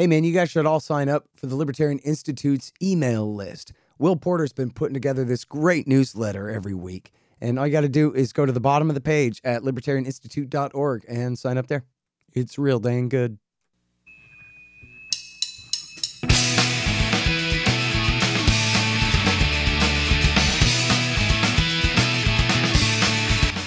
Hey, 0.00 0.06
man, 0.06 0.24
you 0.24 0.32
guys 0.32 0.50
should 0.50 0.64
all 0.64 0.80
sign 0.80 1.10
up 1.10 1.26
for 1.36 1.46
the 1.46 1.54
Libertarian 1.54 1.98
Institute's 1.98 2.72
email 2.82 3.34
list. 3.34 3.74
Will 3.98 4.16
Porter's 4.16 4.50
been 4.50 4.70
putting 4.70 4.94
together 4.94 5.26
this 5.26 5.44
great 5.44 5.86
newsletter 5.86 6.48
every 6.48 6.72
week. 6.72 7.12
And 7.38 7.58
all 7.58 7.66
you 7.66 7.72
got 7.72 7.82
to 7.82 7.88
do 7.90 8.10
is 8.14 8.32
go 8.32 8.46
to 8.46 8.52
the 8.52 8.60
bottom 8.60 8.88
of 8.88 8.94
the 8.94 9.02
page 9.02 9.42
at 9.44 9.60
libertarianinstitute.org 9.60 11.04
and 11.06 11.38
sign 11.38 11.58
up 11.58 11.66
there. 11.66 11.84
It's 12.32 12.58
real 12.58 12.78
dang 12.78 13.10
good. 13.10 13.36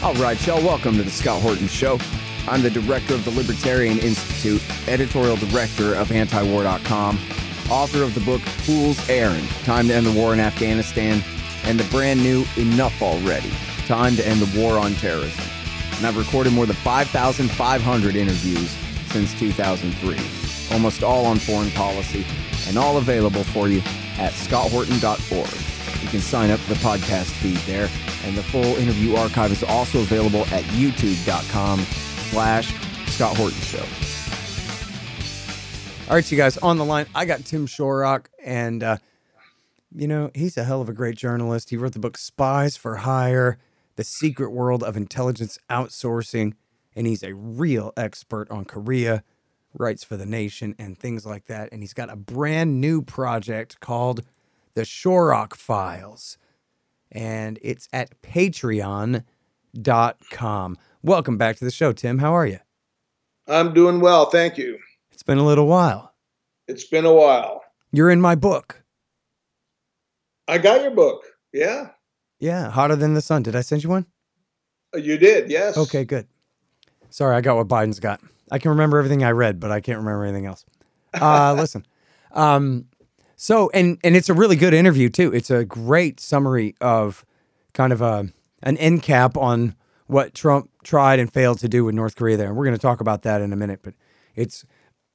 All 0.02 0.16
right, 0.16 0.48
y'all, 0.48 0.64
welcome 0.64 0.98
to 0.98 1.04
the 1.04 1.12
Scott 1.12 1.44
Horton 1.44 1.68
Show. 1.68 2.00
I'm 2.48 2.62
the 2.62 2.70
director 2.70 3.14
of 3.14 3.24
the 3.24 3.32
Libertarian 3.32 4.00
Institute, 4.00 4.62
editorial 4.90 5.38
director 5.38 5.96
of 5.96 6.10
antiwar.com, 6.10 7.18
author 7.70 8.04
of 8.04 8.14
the 8.14 8.20
book 8.22 8.42
Fool's 8.42 9.10
Errand 9.10 9.48
Time 9.64 9.88
to 9.88 9.94
End 9.94 10.06
the 10.06 10.12
War 10.12 10.34
in 10.34 10.42
Afghanistan, 10.42 11.24
and 11.64 11.80
the 11.80 11.90
brand 11.90 12.22
new 12.22 12.46
Enough 12.58 13.02
Already 13.02 13.52
Time 13.88 14.18
to 14.18 14.28
End 14.28 14.42
the 14.42 14.60
War 14.60 14.78
on 14.78 14.94
Terrorism. 14.96 15.46
And 15.98 16.06
I've 16.06 16.18
recorded 16.18 16.52
more 16.52 16.66
than 16.66 16.76
5,500 16.78 18.16
interviews 18.16 18.72
since 19.12 19.34
2003, 19.40 20.18
almost 20.76 21.02
all 21.02 21.26
on 21.26 21.38
foreign 21.38 21.72
policy, 21.72 22.26
and 22.68 22.78
all 22.78 22.98
available 22.98 23.46
for 23.46 23.70
you 23.70 23.80
at 24.18 24.34
scotthorton.org. 24.34 26.04
You 26.04 26.10
can 26.10 26.20
sign 26.20 26.52
up 26.52 26.60
for 26.60 26.74
the 26.74 26.80
podcast 26.82 27.32
feed 27.32 27.56
there, 27.60 27.90
and 28.26 28.36
the 28.36 28.44
full 28.44 28.76
interview 28.76 29.16
archive 29.16 29.54
is 29.54 29.64
also 29.64 30.00
available 30.00 30.42
at 30.48 30.64
youtube.com 30.76 31.86
slash 32.34 32.74
Scott 33.12 33.38
Horton 33.38 33.60
Show. 33.62 33.86
All 36.10 36.16
right, 36.16 36.32
you 36.32 36.38
guys, 36.38 36.58
on 36.58 36.78
the 36.78 36.86
line, 36.86 37.06
I 37.14 37.26
got 37.26 37.46
Tim 37.46 37.68
Shorrock, 37.68 38.26
and, 38.44 38.82
uh, 38.82 38.98
you 39.96 40.08
know, 40.08 40.32
he's 40.34 40.58
a 40.58 40.64
hell 40.64 40.82
of 40.82 40.90
a 40.90 40.94
great 40.94 41.16
journalist. 41.16 41.70
He 41.70 41.78
wrote 41.78 41.94
the 41.94 42.00
book 42.00 42.18
Spies 42.18 42.76
for 42.76 42.96
Hire, 42.98 43.60
The 43.98 44.04
Secret 44.04 44.50
World 44.52 44.84
of 44.84 44.98
Intelligence 44.98 45.60
Outsourcing, 45.70 46.54
and 46.96 47.06
he's 47.06 47.22
a 47.22 47.36
real 47.36 47.94
expert 47.96 48.50
on 48.50 48.66
Korea, 48.66 49.24
writes 49.78 50.04
for 50.04 50.18
The 50.18 50.26
Nation, 50.26 50.74
and 50.80 50.98
things 50.98 51.28
like 51.28 51.46
that. 51.46 51.70
And 51.72 51.84
he's 51.84 51.94
got 51.94 52.10
a 52.10 52.16
brand 52.16 52.82
new 52.82 53.04
project 53.04 53.80
called 53.80 54.24
The 54.74 54.82
Shorrock 54.82 55.54
Files, 55.54 56.40
and 57.12 57.60
it's 57.62 57.88
at 57.94 58.20
patreon.com. 58.24 59.24
Welcome 61.06 61.38
back 61.38 61.58
to 61.58 61.66
the 61.66 61.72
show, 61.72 61.92
Tim. 61.92 62.20
How 62.20 62.34
are 62.34 62.46
you? 62.46 62.60
I'm 63.48 63.74
doing 63.74 64.00
well, 64.00 64.28
thank 64.30 64.58
you. 64.58 64.78
It's 65.12 65.22
been 65.24 65.38
a 65.38 65.46
little 65.46 65.68
while. 65.68 66.14
It's 66.70 66.86
been 66.86 67.04
a 67.04 67.14
while. 67.14 67.62
You're 67.92 68.10
in 68.10 68.22
my 68.22 68.36
book. 68.36 68.82
I 70.48 70.58
got 70.60 70.82
your 70.82 70.92
book. 70.92 71.26
Yeah. 71.52 71.90
Yeah, 72.40 72.70
Hotter 72.70 72.96
Than 72.96 73.16
the 73.16 73.22
Sun. 73.22 73.44
Did 73.44 73.54
I 73.56 73.62
send 73.62 73.84
you 73.84 73.90
one? 73.90 74.06
Uh, 74.96 75.00
You 75.00 75.18
did, 75.18 75.52
yes. 75.52 75.78
Okay, 75.78 76.06
good. 76.06 76.26
Sorry, 77.10 77.36
I 77.36 77.42
got 77.42 77.58
what 77.58 77.68
Biden's 77.68 78.00
got. 78.00 78.22
I 78.50 78.58
can 78.60 78.70
remember 78.72 78.98
everything 78.98 79.26
I 79.26 79.32
read, 79.32 79.60
but 79.60 79.72
I 79.72 79.82
can't 79.82 80.00
remember 80.00 80.24
anything 80.24 80.46
else. 80.46 80.66
Uh, 81.14 81.54
listen. 81.58 81.86
Um, 82.32 82.86
so 83.36 83.70
and 83.74 83.98
and 84.04 84.16
it's 84.16 84.30
a 84.30 84.34
really 84.34 84.56
good 84.56 84.74
interview 84.74 85.10
too. 85.10 85.34
It's 85.34 85.52
a 85.52 85.66
great 85.66 86.20
summary 86.20 86.76
of 86.82 87.26
kind 87.74 87.92
of 87.94 88.02
a 88.02 88.30
an 88.64 88.78
end 88.78 89.04
cap 89.04 89.38
on 89.38 89.76
what 90.08 90.34
Trump 90.34 90.70
tried 90.84 91.20
and 91.20 91.32
failed 91.32 91.60
to 91.60 91.70
do 91.70 91.86
with 91.86 91.96
North 91.96 92.16
Korea 92.16 92.38
there. 92.38 92.48
And 92.48 92.56
we're 92.56 92.66
going 92.66 92.76
to 92.76 92.82
talk 92.82 93.02
about 93.02 93.24
that 93.24 93.42
in 93.42 93.54
a 93.54 93.56
minute, 93.56 93.80
but 93.84 93.94
it's 94.36 94.66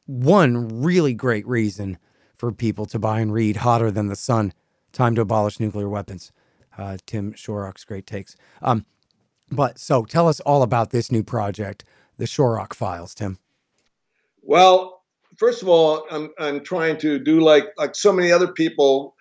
one 0.06 0.83
really 0.83 1.14
great 1.14 1.47
reason 1.47 1.98
for 2.36 2.52
people 2.52 2.86
to 2.86 2.98
buy 2.98 3.20
and 3.20 3.33
read 3.33 3.56
Hotter 3.56 3.91
Than 3.91 4.06
the 4.06 4.16
Sun, 4.16 4.52
Time 4.92 5.14
to 5.16 5.20
Abolish 5.20 5.61
Nuclear 5.61 5.89
Weapons. 5.89 6.33
Uh, 6.77 6.96
Tim 7.06 7.33
Shorrock's 7.33 7.84
great 7.84 8.06
takes. 8.06 8.36
Um, 8.62 8.86
but 9.51 9.79
so 9.79 10.05
tell 10.05 10.29
us 10.29 10.40
all 10.40 10.62
about 10.62 10.90
this 10.90 11.11
new 11.11 11.23
project, 11.23 11.85
the 12.17 12.24
Shorrock 12.24 12.74
Files, 12.74 13.14
Tim. 13.14 13.39
Well, 14.42 15.02
first 15.36 15.62
of 15.62 15.68
all, 15.68 16.06
I'm 16.11 16.30
I'm 16.39 16.62
trying 16.62 16.98
to 16.98 17.18
do 17.18 17.40
like 17.40 17.67
like 17.77 17.95
so 17.95 18.12
many 18.12 18.30
other 18.30 18.48
people 18.48 19.14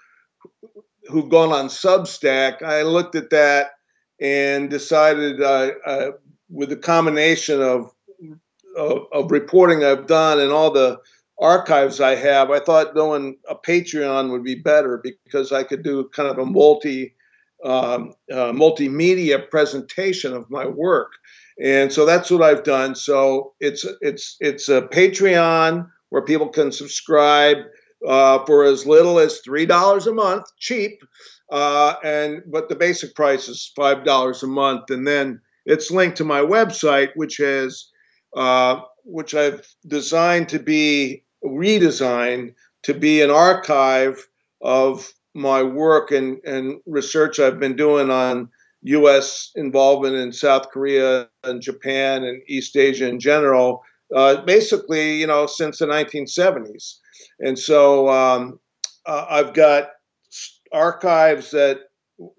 who've 1.10 1.30
gone 1.30 1.52
on 1.52 1.68
Substack. 1.68 2.62
I 2.62 2.84
looked 2.84 3.16
at 3.16 3.30
that 3.32 3.72
and 4.20 4.70
decided 4.70 5.42
uh, 5.42 5.72
uh, 5.86 6.12
with 6.50 6.70
the 6.70 6.78
combination 6.78 7.62
of, 7.62 7.92
of 8.78 9.06
of 9.12 9.32
reporting 9.32 9.84
I've 9.84 10.08
done 10.08 10.40
and 10.40 10.52
all 10.52 10.72
the 10.72 11.00
archives 11.40 12.02
I 12.02 12.16
have, 12.16 12.50
I 12.50 12.60
thought 12.60 12.96
doing 12.96 13.38
a 13.50 13.56
Patreon 13.56 14.32
would 14.32 14.44
be 14.44 14.56
better 14.56 15.02
because 15.04 15.52
I 15.52 15.64
could 15.64 15.84
do 15.84 16.10
kind 16.14 16.30
of 16.30 16.38
a 16.40 16.46
multi 16.46 17.14
um, 17.64 18.14
uh, 18.32 18.52
multimedia 18.52 19.50
presentation 19.50 20.34
of 20.34 20.50
my 20.50 20.68
work, 20.68 21.12
and 21.62 21.92
so 21.92 22.06
that's 22.06 22.30
what 22.30 22.44
I've 22.44 22.64
done. 22.64 22.96
So 22.96 23.54
it's 23.60 23.86
it's 24.02 24.38
it's 24.40 24.70
a 24.70 24.84
Patreon 24.84 25.88
where 26.10 26.22
people 26.22 26.50
can 26.50 26.72
subscribe 26.72 27.58
uh, 28.08 28.46
for 28.46 28.64
as 28.64 28.86
little 28.86 29.20
as 29.20 29.40
three 29.40 29.66
dollars 29.66 30.06
a 30.08 30.14
month, 30.14 30.46
cheap, 30.60 31.02
uh, 31.52 31.96
and 32.04 32.44
but 32.48 32.70
the 32.70 32.76
basic 32.76 33.16
price 33.16 33.48
is 33.48 33.72
five 33.76 34.04
dollars 34.06 34.44
a 34.44 34.48
month, 34.48 34.90
and 34.92 35.08
then 35.08 35.42
it's 35.68 35.92
linked 35.92 36.18
to 36.18 36.24
my 36.24 36.42
website, 36.42 37.10
which 37.16 37.38
has 37.38 37.90
uh, 38.36 38.82
which 39.04 39.36
I've 39.36 39.68
designed 39.88 40.50
to 40.50 40.60
be 40.60 41.24
redesigned 41.44 42.54
to 42.84 42.94
be 42.94 43.22
an 43.22 43.30
archive 43.30 44.28
of 44.62 45.12
my 45.34 45.62
work 45.62 46.12
and, 46.12 46.40
and 46.46 46.80
research 46.86 47.40
I've 47.40 47.60
been 47.60 47.76
doing 47.76 48.10
on 48.10 48.50
U.S. 48.84 49.52
involvement 49.56 50.16
in 50.16 50.32
South 50.32 50.70
Korea 50.70 51.28
and 51.44 51.62
Japan 51.62 52.24
and 52.24 52.42
East 52.48 52.76
Asia 52.76 53.08
in 53.08 53.20
general, 53.20 53.84
uh, 54.16 54.42
basically, 54.42 55.20
you 55.20 55.28
know, 55.28 55.46
since 55.46 55.80
the 55.80 55.86
1970s. 55.86 56.96
And 57.40 57.58
so 57.58 58.10
um, 58.10 58.60
uh, 59.06 59.26
I've 59.30 59.54
got 59.54 59.90
archives 60.72 61.52
that, 61.52 61.82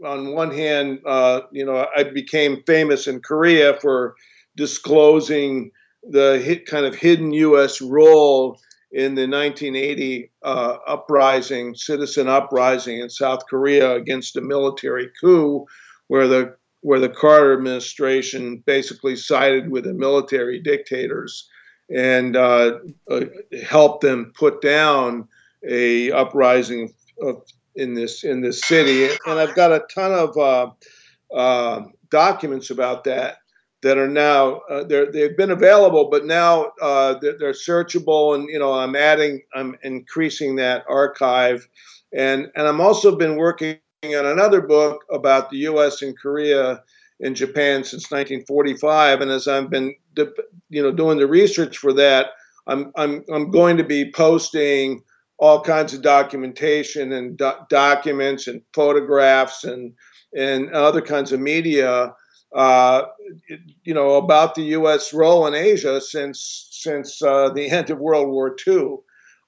on 0.04 0.32
one 0.32 0.50
hand, 0.50 1.00
uh, 1.06 1.42
you 1.52 1.64
know, 1.64 1.86
I 1.96 2.04
became 2.04 2.62
famous 2.66 3.06
in 3.06 3.20
Korea 3.20 3.78
for 3.80 4.14
disclosing 4.56 5.70
the 6.02 6.38
hit, 6.38 6.66
kind 6.66 6.86
of 6.86 6.94
hidden 6.94 7.32
U.S. 7.32 7.80
role 7.80 8.58
in 8.90 9.14
the 9.14 9.28
1980 9.28 10.30
uh, 10.42 10.78
uprising, 10.86 11.74
citizen 11.74 12.28
uprising 12.28 13.00
in 13.00 13.10
South 13.10 13.46
Korea 13.48 13.94
against 13.94 14.36
a 14.36 14.40
military 14.40 15.10
coup, 15.20 15.66
where 16.08 16.26
the 16.26 16.56
where 16.80 17.00
the 17.00 17.08
Carter 17.08 17.54
administration 17.54 18.62
basically 18.64 19.16
sided 19.16 19.68
with 19.70 19.84
the 19.84 19.92
military 19.92 20.60
dictators 20.60 21.48
and 21.94 22.36
uh, 22.36 22.78
uh, 23.10 23.24
helped 23.66 24.02
them 24.02 24.32
put 24.38 24.60
down 24.60 25.26
a 25.68 26.12
uprising 26.12 26.94
of, 27.20 27.42
in 27.78 27.94
this 27.94 28.24
in 28.24 28.40
this 28.40 28.60
city. 28.60 29.04
And 29.26 29.38
I've 29.38 29.54
got 29.54 29.72
a 29.72 29.84
ton 29.94 30.12
of 30.12 30.36
uh, 30.36 30.70
uh, 31.34 31.84
documents 32.10 32.70
about 32.70 33.04
that 33.04 33.38
that 33.82 33.96
are 33.96 34.08
now 34.08 34.56
uh, 34.70 34.84
they've 34.84 35.36
been 35.36 35.52
available, 35.52 36.10
but 36.10 36.26
now 36.26 36.72
uh, 36.82 37.14
they're, 37.20 37.38
they're, 37.38 37.52
searchable, 37.52 38.34
and 38.34 38.48
you 38.48 38.58
know 38.58 38.74
I'm 38.74 38.96
adding, 38.96 39.42
I'm 39.54 39.76
increasing 39.82 40.56
that 40.56 40.84
archive, 40.88 41.68
and 42.12 42.48
and 42.56 42.66
I'm 42.66 42.80
also 42.80 43.16
been 43.16 43.36
working 43.36 43.78
on 44.04 44.26
another 44.26 44.60
book 44.60 45.04
about 45.10 45.50
the 45.50 45.58
U.S. 45.58 46.02
and 46.02 46.18
Korea 46.18 46.82
and 47.20 47.36
Japan 47.36 47.84
since 47.84 48.10
1945, 48.10 49.20
and 49.20 49.30
as 49.30 49.46
I've 49.46 49.70
been 49.70 49.94
you 50.68 50.82
know 50.82 50.92
doing 50.92 51.18
the 51.18 51.28
research 51.28 51.78
for 51.78 51.92
that, 51.92 52.30
I'm 52.66 52.90
I'm 52.96 53.24
I'm 53.32 53.52
going 53.52 53.76
to 53.76 53.84
be 53.84 54.10
posting 54.10 55.04
all 55.38 55.60
kinds 55.60 55.94
of 55.94 56.02
documentation 56.02 57.12
and 57.12 57.36
do- 57.38 57.52
documents 57.70 58.46
and 58.46 58.62
photographs 58.74 59.64
and 59.64 59.92
and 60.36 60.70
other 60.72 61.00
kinds 61.00 61.32
of 61.32 61.40
media 61.40 62.12
uh, 62.54 63.02
you 63.84 63.92
know, 63.92 64.14
about 64.14 64.54
the 64.54 64.62
U.S. 64.62 65.12
role 65.12 65.46
in 65.46 65.54
Asia 65.54 66.00
since 66.00 66.68
since 66.70 67.22
uh, 67.22 67.50
the 67.50 67.70
end 67.70 67.90
of 67.90 67.98
World 67.98 68.28
War 68.28 68.56
II. 68.66 68.96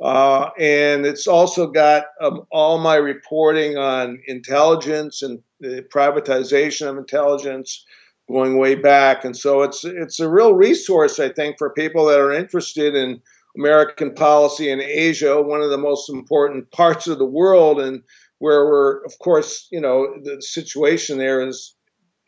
Uh, 0.03 0.49
and 0.59 1.05
it's 1.05 1.27
also 1.27 1.67
got 1.67 2.07
um, 2.23 2.43
all 2.51 2.79
my 2.79 2.97
reporting 2.97 3.77
on 3.77 4.19
intelligence 4.27 5.21
and 5.21 5.41
the 5.61 5.85
privatization 5.95 6.89
of 6.89 6.97
intelligence 6.97 7.85
going 8.31 8.57
way 8.57 8.75
back. 8.75 9.25
And 9.25 9.37
so 9.37 9.63
it's 9.63 9.85
it's 9.85 10.21
a 10.21 10.29
real 10.29 10.55
resource, 10.55 11.19
I 11.19 11.29
think, 11.31 11.57
for 11.59 11.71
people 11.71 12.07
that 12.07 12.19
are 12.19 12.33
interested 12.33 12.95
in 12.95 13.21
American 13.57 14.15
policy 14.15 14.71
in 14.71 14.81
Asia, 14.81 15.41
one 15.41 15.61
of 15.63 15.71
the 15.71 15.79
most 15.79 16.09
important 16.09 16.71
parts 16.71 17.07
of 17.07 17.19
the 17.19 17.27
world, 17.27 17.81
and 17.81 18.03
where 18.39 18.65
we're, 18.65 19.05
of 19.05 19.19
course, 19.19 19.69
you 19.71 19.81
know, 19.81 20.15
the 20.23 20.41
situation 20.41 21.19
there 21.19 21.47
is 21.47 21.75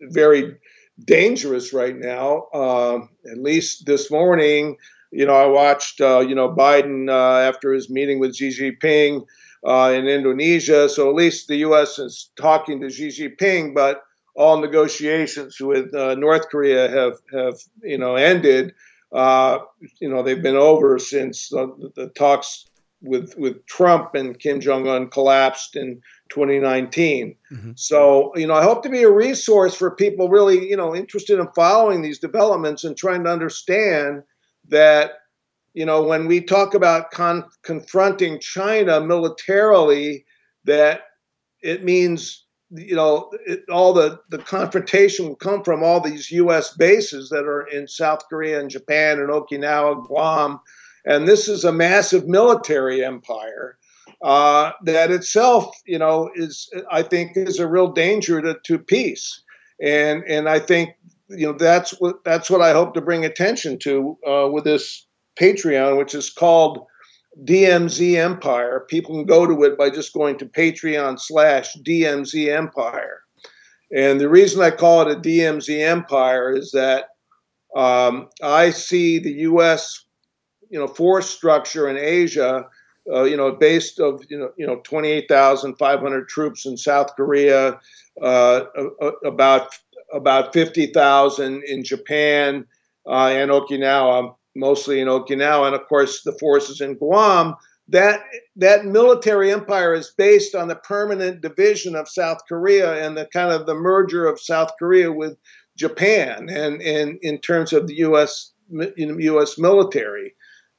very 0.00 0.56
dangerous 1.04 1.72
right 1.72 1.96
now. 1.96 2.46
Uh, 2.52 2.98
at 3.30 3.38
least 3.38 3.86
this 3.86 4.10
morning, 4.10 4.76
you 5.10 5.26
know, 5.26 5.34
I 5.34 5.46
watched, 5.46 6.00
uh, 6.00 6.20
you 6.20 6.34
know, 6.34 6.48
Biden 6.50 7.08
uh, 7.08 7.48
after 7.48 7.72
his 7.72 7.90
meeting 7.90 8.18
with 8.18 8.34
Xi 8.34 8.48
Jinping 8.48 9.24
uh, 9.66 9.92
in 9.94 10.08
Indonesia. 10.08 10.88
So 10.88 11.08
at 11.08 11.14
least 11.14 11.48
the 11.48 11.56
U.S. 11.56 11.98
is 11.98 12.30
talking 12.36 12.80
to 12.80 12.90
Xi 12.90 13.08
Jinping, 13.08 13.74
but 13.74 14.02
all 14.34 14.60
negotiations 14.60 15.60
with 15.60 15.94
uh, 15.94 16.14
North 16.14 16.48
Korea 16.48 16.88
have 16.88 17.18
have 17.32 17.58
you 17.82 17.98
know 17.98 18.16
ended. 18.16 18.72
Uh, 19.12 19.58
you 20.00 20.08
know, 20.08 20.22
they've 20.22 20.42
been 20.42 20.56
over 20.56 20.98
since 20.98 21.48
the, 21.48 21.92
the 21.94 22.08
talks 22.08 22.66
with 23.02 23.36
with 23.36 23.66
Trump 23.66 24.14
and 24.14 24.38
Kim 24.38 24.60
Jong 24.60 24.88
Un 24.88 25.08
collapsed 25.08 25.76
in 25.76 26.00
2019. 26.30 27.36
Mm-hmm. 27.52 27.72
So, 27.74 28.32
you 28.36 28.46
know, 28.46 28.54
I 28.54 28.62
hope 28.62 28.82
to 28.84 28.88
be 28.88 29.02
a 29.02 29.10
resource 29.10 29.74
for 29.74 29.90
people 29.90 30.28
really, 30.28 30.68
you 30.68 30.76
know, 30.76 30.94
interested 30.94 31.38
in 31.38 31.48
following 31.54 32.00
these 32.00 32.18
developments 32.18 32.84
and 32.84 32.96
trying 32.96 33.24
to 33.24 33.30
understand 33.30 34.22
that, 34.68 35.12
you 35.74 35.84
know, 35.84 36.02
when 36.02 36.26
we 36.26 36.40
talk 36.40 36.74
about 36.74 37.10
con- 37.10 37.44
confronting 37.62 38.40
China 38.40 39.00
militarily, 39.00 40.24
that 40.64 41.02
it 41.60 41.84
means, 41.84 42.46
you 42.74 42.96
know, 42.96 43.30
it, 43.46 43.60
all 43.70 43.92
the, 43.92 44.18
the 44.30 44.38
confrontation 44.38 45.28
will 45.28 45.36
come 45.36 45.62
from 45.62 45.82
all 45.82 46.00
these 46.00 46.30
U.S. 46.30 46.74
bases 46.74 47.28
that 47.28 47.44
are 47.44 47.66
in 47.66 47.86
South 47.86 48.20
Korea 48.28 48.60
and 48.60 48.70
Japan 48.70 49.18
and 49.18 49.28
Okinawa, 49.28 50.06
Guam. 50.06 50.60
And 51.04 51.28
this 51.28 51.48
is 51.48 51.64
a 51.64 51.72
massive 51.72 52.26
military 52.26 53.04
empire 53.04 53.76
uh, 54.22 54.72
that 54.84 55.10
itself, 55.10 55.74
you 55.84 55.98
know, 55.98 56.30
is 56.34 56.70
I 56.90 57.02
think 57.02 57.36
is 57.36 57.58
a 57.58 57.68
real 57.68 57.88
danger 57.88 58.40
to, 58.40 58.56
to 58.64 58.78
peace. 58.78 59.42
And 59.80 60.22
and 60.28 60.48
I 60.48 60.60
think 60.60 60.90
you 61.28 61.46
know 61.46 61.58
that's 61.58 61.90
what 62.00 62.22
that's 62.24 62.48
what 62.48 62.62
I 62.62 62.72
hope 62.72 62.94
to 62.94 63.00
bring 63.00 63.24
attention 63.24 63.78
to 63.80 64.16
uh, 64.26 64.48
with 64.50 64.64
this 64.64 65.06
Patreon, 65.36 65.98
which 65.98 66.14
is 66.14 66.30
called 66.30 66.86
DMZ 67.44 68.16
Empire. 68.16 68.86
People 68.88 69.14
can 69.14 69.26
go 69.26 69.46
to 69.46 69.62
it 69.64 69.78
by 69.78 69.90
just 69.90 70.12
going 70.12 70.38
to 70.38 70.46
Patreon 70.46 71.18
slash 71.18 71.74
DMZ 71.78 72.54
Empire. 72.54 73.22
And 73.94 74.20
the 74.20 74.28
reason 74.28 74.62
I 74.62 74.70
call 74.70 75.02
it 75.02 75.16
a 75.16 75.20
DMZ 75.20 75.80
Empire 75.80 76.52
is 76.52 76.72
that 76.72 77.06
um, 77.76 78.28
I 78.42 78.70
see 78.70 79.18
the 79.18 79.32
U.S. 79.32 80.04
you 80.70 80.78
know 80.78 80.86
force 80.86 81.28
structure 81.28 81.88
in 81.88 81.96
Asia 81.96 82.66
uh, 83.10 83.24
you 83.24 83.36
know, 83.36 83.52
based 83.52 83.98
of 83.98 84.24
you 84.28 84.38
know, 84.38 84.52
you 84.56 84.66
know, 84.66 84.76
28,500 84.84 86.28
troops 86.28 86.66
in 86.66 86.76
South 86.76 87.14
Korea, 87.16 87.80
uh, 88.20 88.64
about 89.24 89.74
about 90.12 90.52
50,000 90.52 91.62
in 91.64 91.82
Japan 91.82 92.66
uh, 93.06 93.28
and 93.28 93.50
Okinawa, 93.50 94.34
mostly 94.54 95.00
in 95.00 95.08
Okinawa, 95.08 95.66
and 95.66 95.74
of 95.74 95.86
course 95.88 96.22
the 96.22 96.32
forces 96.32 96.80
in 96.80 96.94
Guam. 96.94 97.54
That 97.88 98.20
that 98.56 98.84
military 98.86 99.52
empire 99.52 99.92
is 99.92 100.14
based 100.16 100.54
on 100.54 100.68
the 100.68 100.76
permanent 100.76 101.40
division 101.40 101.96
of 101.96 102.08
South 102.08 102.38
Korea 102.48 103.04
and 103.04 103.16
the 103.16 103.26
kind 103.26 103.52
of 103.52 103.66
the 103.66 103.74
merger 103.74 104.26
of 104.26 104.40
South 104.40 104.70
Korea 104.78 105.12
with 105.12 105.36
Japan, 105.76 106.48
and 106.48 106.80
and 106.80 107.18
in 107.22 107.38
terms 107.38 107.72
of 107.72 107.86
the 107.86 107.96
U.S. 107.96 108.52
U.S. 108.70 109.58
military. 109.58 110.34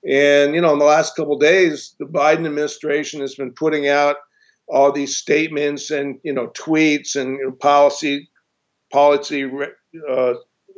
And 0.08 0.54
you 0.54 0.62
know, 0.62 0.74
in 0.74 0.80
the 0.80 0.86
last 0.86 1.16
couple 1.16 1.38
days, 1.38 1.96
the 2.00 2.06
Biden 2.06 2.46
administration 2.46 3.22
has 3.22 3.36
been 3.36 3.52
putting 3.52 3.88
out 3.88 4.18
all 4.68 4.92
these 4.92 5.18
statements 5.18 5.92
and 5.92 6.20
you 6.24 6.34
know 6.34 6.48
tweets 6.48 7.16
and 7.16 7.38
you 7.38 7.46
know, 7.46 7.52
policy 7.52 8.30
policy 8.92 9.50
uh, 10.10 10.34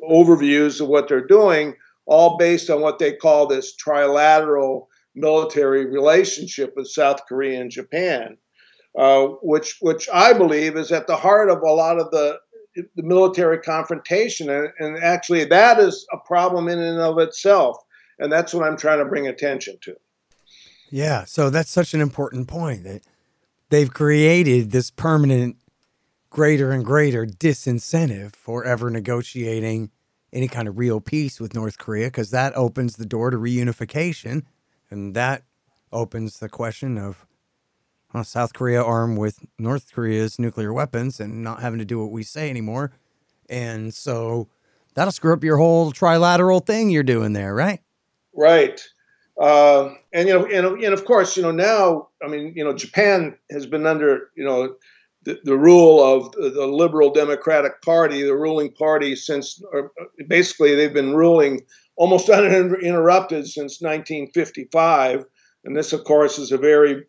overviews 0.10 0.82
of 0.82 0.88
what 0.88 1.08
they're 1.08 1.26
doing, 1.26 1.76
all 2.06 2.38
based 2.38 2.70
on 2.70 2.82
what 2.82 3.00
they 3.00 3.14
call 3.14 3.48
this 3.48 3.76
trilateral 3.76 4.88
military 5.16 5.86
relationship 5.86 6.74
with 6.76 6.88
South 6.88 7.26
Korea 7.28 7.60
and 7.62 7.72
Japan, 7.72 8.38
uh, 8.98 9.28
which 9.42 9.78
which 9.82 10.08
I 10.14 10.34
believe 10.34 10.76
is 10.76 10.92
at 10.92 11.08
the 11.08 11.16
heart 11.16 11.50
of 11.50 11.62
a 11.62 11.72
lot 11.72 12.00
of 12.00 12.12
the 12.12 12.40
the 12.76 13.04
military 13.04 13.60
confrontation, 13.60 14.50
and, 14.50 14.70
and 14.80 15.02
actually 15.02 15.46
that 15.46 15.80
is 15.80 16.06
a 16.12 16.18
problem 16.18 16.68
in 16.68 16.80
and 16.80 17.00
of 17.00 17.20
itself. 17.20 17.78
And 18.20 18.32
that's 18.32 18.54
what 18.54 18.66
I'm 18.66 18.78
trying 18.78 19.00
to 19.00 19.06
bring 19.06 19.28
attention 19.28 19.78
to. 19.82 19.96
Yeah, 20.90 21.26
so 21.26 21.50
that's 21.50 21.72
such 21.72 21.94
an 21.94 22.02
important 22.02 22.48
point 22.48 22.84
that 22.84 23.02
they've 23.70 23.94
created 23.94 24.72
this 24.72 24.92
permanent 24.92 25.58
greater 26.30 26.72
and 26.72 26.86
greater 26.86 27.26
disincentive 27.26 28.36
for 28.36 28.66
ever 28.66 28.90
negotiating 28.90 29.90
any 30.34 30.48
kind 30.48 30.68
of 30.68 30.78
real 30.78 31.00
peace 31.00 31.40
with 31.40 31.54
North 31.54 31.78
Korea 31.78 32.08
because 32.08 32.32
that 32.32 32.56
opens 32.56 32.96
the 32.96 33.06
door 33.06 33.30
to 33.30 33.38
reunification 33.38 34.44
and 34.90 35.16
that 35.16 35.44
opens 35.92 36.40
the 36.40 36.50
question 36.50 36.98
of 36.98 37.26
well, 38.14 38.24
South 38.24 38.54
Korea 38.54 38.82
armed 38.82 39.18
with 39.18 39.40
North 39.60 39.92
Korea's 39.92 40.40
nuclear 40.40 40.72
weapons 40.72 41.20
and 41.20 41.44
not 41.44 41.62
having 41.62 41.80
to 41.80 41.86
do 41.86 42.00
what 42.00 42.12
we 42.12 42.24
say 42.24 42.50
anymore. 42.50 42.94
And 43.50 43.94
so 43.94 44.48
that'll 44.94 45.12
screw 45.12 45.34
up 45.34 45.44
your 45.44 45.58
whole 45.58 45.92
trilateral 45.92 46.66
thing 46.66 46.90
you're 46.90 47.04
doing 47.04 47.34
there, 47.34 47.54
right? 47.54 47.82
Right. 48.34 48.82
Uh, 49.40 49.90
and 50.14 50.30
you 50.30 50.34
know, 50.34 50.46
and, 50.46 50.84
and 50.84 50.94
of 50.94 51.04
course, 51.04 51.36
you 51.36 51.44
know, 51.44 51.52
now, 51.52 52.08
I 52.24 52.28
mean, 52.28 52.54
you 52.56 52.64
know, 52.64 52.74
Japan 52.74 53.38
has 53.52 53.66
been 53.66 53.86
under, 53.86 54.30
you 54.36 54.46
know, 54.46 54.76
the, 55.26 55.40
the 55.44 55.58
rule 55.58 56.02
of 56.02 56.32
the 56.34 56.68
Liberal 56.68 57.12
Democratic 57.12 57.82
Party, 57.82 58.24
the 58.24 58.36
ruling 58.36 58.72
party 58.74 59.16
since, 59.16 59.62
basically, 60.28 60.76
they've 60.76 60.94
been 60.94 61.16
ruling 61.16 61.62
almost 61.98 62.30
uninterrupted 62.30 63.48
since 63.48 63.82
1955. 63.82 65.26
And 65.66 65.76
this, 65.76 65.94
of 65.94 66.04
course, 66.04 66.38
is 66.38 66.52
a 66.52 66.58
very 66.58 67.04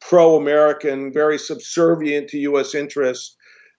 pro-American, 0.00 1.12
very 1.12 1.38
subservient 1.38 2.28
to 2.30 2.38
U.S. 2.38 2.74
interests 2.74 3.36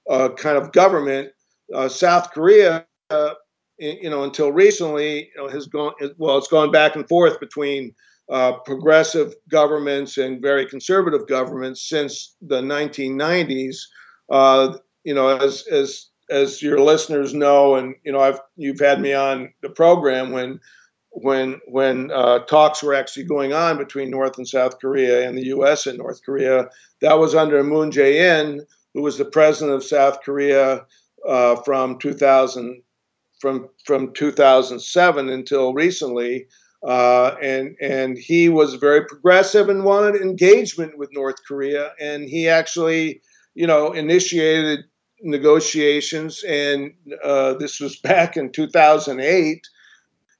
uh, 0.09 0.29
kind 0.29 0.57
of 0.57 0.71
government. 0.71 1.29
Uh, 1.73 1.89
South 1.89 2.31
Korea 2.31 2.85
uh, 3.09 3.33
you 3.79 4.09
know, 4.09 4.23
until 4.23 4.51
recently, 4.51 5.31
you 5.33 5.41
know, 5.41 5.47
has 5.47 5.67
gone 5.67 5.93
well. 6.17 6.37
It's 6.37 6.47
gone 6.47 6.71
back 6.71 6.95
and 6.95 7.07
forth 7.07 7.39
between 7.39 7.95
uh, 8.29 8.53
progressive 8.59 9.33
governments 9.49 10.17
and 10.17 10.41
very 10.41 10.65
conservative 10.65 11.27
governments 11.27 11.87
since 11.87 12.35
the 12.41 12.61
1990s. 12.61 13.77
Uh, 14.29 14.77
you 15.03 15.13
know, 15.13 15.29
as 15.37 15.65
as 15.67 16.07
as 16.29 16.61
your 16.61 16.79
listeners 16.79 17.33
know, 17.33 17.75
and 17.75 17.95
you 18.03 18.11
know, 18.11 18.19
I've 18.19 18.39
you've 18.55 18.79
had 18.79 19.01
me 19.01 19.13
on 19.13 19.51
the 19.61 19.69
program 19.69 20.31
when 20.31 20.59
when 21.11 21.59
when 21.67 22.11
uh, 22.11 22.39
talks 22.39 22.83
were 22.83 22.93
actually 22.93 23.23
going 23.23 23.53
on 23.53 23.77
between 23.77 24.11
North 24.11 24.37
and 24.37 24.47
South 24.47 24.79
Korea 24.79 25.27
and 25.27 25.37
the 25.37 25.45
U.S. 25.47 25.87
and 25.87 25.97
North 25.97 26.21
Korea. 26.23 26.69
That 27.01 27.17
was 27.17 27.33
under 27.33 27.63
Moon 27.63 27.91
Jae-in, 27.91 28.65
who 28.93 29.01
was 29.01 29.17
the 29.17 29.25
president 29.25 29.75
of 29.75 29.83
South 29.83 30.21
Korea 30.21 30.85
uh, 31.27 31.55
from 31.57 31.97
2000 31.99 32.81
from 33.39 33.69
from 33.85 34.13
2007 34.13 35.29
until 35.29 35.73
recently, 35.73 36.47
uh, 36.85 37.35
and 37.41 37.75
and 37.81 38.17
he 38.17 38.49
was 38.49 38.75
very 38.75 39.05
progressive 39.05 39.69
and 39.69 39.83
wanted 39.83 40.21
engagement 40.21 40.97
with 40.97 41.09
North 41.11 41.35
Korea, 41.47 41.91
and 41.99 42.23
he 42.29 42.47
actually, 42.47 43.21
you 43.53 43.67
know, 43.67 43.91
initiated 43.91 44.85
negotiations, 45.21 46.43
and 46.43 46.93
uh, 47.23 47.53
this 47.55 47.79
was 47.79 47.97
back 47.99 48.37
in 48.37 48.51
2008. 48.51 49.67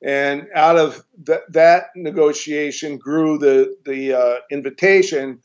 And 0.01 0.47
out 0.55 0.77
of 0.77 1.03
th- 1.25 1.41
that 1.49 1.87
negotiation 1.95 2.97
grew 2.97 3.37
the 3.37 3.75
the 3.85 4.13
uh, 4.13 4.35
invitation 4.49 5.39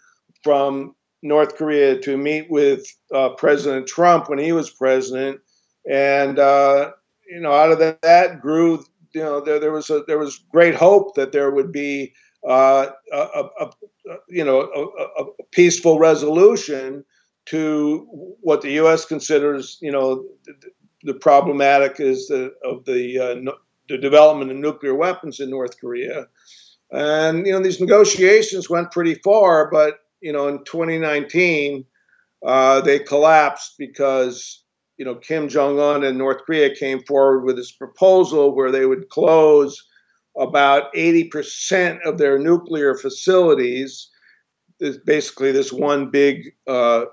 from 0.44 0.94
North 1.22 1.56
Korea 1.56 1.98
to 2.02 2.16
meet 2.16 2.48
with 2.50 2.86
uh, 3.12 3.30
President 3.30 3.88
Trump 3.88 4.28
when 4.28 4.38
he 4.38 4.52
was 4.52 4.70
president, 4.70 5.40
and 5.90 6.38
uh, 6.38 6.92
you 7.28 7.40
know, 7.40 7.52
out 7.52 7.72
of 7.72 7.78
that 8.02 8.40
grew, 8.40 8.84
you 9.14 9.22
know, 9.22 9.40
there, 9.40 9.58
there 9.58 9.72
was 9.72 9.90
a, 9.90 10.02
there 10.06 10.18
was 10.18 10.44
great 10.50 10.74
hope 10.74 11.14
that 11.14 11.32
there 11.32 11.50
would 11.50 11.72
be, 11.72 12.12
uh, 12.46 12.88
a, 13.12 13.44
a, 13.60 13.70
you 14.28 14.44
know, 14.44 14.60
a, 14.60 15.22
a, 15.22 15.26
peaceful 15.52 15.98
resolution 15.98 17.04
to 17.46 18.06
what 18.40 18.60
the 18.60 18.72
U.S. 18.72 19.04
considers, 19.04 19.78
you 19.80 19.90
know, 19.90 20.24
the, 20.44 20.54
the 21.04 21.14
problematic 21.14 22.00
is 22.00 22.28
the, 22.28 22.52
of 22.64 22.84
the 22.84 23.18
uh, 23.18 23.34
no, 23.34 23.54
the 23.88 23.98
development 23.98 24.50
of 24.50 24.56
nuclear 24.56 24.94
weapons 24.94 25.40
in 25.40 25.50
North 25.50 25.78
Korea, 25.80 26.26
and 26.90 27.46
you 27.46 27.52
know 27.52 27.62
these 27.62 27.80
negotiations 27.80 28.70
went 28.70 28.90
pretty 28.90 29.14
far, 29.16 29.70
but 29.70 30.00
you 30.20 30.32
know 30.32 30.48
in 30.48 30.64
2019 30.64 31.84
uh, 32.44 32.80
they 32.80 32.98
collapsed 32.98 33.74
because 33.78 34.63
you 34.96 35.04
know, 35.04 35.16
Kim 35.16 35.48
Jong 35.48 35.80
Un 35.80 36.04
and 36.04 36.18
North 36.18 36.42
Korea 36.46 36.74
came 36.74 37.02
forward 37.02 37.44
with 37.44 37.56
this 37.56 37.72
proposal 37.72 38.54
where 38.54 38.70
they 38.70 38.86
would 38.86 39.08
close 39.08 39.82
about 40.38 40.92
80% 40.94 41.98
of 42.04 42.18
their 42.18 42.38
nuclear 42.38 42.94
facilities. 42.94 44.10
Basically 45.04 45.52
this 45.52 45.72
one 45.72 46.10
big 46.10 46.52
uh, 46.66 47.06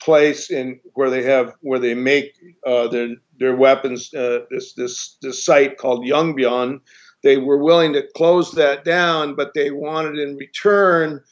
place 0.00 0.50
in 0.50 0.80
where 0.94 1.10
they 1.10 1.22
have 1.22 1.54
where 1.60 1.78
they 1.78 1.94
make 1.94 2.32
uh, 2.66 2.88
their 2.88 3.08
their 3.38 3.54
weapons. 3.54 4.12
Uh, 4.12 4.40
this 4.50 4.72
this 4.74 5.16
this 5.20 5.44
site 5.44 5.76
called 5.76 6.04
Yongbyon, 6.04 6.80
they 7.22 7.36
were 7.36 7.62
willing 7.62 7.92
to 7.92 8.08
close 8.16 8.52
that 8.52 8.84
down, 8.84 9.34
but 9.34 9.52
they 9.54 9.70
wanted 9.70 10.18
in 10.18 10.36
return 10.36 11.22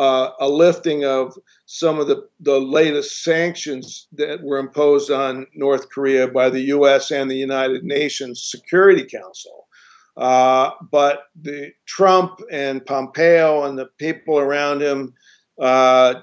uh, 0.00 0.32
a 0.40 0.48
lifting 0.48 1.04
of 1.04 1.36
some 1.66 2.00
of 2.00 2.06
the, 2.06 2.26
the 2.40 2.58
latest 2.58 3.22
sanctions 3.22 4.08
that 4.12 4.42
were 4.42 4.56
imposed 4.56 5.10
on 5.10 5.46
North 5.54 5.90
Korea 5.90 6.26
by 6.26 6.48
the 6.48 6.62
U.S. 6.76 7.10
and 7.10 7.30
the 7.30 7.36
United 7.36 7.84
Nations 7.84 8.48
Security 8.50 9.04
Council. 9.04 9.68
Uh, 10.16 10.70
but 10.90 11.24
the 11.42 11.70
Trump 11.84 12.40
and 12.50 12.84
Pompeo 12.86 13.64
and 13.64 13.78
the 13.78 13.90
people 13.98 14.38
around 14.38 14.80
him 14.80 15.12
uh, 15.60 16.14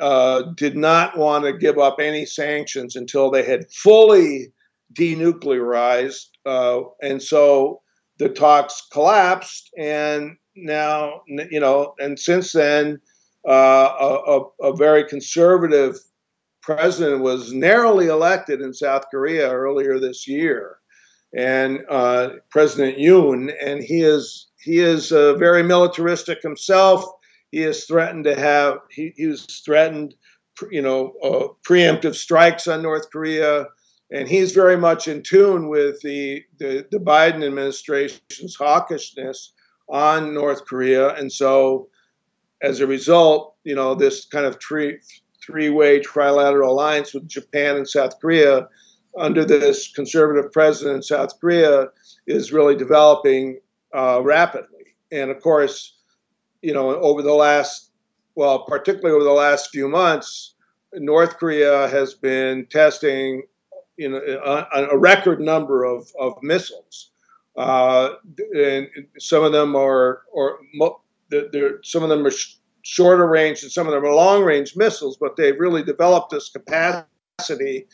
uh, 0.00 0.42
did 0.56 0.76
not 0.76 1.16
want 1.16 1.44
to 1.44 1.56
give 1.56 1.78
up 1.78 2.00
any 2.00 2.26
sanctions 2.26 2.96
until 2.96 3.30
they 3.30 3.44
had 3.44 3.70
fully 3.70 4.52
denuclearized, 4.94 6.30
uh, 6.46 6.80
and 7.00 7.22
so 7.22 7.80
the 8.18 8.28
talks 8.28 8.88
collapsed. 8.90 9.70
And 9.78 10.36
now, 10.56 11.22
you 11.28 11.60
know, 11.60 11.94
and 12.00 12.18
since 12.18 12.50
then, 12.50 13.00
uh, 13.48 14.40
a, 14.60 14.66
a, 14.66 14.76
very 14.76 15.04
conservative 15.04 15.98
president 16.62 17.22
was 17.22 17.52
narrowly 17.52 18.06
elected 18.06 18.60
in 18.60 18.74
South 18.74 19.04
Korea 19.10 19.50
earlier 19.50 19.98
this 19.98 20.28
year, 20.28 20.76
and 21.36 21.80
uh, 21.88 22.30
President 22.50 22.98
Yoon, 22.98 23.52
and 23.64 23.82
he 23.82 24.02
is 24.02 24.48
he 24.62 24.78
is 24.78 25.10
uh, 25.10 25.34
very 25.34 25.62
militaristic 25.62 26.42
himself. 26.42 27.04
He 27.50 27.60
has 27.62 27.84
threatened 27.84 28.24
to 28.24 28.38
have 28.38 28.78
he, 28.90 29.12
he 29.16 29.26
was 29.26 29.46
threatened, 29.64 30.14
you 30.70 30.82
know, 30.82 31.14
uh, 31.22 31.48
preemptive 31.66 32.14
strikes 32.14 32.68
on 32.68 32.82
North 32.82 33.10
Korea, 33.10 33.66
and 34.12 34.28
he's 34.28 34.52
very 34.52 34.76
much 34.76 35.08
in 35.08 35.22
tune 35.22 35.68
with 35.68 36.00
the 36.02 36.42
the, 36.58 36.86
the 36.90 36.98
Biden 36.98 37.44
administration's 37.44 38.56
hawkishness 38.56 39.52
on 39.88 40.34
North 40.34 40.66
Korea, 40.66 41.14
and 41.14 41.32
so 41.32 41.88
as 42.62 42.80
a 42.80 42.86
result, 42.86 43.54
you 43.64 43.74
know, 43.74 43.94
this 43.94 44.26
kind 44.26 44.46
of 44.46 44.60
three 44.60 44.98
three-way 45.44 46.00
trilateral 46.00 46.68
alliance 46.68 47.14
with 47.14 47.26
Japan 47.26 47.76
and 47.76 47.88
South 47.88 48.20
Korea 48.20 48.68
under 49.18 49.44
this 49.44 49.90
conservative 49.92 50.52
president 50.52 50.96
in 50.96 51.02
South 51.02 51.40
Korea 51.40 51.88
is 52.26 52.52
really 52.52 52.76
developing 52.76 53.58
uh, 53.96 54.20
rapidly. 54.22 54.94
And 55.10 55.30
of 55.30 55.40
course, 55.40 55.96
you 56.62 56.74
know, 56.74 56.94
over 57.00 57.22
the 57.22 57.32
last, 57.32 57.90
well, 58.34 58.64
particularly 58.66 59.14
over 59.14 59.24
the 59.24 59.30
last 59.30 59.70
few 59.70 59.88
months, 59.88 60.54
North 60.92 61.38
Korea 61.38 61.88
has 61.88 62.14
been 62.14 62.66
testing, 62.66 63.42
you 63.96 64.10
know, 64.10 64.20
a, 64.44 64.88
a 64.90 64.98
record 64.98 65.40
number 65.40 65.84
of, 65.84 66.12
of 66.20 66.34
missiles. 66.42 67.10
Uh, 67.56 68.10
and 68.54 68.88
some 69.18 69.42
of 69.42 69.52
them 69.52 69.74
are, 69.74 70.22
or 70.32 70.58
they're, 71.30 71.82
some 71.82 72.02
of 72.02 72.08
them 72.08 72.26
are 72.26 72.30
sh- 72.30 72.56
shorter 72.82 73.26
range 73.26 73.62
and 73.62 73.72
some 73.72 73.86
of 73.86 73.92
them 73.92 74.04
are 74.04 74.14
long 74.14 74.42
range 74.42 74.76
missiles, 74.76 75.16
but 75.16 75.36
they've 75.36 75.58
really 75.58 75.82
developed 75.82 76.30
this 76.30 76.48
capacity 76.48 77.86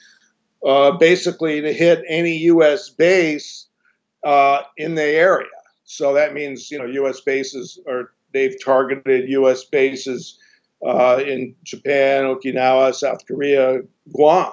uh, 0.64 0.93
basically 0.93 1.61
to 1.61 1.73
hit 1.73 2.02
any 2.09 2.37
U.S. 2.38 2.88
base 2.88 3.69
uh, 4.25 4.62
in 4.76 4.95
the 4.95 5.05
area. 5.05 5.49
So 5.85 6.14
that 6.14 6.35
means, 6.35 6.71
you 6.71 6.78
know, 6.78 6.87
U.S. 6.87 7.21
bases 7.21 7.78
are, 7.88 8.12
they've 8.33 8.57
targeted 8.62 9.28
U.S. 9.31 9.64
bases 9.64 10.38
uh, 10.85 11.23
in 11.25 11.55
Japan, 11.62 12.25
Okinawa, 12.25 12.95
South 12.95 13.25
Korea, 13.26 13.81
Guam. 14.12 14.52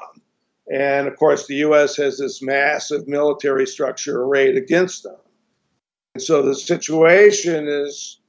And 0.72 1.08
of 1.08 1.18
course, 1.18 1.48
the 1.48 1.56
U.S. 1.56 1.96
has 1.98 2.18
this 2.20 2.42
massive 2.42 3.08
military 3.08 3.66
structure 3.66 4.22
arrayed 4.22 4.56
against 4.56 5.04
them. 5.04 5.18
And 6.14 6.24
so 6.24 6.42
the 6.42 6.56
situation 6.56 7.68
is 7.68 8.20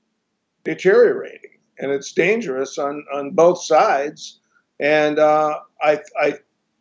deteriorating 0.65 1.51
and 1.79 1.91
it's 1.91 2.13
dangerous 2.13 2.79
on, 2.79 3.05
on 3.13 3.33
both 3.33 3.63
sides. 3.63 4.41
And 4.81 5.19
uh, 5.19 5.61
I, 5.83 6.01
I, 6.21 6.35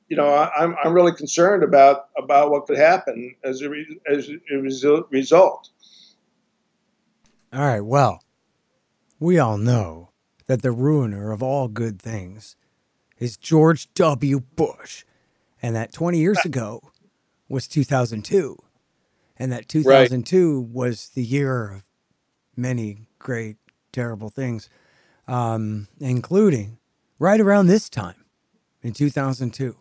you 0.07 0.17
know, 0.17 0.27
I, 0.27 0.63
am 0.63 0.75
I'm 0.83 0.93
really 0.93 1.13
concerned 1.13 1.63
about 1.63 2.09
about 2.17 2.51
what 2.51 2.65
could 2.65 2.77
happen 2.77 3.35
as 3.43 3.61
a 3.61 3.69
re, 3.69 3.99
as 4.09 4.29
a 4.29 4.57
result. 4.57 5.69
All 7.51 7.61
right. 7.61 7.81
Well, 7.81 8.23
we 9.19 9.39
all 9.39 9.57
know 9.57 10.09
that 10.47 10.61
the 10.61 10.71
ruiner 10.71 11.31
of 11.31 11.41
all 11.41 11.67
good 11.67 12.01
things 12.01 12.55
is 13.19 13.37
George 13.37 13.93
W. 13.93 14.39
Bush, 14.39 15.05
and 15.61 15.75
that 15.75 15.93
20 15.93 16.17
years 16.17 16.39
ago 16.43 16.91
was 17.47 17.67
2002, 17.67 18.57
and 19.37 19.51
that 19.51 19.69
2002 19.69 20.61
right. 20.61 20.69
was 20.69 21.09
the 21.09 21.23
year 21.23 21.71
of 21.71 21.83
many 22.55 23.07
great 23.19 23.57
terrible 23.93 24.29
things 24.29 24.69
um, 25.27 25.87
including 25.99 26.77
right 27.19 27.39
around 27.39 27.67
this 27.67 27.89
time 27.89 28.25
in 28.81 28.93
2002, 28.93 29.75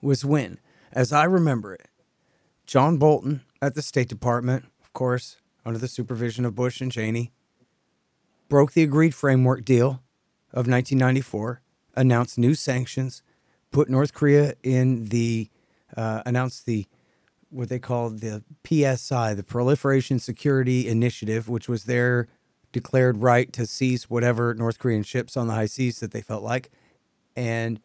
was 0.00 0.24
when, 0.24 0.58
as 0.92 1.12
I 1.12 1.24
remember 1.24 1.74
it, 1.74 1.88
John 2.66 2.96
Bolton 2.96 3.42
at 3.60 3.74
the 3.74 3.82
State 3.82 4.08
Department, 4.08 4.66
of 4.82 4.92
course, 4.92 5.36
under 5.64 5.78
the 5.78 5.88
supervision 5.88 6.44
of 6.44 6.54
Bush 6.54 6.80
and 6.80 6.92
Cheney, 6.92 7.32
broke 8.48 8.72
the 8.72 8.82
agreed 8.82 9.14
framework 9.14 9.64
deal 9.64 10.02
of 10.52 10.66
1994, 10.66 11.60
announced 11.96 12.38
new 12.38 12.54
sanctions, 12.54 13.22
put 13.72 13.90
North 13.90 14.14
Korea 14.14 14.54
in 14.62 15.06
the, 15.06 15.50
uh, 15.96 16.22
announced 16.24 16.66
the, 16.66 16.86
what 17.50 17.68
they 17.68 17.78
called 17.78 18.20
the 18.20 18.42
PSI, 18.64 19.34
the 19.34 19.42
Proliferation 19.42 20.18
Security 20.18 20.88
Initiative, 20.88 21.48
which 21.48 21.68
was 21.68 21.84
their 21.84 22.28
declared 22.72 23.18
right 23.18 23.52
to 23.52 23.66
seize 23.66 24.08
whatever 24.08 24.54
North 24.54 24.78
Korean 24.78 25.02
ships 25.02 25.36
on 25.36 25.46
the 25.46 25.54
high 25.54 25.66
seas 25.66 26.00
that 26.00 26.12
they 26.12 26.20
felt 26.20 26.42
like. 26.42 26.70
And 27.36 27.80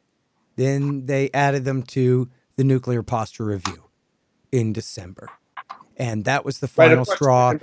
then 0.56 1.06
they 1.06 1.30
added 1.34 1.66
them 1.66 1.84
to 1.84 2.30
the 2.56 2.64
nuclear 2.64 3.04
posture 3.04 3.46
review 3.46 3.84
in 4.52 4.74
December. 4.74 5.30
And 5.98 6.26
that 6.26 6.44
was 6.44 6.60
the 6.60 6.68
final 6.68 6.98
right, 6.98 7.08
straw. 7.08 7.54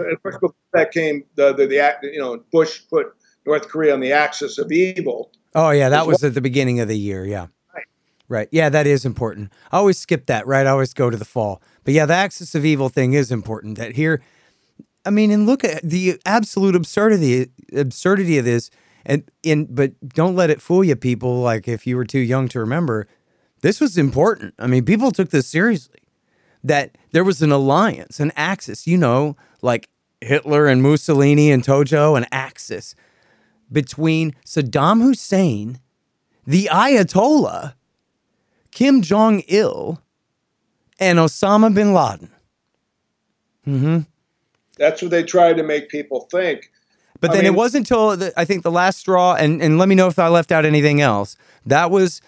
that 0.73 0.93
came 0.93 1.25
the, 1.35 1.53
the, 1.53 1.67
the, 1.67 1.99
you 2.03 2.19
know, 2.19 2.43
Bush 2.51 2.83
put 2.89 3.15
North 3.47 3.69
Korea 3.69 3.93
on 3.93 4.01
the 4.01 4.13
axis 4.13 4.59
of 4.59 4.73
evil. 4.73 5.31
Oh, 5.55 5.71
yeah. 5.71 5.91
That 5.91 6.07
was 6.07 6.25
at 6.25 6.35
the 6.35 6.41
beginning 6.41 6.81
of 6.81 6.89
the 6.89 6.99
year. 6.99 7.27
Yeah. 7.27 7.49
Right. 7.75 7.85
Right. 8.29 8.49
Yeah, 8.51 8.71
that 8.71 8.87
is 8.87 9.05
important. 9.05 9.53
I 9.71 9.79
always 9.79 9.99
skip 9.99 10.27
that, 10.27 10.47
right? 10.47 10.67
I 10.67 10.71
always 10.71 10.95
go 10.95 11.11
to 11.11 11.17
the 11.17 11.27
fall. 11.27 11.61
But 11.85 11.95
yeah, 11.95 12.07
the 12.07 12.15
axis 12.15 12.55
of 12.55 12.65
evil 12.65 12.89
thing 12.89 13.13
is 13.13 13.31
important. 13.31 13.77
That 13.77 13.93
here 13.93 14.23
I 15.05 15.11
mean, 15.11 15.31
and 15.31 15.47
look 15.47 15.65
at 15.65 15.83
the 15.83 16.21
absolute 16.27 16.77
absurdity 16.77 17.51
absurdity 17.75 18.39
of 18.39 18.45
this. 18.45 18.71
And 19.05 19.29
in 19.43 19.67
but 19.67 19.93
don't 20.11 20.37
let 20.37 20.51
it 20.51 20.63
fool 20.63 20.85
you, 20.85 20.95
people. 20.95 21.41
Like 21.41 21.67
if 21.67 21.87
you 21.87 21.97
were 21.97 22.05
too 22.05 22.21
young 22.21 22.49
to 22.49 22.61
remember, 22.61 23.09
this 23.63 23.81
was 23.81 23.99
important. 23.99 24.55
I 24.59 24.67
mean, 24.67 24.85
people 24.85 25.11
took 25.11 25.31
this 25.31 25.49
seriously. 25.49 25.99
That 26.65 26.97
there 27.11 27.25
was 27.25 27.43
an 27.43 27.51
alliance, 27.51 28.21
an 28.21 28.31
axis, 28.37 28.87
you 28.87 28.97
know, 28.97 29.37
like 29.63 29.89
Hitler 30.21 30.69
and 30.69 30.81
Mussolini 30.81 31.51
and 31.51 31.65
Tojo, 31.65 32.17
an 32.17 32.27
axis 32.31 32.95
between 33.73 34.37
Saddam 34.47 35.03
Hussein, 35.03 35.81
the 36.47 36.69
Ayatollah, 36.71 37.75
Kim 38.71 39.03
Jong 39.03 39.41
Il, 39.49 40.01
and 41.01 41.19
Osama 41.19 41.75
bin 41.75 41.93
Laden. 41.93 42.31
Mm-hmm. 43.67 43.99
That's 44.83 45.01
what 45.01 45.13
they 45.13 45.23
try 45.23 45.53
to 45.53 45.63
make 45.63 45.89
people 45.89 46.27
think. 46.29 46.73
But 47.21 47.31
I 47.31 47.35
then 47.35 47.45
mean, 47.45 47.53
it 47.53 47.57
wasn't 47.57 47.89
until 47.89 48.17
the, 48.17 48.33
I 48.37 48.45
think 48.45 48.65
the 48.65 48.71
last 48.73 48.99
straw, 48.99 49.37
and, 49.37 49.63
and 49.63 49.79
let 49.79 49.89
me 49.89 49.95
know 49.95 50.09
if 50.09 50.19
I 50.19 50.27
left 50.27 50.51
out 50.51 50.65
anything 50.65 51.01
else. 51.01 51.37
That 51.65 51.93
was 51.93 52.21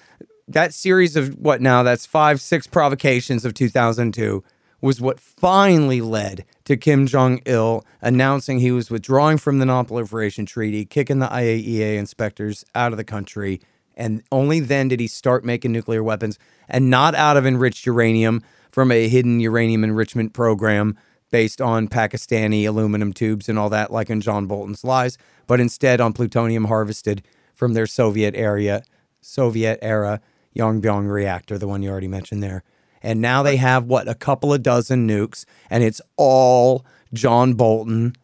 that 0.47 0.73
series 0.73 1.17
of 1.17 1.37
what 1.37 1.61
now? 1.61 1.83
That's 1.83 2.07
five, 2.07 2.41
six 2.41 2.69
provocations 2.69 3.45
of 3.45 3.55
2002 3.55 4.45
was 4.81 5.01
what 5.01 5.19
finally 5.19 6.01
led 6.01 6.45
to 6.67 6.77
Kim 6.77 7.09
Jong 7.09 7.41
il 7.45 7.85
announcing 8.03 8.61
he 8.61 8.71
was 8.71 8.89
withdrawing 8.89 9.39
from 9.39 9.59
the 9.59 9.67
Non-Proliferation 9.67 10.47
Treaty, 10.47 10.85
kicking 10.85 11.19
the 11.19 11.27
IAEA 11.27 11.97
inspectors 11.97 12.65
out 12.77 12.93
of 12.93 12.99
the 12.99 13.05
country. 13.05 13.61
And 13.97 14.23
only 14.31 14.61
then 14.61 14.87
did 14.87 15.01
he 15.01 15.09
start 15.09 15.45
making 15.45 15.73
nuclear 15.73 16.05
weapons 16.05 16.39
and 16.69 16.89
not 16.89 17.17
out 17.17 17.37
of 17.37 17.47
enriched 17.47 17.85
uranium 17.85 18.45
from 18.71 18.93
a 18.93 19.09
hidden 19.09 19.41
uranium 19.41 19.83
enrichment 19.83 20.35
program 20.35 20.97
based 21.35 21.61
on 21.61 21.89
Pakistani 21.89 22.65
aluminum 22.65 23.13
tubes 23.13 23.49
and 23.49 23.59
all 23.59 23.69
that, 23.69 23.91
like 23.91 24.09
in 24.09 24.21
John 24.21 24.47
Bolton's 24.47 24.85
lies, 24.85 25.19
but 25.49 25.59
instead 25.59 26.01
on 26.01 26.13
plutonium 26.13 26.67
harvested 26.67 27.25
from 27.57 27.75
their 27.75 27.89
Soviet 27.89 28.37
area, 28.37 28.85
Soviet 29.21 29.81
era 29.83 30.21
Yongbyon 30.57 31.11
reactor, 31.11 31.59
the 31.59 31.67
one 31.67 31.83
you 31.83 31.91
already 31.91 32.07
mentioned 32.07 32.41
there. 32.41 32.63
And 33.03 33.21
now 33.21 33.43
they 33.43 33.57
have 33.57 33.87
what 33.87 34.09
a 34.09 34.15
couple 34.15 34.55
of 34.55 34.63
dozen 34.63 35.09
nukes, 35.09 35.45
and 35.69 35.83
it's 35.83 36.01
all 36.17 36.87
John 37.13 37.55
Bolton 37.55 38.15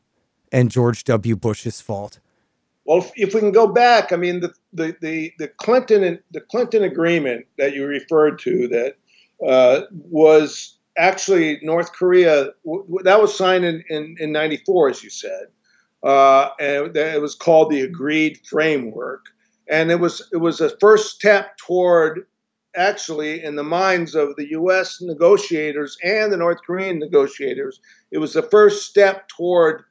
and 0.52 0.70
George 0.70 1.02
W. 1.02 1.34
Bush's 1.34 1.80
fault. 1.80 2.20
Well, 2.84 3.10
if 3.16 3.34
we 3.34 3.40
can 3.40 3.50
go 3.50 3.66
back, 3.66 4.12
I 4.12 4.16
mean, 4.16 4.38
the 4.38 4.54
the 4.72 4.96
the, 5.00 5.32
the 5.36 5.48
Clinton 5.48 6.20
the 6.30 6.42
Clinton 6.42 6.84
agreement 6.84 7.48
that 7.58 7.74
you 7.74 7.86
referred 7.86 8.38
to 8.42 8.68
that 8.68 8.94
uh, 9.44 9.86
was 9.90 10.76
actually, 11.00 11.58
North 11.62 11.92
Korea, 11.92 12.50
w- 12.64 12.98
that 13.02 13.20
was 13.20 13.36
signed 13.36 13.64
in, 13.64 13.82
in, 13.88 14.16
in 14.20 14.32
94, 14.32 14.90
as 14.90 15.02
you 15.02 15.10
said. 15.10 15.46
Uh, 16.02 16.50
and 16.58 16.96
it 16.96 17.20
was 17.20 17.34
called 17.34 17.70
the 17.70 17.82
Agreed 17.82 18.40
Framework. 18.46 19.26
And 19.68 19.90
it 19.90 20.00
was, 20.00 20.28
it 20.32 20.38
was 20.38 20.60
a 20.60 20.76
first 20.78 21.14
step 21.14 21.56
toward 21.58 22.26
actually, 22.76 23.42
in 23.42 23.56
the 23.56 23.64
minds 23.64 24.14
of 24.14 24.36
the 24.36 24.50
U.S. 24.50 25.00
negotiators 25.00 25.96
and 26.04 26.32
the 26.32 26.36
North 26.36 26.58
Korean 26.64 26.98
negotiators, 26.98 27.80
it 28.10 28.18
was 28.18 28.32
the 28.32 28.42
first 28.42 28.88
step 28.88 29.28
toward 29.28 29.84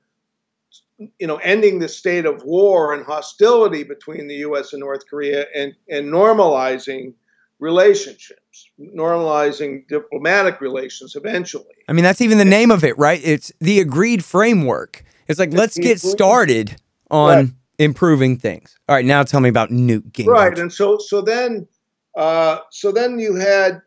you 1.17 1.27
know, 1.27 1.37
ending 1.37 1.79
the 1.79 1.87
state 1.87 2.25
of 2.25 2.43
war 2.43 2.93
and 2.93 3.05
hostility 3.05 3.83
between 3.83 4.27
the 4.27 4.35
U.S. 4.35 4.73
and 4.73 4.81
North 4.81 5.07
Korea 5.09 5.45
and, 5.55 5.73
and 5.89 6.07
normalizing 6.07 7.13
relationships, 7.59 8.69
normalizing 8.79 9.87
diplomatic 9.87 10.61
relations 10.61 11.15
eventually. 11.15 11.65
I 11.87 11.93
mean, 11.93 12.03
that's 12.03 12.21
even 12.21 12.37
the 12.37 12.45
name 12.45 12.71
of 12.71 12.83
it, 12.83 12.97
right? 12.97 13.21
It's 13.23 13.51
the 13.59 13.79
agreed 13.79 14.23
framework. 14.23 15.03
It's 15.27 15.39
like, 15.39 15.53
let's 15.53 15.77
get 15.77 15.99
started 15.99 16.75
on 17.11 17.37
right. 17.37 17.47
improving 17.77 18.37
things. 18.37 18.77
All 18.87 18.95
right, 18.95 19.05
now 19.05 19.23
tell 19.23 19.41
me 19.41 19.49
about 19.49 19.71
Newt 19.71 20.11
Gingrich. 20.11 20.27
Right, 20.27 20.57
and 20.57 20.71
so 20.71 20.97
so 20.97 21.21
then, 21.21 21.67
uh, 22.15 22.59
so 22.71 22.91
then 22.91 23.19
you 23.19 23.35
had, 23.35 23.81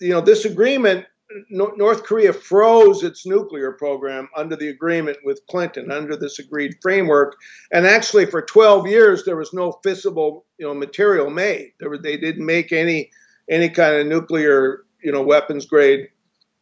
you 0.00 0.10
know, 0.10 0.20
this 0.20 0.44
agreement 0.44 1.06
North 1.50 2.04
Korea 2.04 2.32
froze 2.32 3.02
its 3.02 3.26
nuclear 3.26 3.72
program 3.72 4.28
under 4.34 4.56
the 4.56 4.68
agreement 4.68 5.18
with 5.24 5.46
Clinton, 5.48 5.90
under 5.90 6.16
this 6.16 6.38
agreed 6.38 6.76
framework. 6.80 7.36
And 7.70 7.86
actually, 7.86 8.26
for 8.26 8.40
12 8.40 8.86
years, 8.86 9.24
there 9.24 9.36
was 9.36 9.52
no 9.52 9.78
fissile, 9.84 10.44
you 10.58 10.66
know, 10.66 10.74
material 10.74 11.28
made. 11.28 11.72
Were, 11.82 11.98
they 11.98 12.16
didn't 12.16 12.46
make 12.46 12.72
any 12.72 13.10
any 13.50 13.68
kind 13.68 13.94
of 13.96 14.06
nuclear, 14.06 14.84
you 15.02 15.12
know, 15.12 15.22
weapons 15.22 15.66
grade 15.66 16.08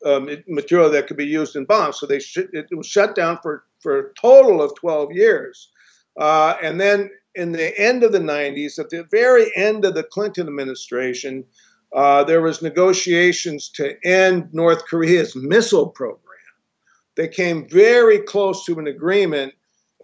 um, 0.05 0.29
material 0.49 0.91
that 0.91 1.07
could 1.07 1.17
be 1.17 1.27
used 1.27 1.57
in 1.57 1.65
bombs. 1.65 1.99
So 1.99 2.07
they 2.07 2.19
sh- 2.19 2.39
it 2.53 2.67
was 2.73 2.87
shut 2.87 3.15
down 3.15 3.39
for 3.43 3.65
for 3.81 3.99
a 3.99 4.15
total 4.15 4.61
of 4.63 4.75
12 4.77 5.13
years. 5.13 5.71
Uh, 6.19 6.57
and 6.63 6.81
then 6.81 7.11
in 7.35 7.53
the 7.53 7.79
end 7.79 8.03
of 8.03 8.13
the 8.13 8.19
90s, 8.19 8.79
at 8.79 8.89
the 8.91 9.07
very 9.11 9.55
end 9.55 9.85
of 9.85 9.95
the 9.95 10.03
Clinton 10.03 10.49
administration, 10.49 11.45
uh, 11.95 12.25
there 12.25 12.43
was 12.43 12.63
negotiations 12.63 13.69
to 13.71 13.97
end 14.05 14.49
North 14.53 14.85
Korea's 14.87 15.35
missile 15.37 15.89
program. 15.89 16.23
They 17.17 17.29
came 17.29 17.69
very 17.69 18.19
close 18.19 18.65
to 18.67 18.79
an 18.79 18.87
agreement, 18.87 19.55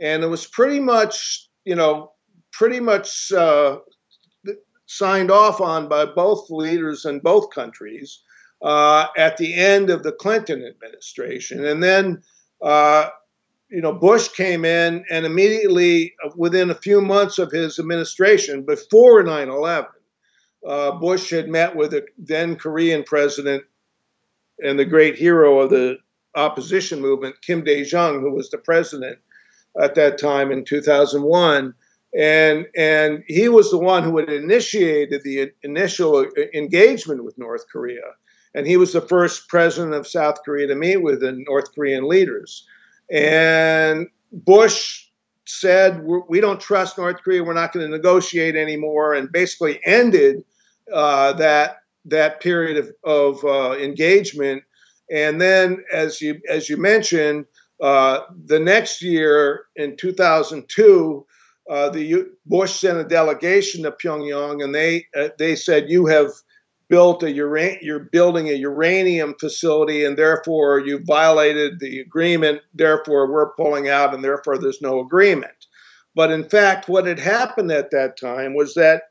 and 0.01 0.23
it 0.23 0.29
was 0.29 0.47
pretty 0.47 0.81
much, 0.81 1.49
you 1.65 1.75
know, 1.75 2.13
pretty 2.53 2.81
much 2.81 3.33
uh, 3.33 3.79
signed 4.87 5.31
off 5.31 5.61
on 5.61 5.89
by 5.89 6.07
both 6.07 6.49
leaders 6.51 7.05
in 7.05 7.19
both 7.21 7.51
countries 7.51 8.21
uh, 8.63 9.07
at 9.17 9.37
the 9.37 9.55
end 9.55 9.91
of 9.91 10.03
the 10.03 10.13
Clinton 10.13 10.65
administration. 10.65 11.65
And 11.65 11.83
then, 11.83 12.23
uh, 12.63 13.09
you 13.69 13.81
know, 13.81 13.93
Bush 13.93 14.29
came 14.29 14.65
in, 14.65 15.05
and 15.11 15.27
immediately, 15.27 16.15
uh, 16.25 16.31
within 16.37 16.71
a 16.71 16.75
few 16.75 17.01
months 17.01 17.39
of 17.39 17.51
his 17.51 17.79
administration, 17.79 18.63
before 18.63 19.23
9 19.23 19.49
11, 19.49 19.91
uh, 20.67 20.93
Bush 20.93 21.31
had 21.31 21.49
met 21.49 21.75
with 21.75 21.91
the 21.91 22.07
then 22.19 22.57
Korean 22.57 23.03
president 23.03 23.65
and 24.63 24.79
the 24.79 24.85
great 24.85 25.17
hero 25.17 25.61
of 25.61 25.71
the 25.71 25.99
opposition 26.35 27.01
movement, 27.01 27.37
Kim 27.43 27.65
Dae 27.65 27.85
Jung, 27.85 28.21
who 28.21 28.33
was 28.33 28.51
the 28.51 28.59
president 28.59 29.19
at 29.81 29.95
that 29.97 30.19
time 30.19 30.53
in 30.53 30.65
2001. 30.65 31.75
And, 32.19 32.67
and 32.77 33.25
he 33.27 33.49
was 33.49 33.71
the 33.71 33.79
one 33.79 34.03
who 34.03 34.19
had 34.19 34.29
initiated 34.29 35.23
the 35.25 35.51
initial 35.63 36.27
engagement 36.55 37.25
with 37.25 37.39
North 37.39 37.65
Korea. 37.71 38.03
And 38.55 38.67
he 38.67 38.77
was 38.77 38.93
the 38.93 39.01
first 39.01 39.49
president 39.49 39.95
of 39.95 40.07
South 40.07 40.43
Korea 40.45 40.67
to 40.67 40.75
meet 40.75 40.99
with 40.99 41.21
the 41.21 41.33
North 41.33 41.75
Korean 41.75 42.07
leaders. 42.07 42.67
And 43.11 44.09
Bush 44.31 45.07
said, 45.47 46.03
We 46.29 46.41
don't 46.41 46.61
trust 46.61 46.99
North 46.99 47.23
Korea. 47.23 47.43
We're 47.43 47.55
not 47.55 47.73
going 47.73 47.87
to 47.87 47.91
negotiate 47.91 48.57
anymore, 48.57 49.15
and 49.15 49.33
basically 49.33 49.81
ended 49.85 50.45
uh, 50.93 51.33
that 51.35 51.77
that 52.05 52.41
period 52.41 52.77
of, 52.79 52.91
of 53.05 53.45
uh, 53.45 53.77
engagement. 53.79 54.63
And 55.11 55.41
then, 55.41 55.85
as 55.93 56.21
you 56.21 56.41
as 56.49 56.69
you 56.69 56.77
mentioned, 56.77 57.47
uh, 57.83 58.21
the 58.47 58.61
next 58.61 59.03
year 59.03 59.65
in 59.77 59.97
2002, 59.97 61.27
uh, 61.71 61.91
the 61.91 62.27
Bush 62.47 62.73
sent 62.73 62.99
a 62.99 63.05
delegation 63.05 63.83
to 63.83 63.93
Pyongyang, 63.93 64.63
and 64.65 64.75
they 64.75 65.07
uh, 65.17 65.29
they 65.39 65.57
said 65.57 65.91
you 65.91 66.07
have 66.07 66.31
built 66.89 67.23
a 67.23 67.27
uran- 67.27 67.79
you're 67.81 68.09
building 68.13 68.49
a 68.49 68.55
uranium 68.55 69.35
facility, 69.41 70.05
and 70.05 70.17
therefore 70.17 70.81
you 70.81 71.01
violated 71.05 71.81
the 71.81 72.01
agreement. 72.01 72.61
Therefore, 72.75 73.31
we're 73.31 73.55
pulling 73.55 73.89
out, 73.89 74.15
and 74.15 74.23
therefore 74.23 74.59
there's 74.59 74.83
no 74.83 75.01
agreement. 75.01 75.53
But 76.15 76.31
in 76.31 76.45
fact, 76.49 76.89
what 76.89 77.07
had 77.07 77.19
happened 77.19 77.73
at 77.73 77.91
that 77.93 78.19
time 78.21 78.55
was 78.55 78.75
that 78.75 79.05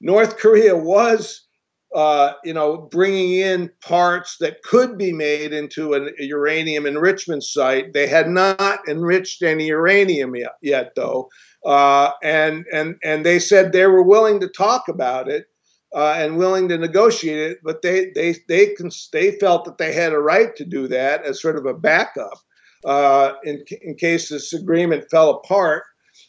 North 0.00 0.38
Korea 0.38 0.76
was, 0.76 1.46
uh, 1.94 2.32
you 2.44 2.52
know, 2.52 2.88
bringing 2.90 3.34
in 3.34 3.70
parts 3.82 4.36
that 4.40 4.62
could 4.62 4.96
be 4.98 5.12
made 5.12 5.52
into 5.52 5.94
an, 5.94 6.14
a 6.18 6.24
uranium 6.24 6.86
enrichment 6.86 7.42
site. 7.42 7.92
They 7.92 8.06
had 8.06 8.28
not 8.28 8.80
enriched 8.88 9.42
any 9.42 9.66
uranium 9.66 10.36
yet, 10.36 10.52
yet 10.62 10.92
though, 10.94 11.28
uh, 11.64 12.12
and 12.22 12.64
and 12.72 12.96
and 13.02 13.24
they 13.24 13.38
said 13.38 13.72
they 13.72 13.86
were 13.86 14.02
willing 14.02 14.40
to 14.40 14.48
talk 14.48 14.88
about 14.88 15.28
it. 15.28 15.46
Uh, 15.94 16.16
and 16.18 16.36
willing 16.36 16.68
to 16.68 16.76
negotiate 16.76 17.38
it, 17.38 17.58
but 17.64 17.80
they 17.80 18.10
they 18.14 18.36
they 18.46 18.76
they 19.10 19.30
felt 19.38 19.64
that 19.64 19.78
they 19.78 19.90
had 19.90 20.12
a 20.12 20.18
right 20.18 20.54
to 20.54 20.62
do 20.66 20.86
that 20.86 21.24
as 21.24 21.40
sort 21.40 21.56
of 21.56 21.64
a 21.64 21.72
backup 21.72 22.38
uh, 22.84 23.32
in 23.44 23.64
in 23.82 23.94
case 23.94 24.28
this 24.28 24.52
agreement 24.52 25.10
fell 25.10 25.30
apart. 25.30 25.84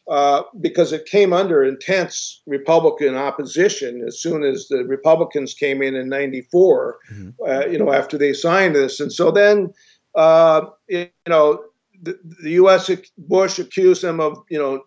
Uh, 0.09 0.41
because 0.59 0.91
it 0.91 1.05
came 1.05 1.33
under 1.33 1.63
intense 1.63 2.41
Republican 2.47 3.15
opposition 3.15 4.03
as 4.07 4.19
soon 4.19 4.43
as 4.43 4.67
the 4.67 4.83
Republicans 4.85 5.53
came 5.53 5.83
in 5.83 5.95
in 5.95 6.09
'94. 6.09 6.97
Mm-hmm. 7.13 7.29
Uh, 7.47 7.65
you 7.67 7.77
know, 7.77 7.93
after 7.93 8.17
they 8.17 8.33
signed 8.33 8.75
this, 8.75 8.99
and 8.99 9.13
so 9.13 9.29
then, 9.29 9.71
uh, 10.15 10.65
you 10.87 11.09
know, 11.27 11.63
the, 12.01 12.17
the, 12.41 12.51
U.S. 12.51 12.89
Bush 13.19 13.59
accused 13.59 14.01
them 14.01 14.19
of 14.19 14.39
you 14.49 14.57
know 14.57 14.81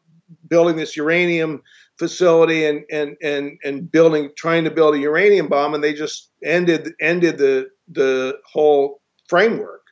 building 0.49 0.75
this 0.75 0.97
uranium 0.97 1.63
facility 2.01 2.65
and 2.65 2.83
and 2.91 3.17
and 3.23 3.59
and 3.63 3.93
building 3.93 4.31
trying 4.37 4.65
to 4.65 4.73
build 4.73 4.97
a 4.97 4.99
uranium 4.99 5.47
bomb, 5.47 5.73
and 5.73 5.85
they 5.85 5.95
just 5.95 6.33
ended 6.43 6.95
ended 7.01 7.39
the 7.39 7.69
the 7.93 8.39
whole 8.45 9.01
framework. 9.29 9.83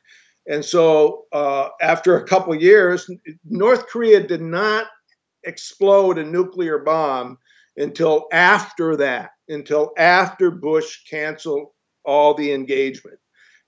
And 0.45 0.65
so, 0.65 1.25
uh, 1.31 1.69
after 1.81 2.17
a 2.17 2.27
couple 2.27 2.53
years, 2.53 3.09
North 3.45 3.87
Korea 3.87 4.27
did 4.27 4.41
not 4.41 4.87
explode 5.43 6.17
a 6.17 6.23
nuclear 6.23 6.79
bomb 6.79 7.37
until 7.77 8.27
after 8.31 8.95
that, 8.97 9.31
until 9.47 9.91
after 9.97 10.51
Bush 10.51 11.03
canceled 11.09 11.69
all 12.03 12.33
the 12.33 12.51
engagement. 12.53 13.17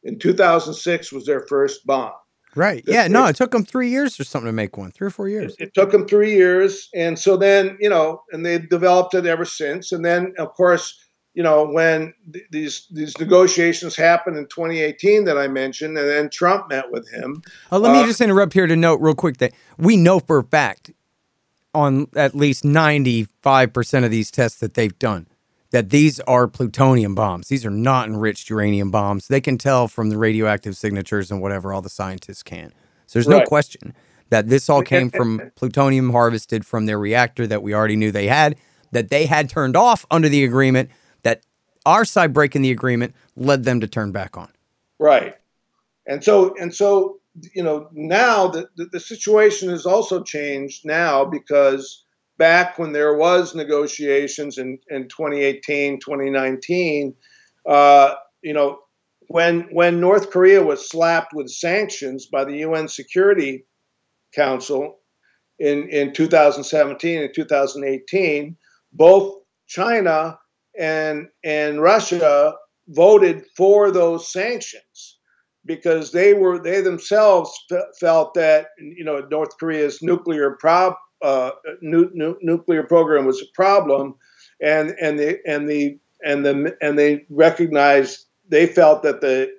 In 0.04 0.20
2006 0.20 1.12
was 1.12 1.26
their 1.26 1.46
first 1.48 1.86
bomb. 1.86 2.12
Right. 2.56 2.84
yeah. 2.86 3.08
no, 3.08 3.26
it 3.26 3.36
took 3.36 3.52
them 3.52 3.66
three 3.66 3.90
years 3.90 4.20
or 4.20 4.24
something 4.24 4.48
to 4.48 4.54
make 4.54 4.78
one. 4.78 4.92
Three 4.92 5.08
or 5.08 5.12
four 5.12 5.28
years. 5.28 5.56
It, 5.58 5.68
it, 5.68 5.74
took 5.74 5.92
them 5.92 6.08
three 6.08 6.36
years, 6.36 6.88
and 6.94 7.18
so 7.18 7.36
then 7.36 7.78
you 7.80 7.90
know, 7.90 8.22
and 8.32 8.46
they've 8.46 8.70
developed 8.70 9.16
it 9.16 9.26
ever 9.26 9.46
since. 9.46 9.92
And 9.92 10.06
then, 10.06 10.34
of 10.38 10.54
course, 10.54 11.04
you 11.34 11.42
know, 11.42 11.66
when 11.66 12.14
th- 12.32 12.46
these 12.52 12.88
these 12.92 13.18
negotiations 13.18 13.96
happened 13.96 14.38
in 14.38 14.46
2018 14.46 15.26
that 15.26 15.38
I 15.38 15.48
mentioned, 15.48 15.98
and 15.98 16.08
then 16.08 16.30
Trump 16.30 16.70
met 16.70 16.92
with 16.92 17.10
him. 17.12 17.42
Uh, 17.72 17.80
let 17.80 17.92
me 17.92 18.04
uh, 18.04 18.06
just 18.06 18.22
interrupt 18.22 18.54
here 18.54 18.68
to 18.68 18.76
note 18.76 19.02
real 19.02 19.16
quick 19.16 19.38
that 19.38 19.54
we 19.78 19.98
know 19.98 20.20
for 20.20 20.38
a 20.38 20.44
fact 20.44 20.92
on 21.74 22.08
at 22.16 22.36
least 22.36 22.64
95% 22.64 24.06
of 24.06 24.12
these 24.12 24.32
tests 24.32 24.60
that 24.60 24.74
they've 24.74 24.98
done 25.00 25.28
that 25.74 25.90
these 25.90 26.20
are 26.22 26.48
plutonium 26.48 27.16
bombs. 27.16 27.48
These 27.48 27.66
are 27.66 27.72
not 27.72 28.08
enriched 28.08 28.48
uranium 28.52 28.92
bombs. 28.92 29.28
They 29.28 29.42
can 29.42 29.58
tell 29.58 29.88
from 29.88 30.10
the 30.10 30.20
radioactive 30.20 30.78
signatures 30.78 31.32
and 31.32 31.42
whatever 31.42 31.74
all 31.74 31.82
the 31.82 31.90
scientists 31.90 32.44
can. 32.44 32.72
So 33.08 33.18
there's 33.18 33.28
right. 33.28 33.40
no 33.40 33.46
question 33.46 33.96
that 34.30 34.50
this 34.50 34.70
all 34.70 34.84
came 34.84 35.10
from 35.10 35.52
plutonium 35.56 36.12
harvested 36.12 36.64
from 36.64 36.86
their 36.86 37.00
reactor 37.00 37.48
that 37.48 37.64
we 37.64 37.74
already 37.74 37.96
knew 37.96 38.12
they 38.12 38.28
had, 38.28 38.56
that 38.92 39.10
they 39.10 39.26
had 39.26 39.50
turned 39.50 39.76
off 39.76 40.06
under 40.12 40.30
the 40.30 40.44
agreement, 40.44 40.92
that 41.24 41.42
our 41.88 42.06
side 42.06 42.34
breaking 42.34 42.62
the 42.62 42.72
agreement 42.72 43.16
led 43.36 43.64
them 43.64 43.80
to 43.80 43.88
turn 43.88 44.12
back 44.12 44.38
on. 44.38 44.50
Right. 45.00 45.36
And 46.06 46.24
so 46.24 46.56
and 46.60 46.74
so 46.74 47.20
you 47.56 47.64
know, 47.64 47.90
now 47.94 48.48
the, 48.48 48.68
the, 48.76 48.86
the 48.86 49.00
situation 49.00 49.70
has 49.70 49.86
also 49.86 50.24
changed 50.24 50.86
now 50.86 51.26
because 51.26 52.06
back 52.38 52.78
when 52.78 52.92
there 52.92 53.16
was 53.16 53.56
negotiations 53.56 54.58
in, 54.58 54.78
in 54.90 55.08
2018, 55.08 56.00
2019, 56.00 57.16
uh, 57.68 58.16
you 58.42 58.54
know, 58.54 58.80
when 59.28 59.62
when 59.72 60.00
North 60.00 60.32
Korea 60.32 60.62
was 60.62 60.90
slapped 60.90 61.34
with 61.34 61.50
sanctions 61.50 62.28
by 62.28 62.44
the 62.44 62.58
UN 62.58 62.88
Security 62.88 63.66
Council 64.36 65.00
in, 65.60 65.88
in 65.90 66.14
2017 66.14 67.24
and 67.24 67.34
2018, 67.34 68.58
both 68.92 69.40
China 69.68 70.38
and 70.78 71.28
and 71.44 71.82
Russia 71.82 72.54
voted 72.88 73.46
for 73.56 73.92
those 73.92 74.32
sanctions. 74.32 75.20
Because 75.66 76.12
they 76.12 76.34
were 76.34 76.60
they 76.60 76.82
themselves 76.82 77.52
felt 78.00 78.34
that 78.34 78.68
you 78.78 79.04
know 79.04 79.20
North 79.32 79.58
Korea's 79.58 80.02
nuclear 80.02 80.52
prob 80.60 80.96
uh, 81.22 81.52
nu- 81.82 82.12
nu- 82.14 82.38
nuclear 82.42 82.84
program 82.84 83.26
was 83.26 83.42
a 83.42 83.46
problem, 83.54 84.16
and 84.62 84.94
and 85.02 85.18
the 85.18 85.40
and 85.46 85.70
the 85.70 85.98
and 86.26 86.46
the 86.46 86.76
and 86.82 87.00
they 87.00 87.26
recognized 87.30 88.26
they 88.50 88.68
felt 88.68 89.04
that 89.04 89.22
the 89.22 89.50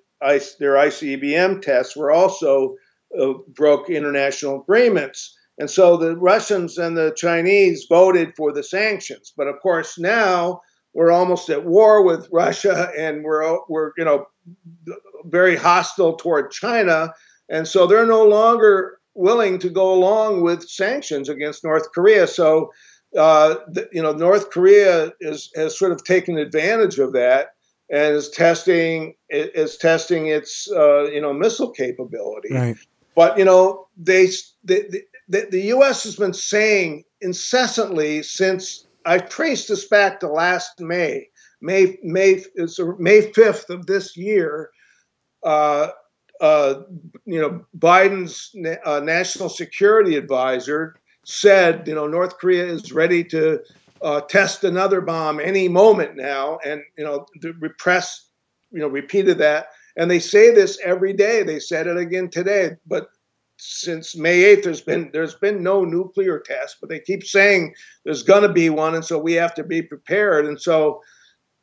their 0.59 0.75
ICBM 0.75 1.61
tests 1.61 1.97
were 1.97 2.11
also 2.11 2.77
uh, 3.19 3.35
broke 3.49 3.91
international 3.91 4.63
agreements. 4.63 5.37
And 5.59 5.71
so 5.71 5.97
the 5.97 6.17
Russians 6.17 6.79
and 6.79 6.97
the 6.97 7.13
Chinese 7.17 7.87
voted 7.89 8.35
for 8.37 8.53
the 8.53 8.63
sanctions. 8.63 9.33
But 9.37 9.49
of 9.49 9.57
course, 9.61 9.99
now 9.99 10.63
we're 10.95 11.13
almost 11.13 11.51
at 11.51 11.65
war 11.65 12.03
with 12.03 12.29
Russia 12.33 12.91
and 12.97 13.23
we're, 13.23 13.59
we're 13.69 13.93
you 13.99 14.05
know, 14.05 14.27
very 15.25 15.57
hostile 15.57 16.17
toward 16.17 16.51
China. 16.51 17.13
And 17.49 17.67
so 17.69 17.87
they're 17.87 18.07
no 18.07 18.25
longer 18.25 18.99
willing 19.15 19.59
to 19.61 19.71
go 19.71 19.93
along 19.93 20.43
with 20.43 20.69
sanctions 20.69 21.29
against 21.29 21.65
North 21.65 21.93
Korea. 21.93 22.27
So, 22.27 22.73
uh, 23.17 23.57
the, 23.69 23.89
you 23.93 24.03
know, 24.03 24.13
North 24.13 24.51
Korea 24.51 25.13
is, 25.21 25.51
has 25.55 25.79
sort 25.79 25.93
of 25.93 26.03
taken 26.03 26.37
advantage 26.37 26.99
of 26.99 27.13
that 27.13 27.55
and 27.91 28.15
is 28.17 28.31
testing 28.31 29.15
is 29.31 29.77
testing 29.77 30.29
its 30.29 30.71
uh, 30.71 31.05
you 31.05 31.21
know 31.21 31.33
missile 31.33 31.71
capability. 31.71 32.53
Right. 32.53 32.77
But 33.15 33.39
you 33.39 33.45
know 33.45 33.87
they 33.97 34.27
the, 34.65 35.03
the, 35.29 35.47
the 35.51 35.61
U.S. 35.61 36.05
has 36.05 36.17
been 36.17 36.35
saying 36.35 37.05
incessantly 37.21 38.23
since 38.23 38.87
I 39.07 39.19
traced 39.19 39.69
this 39.69 39.87
back 39.87 40.21
to 40.21 40.29
last 40.29 40.81
May, 40.81 41.29
May 41.65 41.99
May 42.03 42.45
May 42.99 43.33
fifth 43.33 43.71
of 43.71 43.87
this 43.87 44.17
year. 44.17 44.71
Uh, 45.43 45.89
uh, 46.41 46.83
you 47.25 47.41
know, 47.41 47.65
Biden's 47.79 48.55
uh, 48.85 49.01
national 49.01 49.49
security 49.49 50.17
advisor 50.17 50.97
said, 51.25 51.87
you 51.87 51.95
know, 51.95 52.07
North 52.07 52.39
Korea 52.39 52.67
is 52.67 52.93
ready 52.93 53.25
to 53.25 53.61
uh, 54.03 54.21
test 54.23 54.65
another 54.65 55.01
bomb 55.01 55.41
any 55.41 55.69
moment 55.69 56.17
now, 56.17 56.59
and 56.65 56.83
you 56.99 57.05
know 57.05 57.25
the 57.41 57.53
repress, 57.61 58.29
you 58.71 58.81
know, 58.81 58.89
repeated 58.89 59.39
that, 59.39 59.69
and 59.97 60.11
they 60.11 60.19
say 60.19 60.53
this 60.53 60.79
every 60.85 61.15
day. 61.15 61.43
They 61.43 61.61
said 61.61 61.87
it 61.87 61.97
again 61.97 62.29
today, 62.29 62.73
but 62.87 63.09
since 63.57 64.17
May 64.17 64.57
8th, 64.57 64.65
there's 64.65 64.81
been 64.81 65.11
there's 65.13 65.37
been 65.37 65.63
no 65.63 65.85
nuclear 65.85 66.41
test, 66.41 66.77
but 66.81 66.91
they 66.91 67.01
keep 67.01 67.25
saying 67.25 67.75
there's 68.05 68.23
going 68.23 68.43
to 68.43 68.53
be 68.53 68.69
one, 68.69 68.95
and 68.95 69.05
so 69.05 69.19
we 69.19 69.33
have 69.35 69.55
to 69.55 69.65
be 69.65 69.81
prepared. 69.81 70.47
And 70.47 70.61
so 70.61 71.01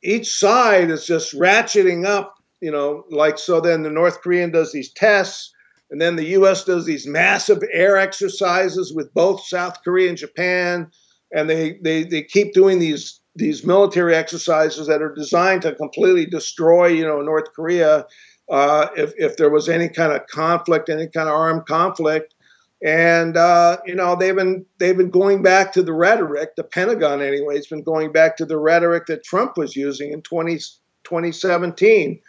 each 0.03 0.29
side 0.33 0.89
is 0.89 1.05
just 1.05 1.33
ratcheting 1.33 2.05
up, 2.05 2.35
you 2.59 2.71
know, 2.71 3.03
like 3.09 3.37
so. 3.37 3.61
Then 3.61 3.83
the 3.83 3.89
North 3.89 4.21
Korean 4.21 4.51
does 4.51 4.71
these 4.71 4.91
tests, 4.91 5.53
and 5.89 6.01
then 6.01 6.15
the 6.15 6.27
U.S. 6.27 6.63
does 6.63 6.85
these 6.85 7.07
massive 7.07 7.61
air 7.71 7.97
exercises 7.97 8.93
with 8.93 9.13
both 9.13 9.45
South 9.45 9.83
Korea 9.83 10.09
and 10.09 10.17
Japan 10.17 10.91
and 11.31 11.49
they, 11.49 11.77
they, 11.81 12.03
they 12.03 12.23
keep 12.23 12.53
doing 12.53 12.79
these 12.79 13.19
these 13.33 13.65
military 13.65 14.13
exercises 14.13 14.87
that 14.87 15.01
are 15.01 15.15
designed 15.15 15.61
to 15.61 15.73
completely 15.75 16.25
destroy, 16.25 16.87
you 16.87 17.05
know, 17.05 17.21
North 17.21 17.53
Korea 17.55 18.05
uh, 18.49 18.87
if, 18.97 19.13
if 19.17 19.37
there 19.37 19.49
was 19.49 19.69
any 19.69 19.87
kind 19.87 20.11
of 20.11 20.27
conflict, 20.27 20.89
any 20.89 21.07
kind 21.07 21.29
of 21.29 21.35
armed 21.35 21.65
conflict. 21.65 22.35
And 22.83 23.37
uh, 23.37 23.77
you 23.85 23.93
know 23.93 24.15
they've 24.15 24.35
been 24.35 24.65
they've 24.79 24.97
been 24.97 25.11
going 25.11 25.43
back 25.43 25.71
to 25.73 25.83
the 25.83 25.93
rhetoric. 25.93 26.55
The 26.55 26.63
Pentagon, 26.63 27.21
anyway, 27.21 27.55
has 27.55 27.67
been 27.67 27.83
going 27.83 28.11
back 28.11 28.37
to 28.37 28.45
the 28.45 28.57
rhetoric 28.57 29.05
that 29.05 29.23
Trump 29.23 29.55
was 29.55 29.75
using 29.75 30.11
in 30.11 30.23
20, 30.23 30.57
2017, 31.03 32.19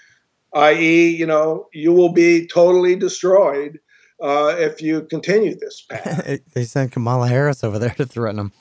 i.e., 0.55 1.09
you 1.09 1.27
know, 1.27 1.69
you 1.73 1.93
will 1.93 2.13
be 2.13 2.47
totally 2.47 2.97
destroyed 2.97 3.81
uh, 4.23 4.55
if 4.59 4.83
you 4.83 5.03
continue 5.03 5.55
this 5.59 5.81
path. 5.89 6.41
they 6.55 6.65
sent 6.65 6.93
Kamala 6.93 7.29
Harris 7.29 7.65
over 7.65 7.79
there 7.79 7.95
to 7.97 8.07
threaten 8.07 8.37
them. 8.37 8.53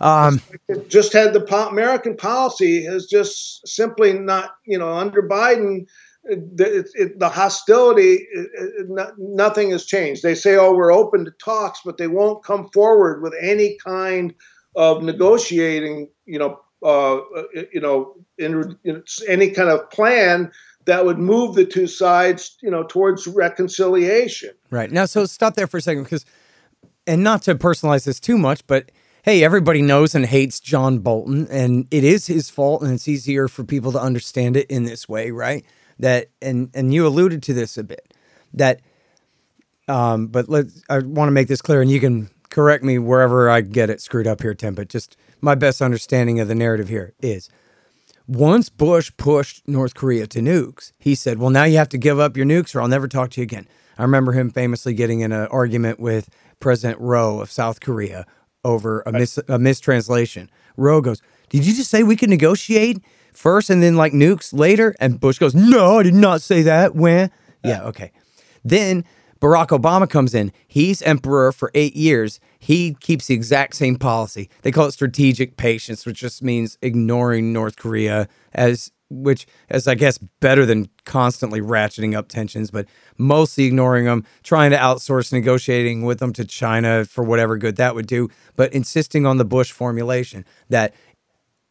Um, 0.00 0.40
just 0.88 1.12
had 1.12 1.34
the 1.34 1.42
po- 1.42 1.68
American 1.68 2.16
policy 2.16 2.84
has 2.84 3.06
just 3.06 3.66
simply 3.68 4.14
not, 4.14 4.52
you 4.64 4.78
know, 4.78 4.92
under 4.92 5.22
Biden, 5.22 5.86
the, 6.24 6.90
it, 6.94 7.18
the 7.18 7.28
hostility, 7.28 8.26
uh, 8.36 8.40
uh, 8.40 8.44
it, 8.80 9.14
nothing 9.18 9.70
has 9.70 9.86
changed. 9.86 10.22
They 10.22 10.34
say, 10.34 10.56
oh, 10.56 10.72
we're 10.72 10.92
open 10.92 11.24
to 11.24 11.30
talks, 11.32 11.80
but 11.84 11.96
they 11.96 12.06
won't 12.06 12.44
come 12.44 12.68
forward 12.70 13.22
with 13.22 13.34
any 13.40 13.76
kind 13.84 14.34
of 14.76 15.02
negotiating, 15.02 16.10
you 16.26 16.38
know, 16.38 16.60
uh, 16.82 17.16
uh, 17.16 17.42
you 17.72 17.80
know, 17.80 18.14
in, 18.38 18.76
in 18.84 19.02
any 19.28 19.50
kind 19.50 19.68
of 19.68 19.90
plan 19.90 20.50
that 20.86 21.04
would 21.04 21.18
move 21.18 21.54
the 21.54 21.64
two 21.64 21.86
sides, 21.86 22.56
you 22.62 22.70
know, 22.70 22.84
towards 22.84 23.26
reconciliation. 23.26 24.50
Right 24.70 24.90
now, 24.90 25.04
so 25.04 25.26
stop 25.26 25.54
there 25.54 25.66
for 25.66 25.76
a 25.76 25.82
second 25.82 26.04
because, 26.04 26.24
and 27.06 27.22
not 27.22 27.42
to 27.42 27.54
personalize 27.54 28.04
this 28.04 28.20
too 28.20 28.38
much, 28.38 28.66
but 28.66 28.90
hey, 29.22 29.44
everybody 29.44 29.82
knows 29.82 30.14
and 30.14 30.24
hates 30.24 30.60
John 30.60 31.00
Bolton, 31.00 31.46
and 31.50 31.86
it 31.90 32.04
is 32.04 32.26
his 32.26 32.48
fault, 32.48 32.82
and 32.82 32.92
it's 32.92 33.08
easier 33.08 33.48
for 33.48 33.64
people 33.64 33.92
to 33.92 34.00
understand 34.00 34.56
it 34.56 34.70
in 34.70 34.84
this 34.84 35.08
way, 35.08 35.30
right? 35.30 35.64
That 36.00 36.28
and 36.40 36.70
and 36.74 36.92
you 36.92 37.06
alluded 37.06 37.42
to 37.44 37.54
this 37.54 37.76
a 37.78 37.84
bit 37.84 38.14
that, 38.54 38.80
um, 39.86 40.26
but 40.26 40.48
let 40.48 40.66
I 40.88 40.98
want 40.98 41.28
to 41.28 41.32
make 41.32 41.48
this 41.48 41.62
clear, 41.62 41.82
and 41.82 41.90
you 41.90 42.00
can 42.00 42.30
correct 42.48 42.82
me 42.82 42.98
wherever 42.98 43.48
I 43.48 43.60
get 43.60 43.90
it 43.90 44.00
screwed 44.00 44.26
up 44.26 44.42
here, 44.42 44.54
Tim. 44.54 44.74
But 44.74 44.88
just 44.88 45.16
my 45.40 45.54
best 45.54 45.80
understanding 45.80 46.40
of 46.40 46.48
the 46.48 46.54
narrative 46.54 46.88
here 46.88 47.14
is. 47.20 47.48
Once 48.26 48.68
Bush 48.68 49.10
pushed 49.16 49.66
North 49.66 49.94
Korea 49.94 50.24
to 50.28 50.38
nukes, 50.38 50.92
he 51.00 51.16
said, 51.16 51.38
Well, 51.38 51.50
now 51.50 51.64
you 51.64 51.78
have 51.78 51.88
to 51.88 51.98
give 51.98 52.20
up 52.20 52.36
your 52.36 52.46
nukes 52.46 52.76
or 52.76 52.80
I'll 52.80 52.86
never 52.86 53.08
talk 53.08 53.30
to 53.30 53.40
you 53.40 53.42
again. 53.42 53.66
I 53.98 54.02
remember 54.02 54.30
him 54.30 54.50
famously 54.50 54.94
getting 54.94 55.18
in 55.18 55.32
an 55.32 55.48
argument 55.48 55.98
with 55.98 56.30
President 56.60 57.00
Roh 57.00 57.40
of 57.40 57.50
South 57.50 57.80
Korea 57.80 58.24
over 58.64 59.02
a, 59.04 59.10
mis- 59.10 59.40
a 59.48 59.58
mistranslation. 59.58 60.48
Roh 60.76 61.00
goes, 61.00 61.20
Did 61.48 61.66
you 61.66 61.74
just 61.74 61.90
say 61.90 62.04
we 62.04 62.14
could 62.14 62.30
negotiate 62.30 63.02
first 63.32 63.70
and 63.70 63.82
then 63.82 63.96
like 63.96 64.12
nukes 64.12 64.52
later? 64.52 64.94
And 65.00 65.20
Bush 65.20 65.38
goes, 65.38 65.54
No, 65.54 65.98
I 65.98 66.02
did 66.02 66.14
not 66.14 66.42
say 66.42 66.62
that. 66.62 66.94
When? 66.94 67.30
Yeah, 67.64 67.82
okay. 67.84 68.12
Then 68.64 69.04
Barack 69.40 69.68
Obama 69.68 70.08
comes 70.08 70.34
in. 70.34 70.52
He's 70.68 71.00
emperor 71.02 71.50
for 71.52 71.70
eight 71.74 71.96
years. 71.96 72.40
He 72.58 72.94
keeps 73.00 73.26
the 73.26 73.34
exact 73.34 73.74
same 73.74 73.96
policy. 73.96 74.50
They 74.62 74.70
call 74.70 74.86
it 74.86 74.92
strategic 74.92 75.56
patience, 75.56 76.04
which 76.04 76.20
just 76.20 76.42
means 76.42 76.76
ignoring 76.82 77.52
North 77.52 77.76
Korea 77.76 78.28
as 78.52 78.90
which 79.10 79.46
is, 79.68 79.88
I 79.88 79.96
guess, 79.96 80.18
better 80.18 80.64
than 80.64 80.88
constantly 81.04 81.60
ratcheting 81.60 82.16
up 82.16 82.28
tensions, 82.28 82.70
but 82.70 82.86
mostly 83.18 83.64
ignoring 83.64 84.04
them, 84.04 84.24
trying 84.44 84.70
to 84.70 84.76
outsource 84.76 85.32
negotiating 85.32 86.02
with 86.02 86.20
them 86.20 86.32
to 86.34 86.44
China 86.44 87.04
for 87.04 87.24
whatever 87.24 87.58
good 87.58 87.76
that 87.76 87.96
would 87.96 88.06
do, 88.06 88.28
but 88.54 88.72
insisting 88.72 89.26
on 89.26 89.36
the 89.36 89.44
Bush 89.44 89.72
formulation 89.72 90.44
that 90.68 90.94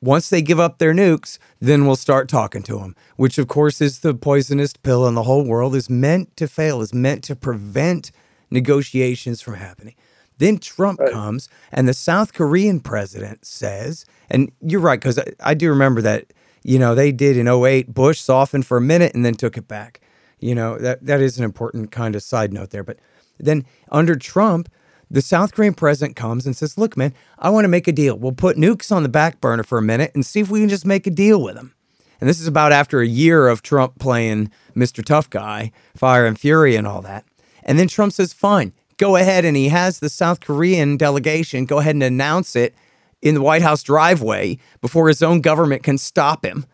once 0.01 0.29
they 0.29 0.41
give 0.41 0.59
up 0.59 0.77
their 0.77 0.93
nukes, 0.93 1.37
then 1.59 1.85
we'll 1.85 1.95
start 1.95 2.29
talking 2.29 2.63
to 2.63 2.79
them, 2.79 2.95
which 3.17 3.37
of 3.37 3.47
course 3.47 3.81
is 3.81 3.99
the 3.99 4.13
poisonous 4.13 4.73
pill 4.73 5.07
in 5.07 5.15
the 5.15 5.23
whole 5.23 5.43
world, 5.43 5.75
is 5.75 5.89
meant 5.89 6.35
to 6.37 6.47
fail, 6.47 6.81
is 6.81 6.93
meant 6.93 7.23
to 7.25 7.35
prevent 7.35 8.11
negotiations 8.49 9.41
from 9.41 9.55
happening. 9.55 9.95
Then 10.37 10.57
Trump 10.57 10.99
right. 10.99 11.11
comes 11.11 11.49
and 11.71 11.87
the 11.87 11.93
South 11.93 12.33
Korean 12.33 12.79
president 12.79 13.45
says, 13.45 14.05
and 14.29 14.51
you're 14.61 14.79
right, 14.79 14.99
because 14.99 15.19
I, 15.19 15.25
I 15.43 15.53
do 15.53 15.69
remember 15.69 16.01
that 16.01 16.31
you 16.63 16.79
know, 16.79 16.95
they 16.95 17.11
did 17.11 17.37
in 17.37 17.47
08. 17.47 17.93
Bush 17.93 18.19
softened 18.19 18.65
for 18.65 18.77
a 18.77 18.81
minute 18.81 19.13
and 19.15 19.25
then 19.25 19.35
took 19.35 19.57
it 19.57 19.67
back. 19.67 20.01
You 20.39 20.55
know, 20.55 20.77
that, 20.77 21.05
that 21.05 21.21
is 21.21 21.37
an 21.37 21.43
important 21.43 21.91
kind 21.91 22.15
of 22.15 22.23
side 22.23 22.53
note 22.53 22.69
there. 22.71 22.83
But 22.83 22.99
then 23.39 23.65
under 23.91 24.15
Trump, 24.15 24.69
the 25.11 25.21
South 25.21 25.53
Korean 25.53 25.73
president 25.73 26.15
comes 26.15 26.45
and 26.45 26.55
says, 26.55 26.77
Look, 26.77 26.95
man, 26.95 27.13
I 27.37 27.49
want 27.49 27.65
to 27.65 27.69
make 27.69 27.87
a 27.87 27.91
deal. 27.91 28.17
We'll 28.17 28.31
put 28.31 28.57
nukes 28.57 28.91
on 28.91 29.03
the 29.03 29.09
back 29.09 29.41
burner 29.41 29.63
for 29.63 29.77
a 29.77 29.83
minute 29.83 30.11
and 30.13 30.25
see 30.25 30.39
if 30.39 30.49
we 30.49 30.59
can 30.59 30.69
just 30.69 30.85
make 30.85 31.07
a 31.07 31.11
deal 31.11 31.41
with 31.41 31.55
them. 31.55 31.73
And 32.21 32.29
this 32.29 32.39
is 32.39 32.47
about 32.47 32.71
after 32.71 32.99
a 32.99 33.07
year 33.07 33.47
of 33.47 33.61
Trump 33.61 33.97
playing 33.97 34.51
Mr. 34.75 35.03
Tough 35.03 35.29
Guy, 35.29 35.71
Fire 35.95 36.25
and 36.25 36.39
Fury, 36.39 36.75
and 36.75 36.85
all 36.85 37.01
that. 37.01 37.25
And 37.63 37.79
then 37.79 37.87
Trump 37.87 38.13
says, 38.13 38.33
Fine, 38.33 38.73
go 38.97 39.15
ahead. 39.15 39.45
And 39.45 39.57
he 39.57 39.69
has 39.69 39.99
the 39.99 40.09
South 40.09 40.41
Korean 40.41 40.97
delegation 40.97 41.65
go 41.65 41.79
ahead 41.79 41.95
and 41.95 42.03
announce 42.03 42.55
it 42.55 42.75
in 43.21 43.35
the 43.35 43.41
White 43.41 43.61
House 43.61 43.83
driveway 43.83 44.57
before 44.81 45.07
his 45.07 45.21
own 45.21 45.41
government 45.41 45.83
can 45.83 45.97
stop 45.97 46.45
him. 46.45 46.65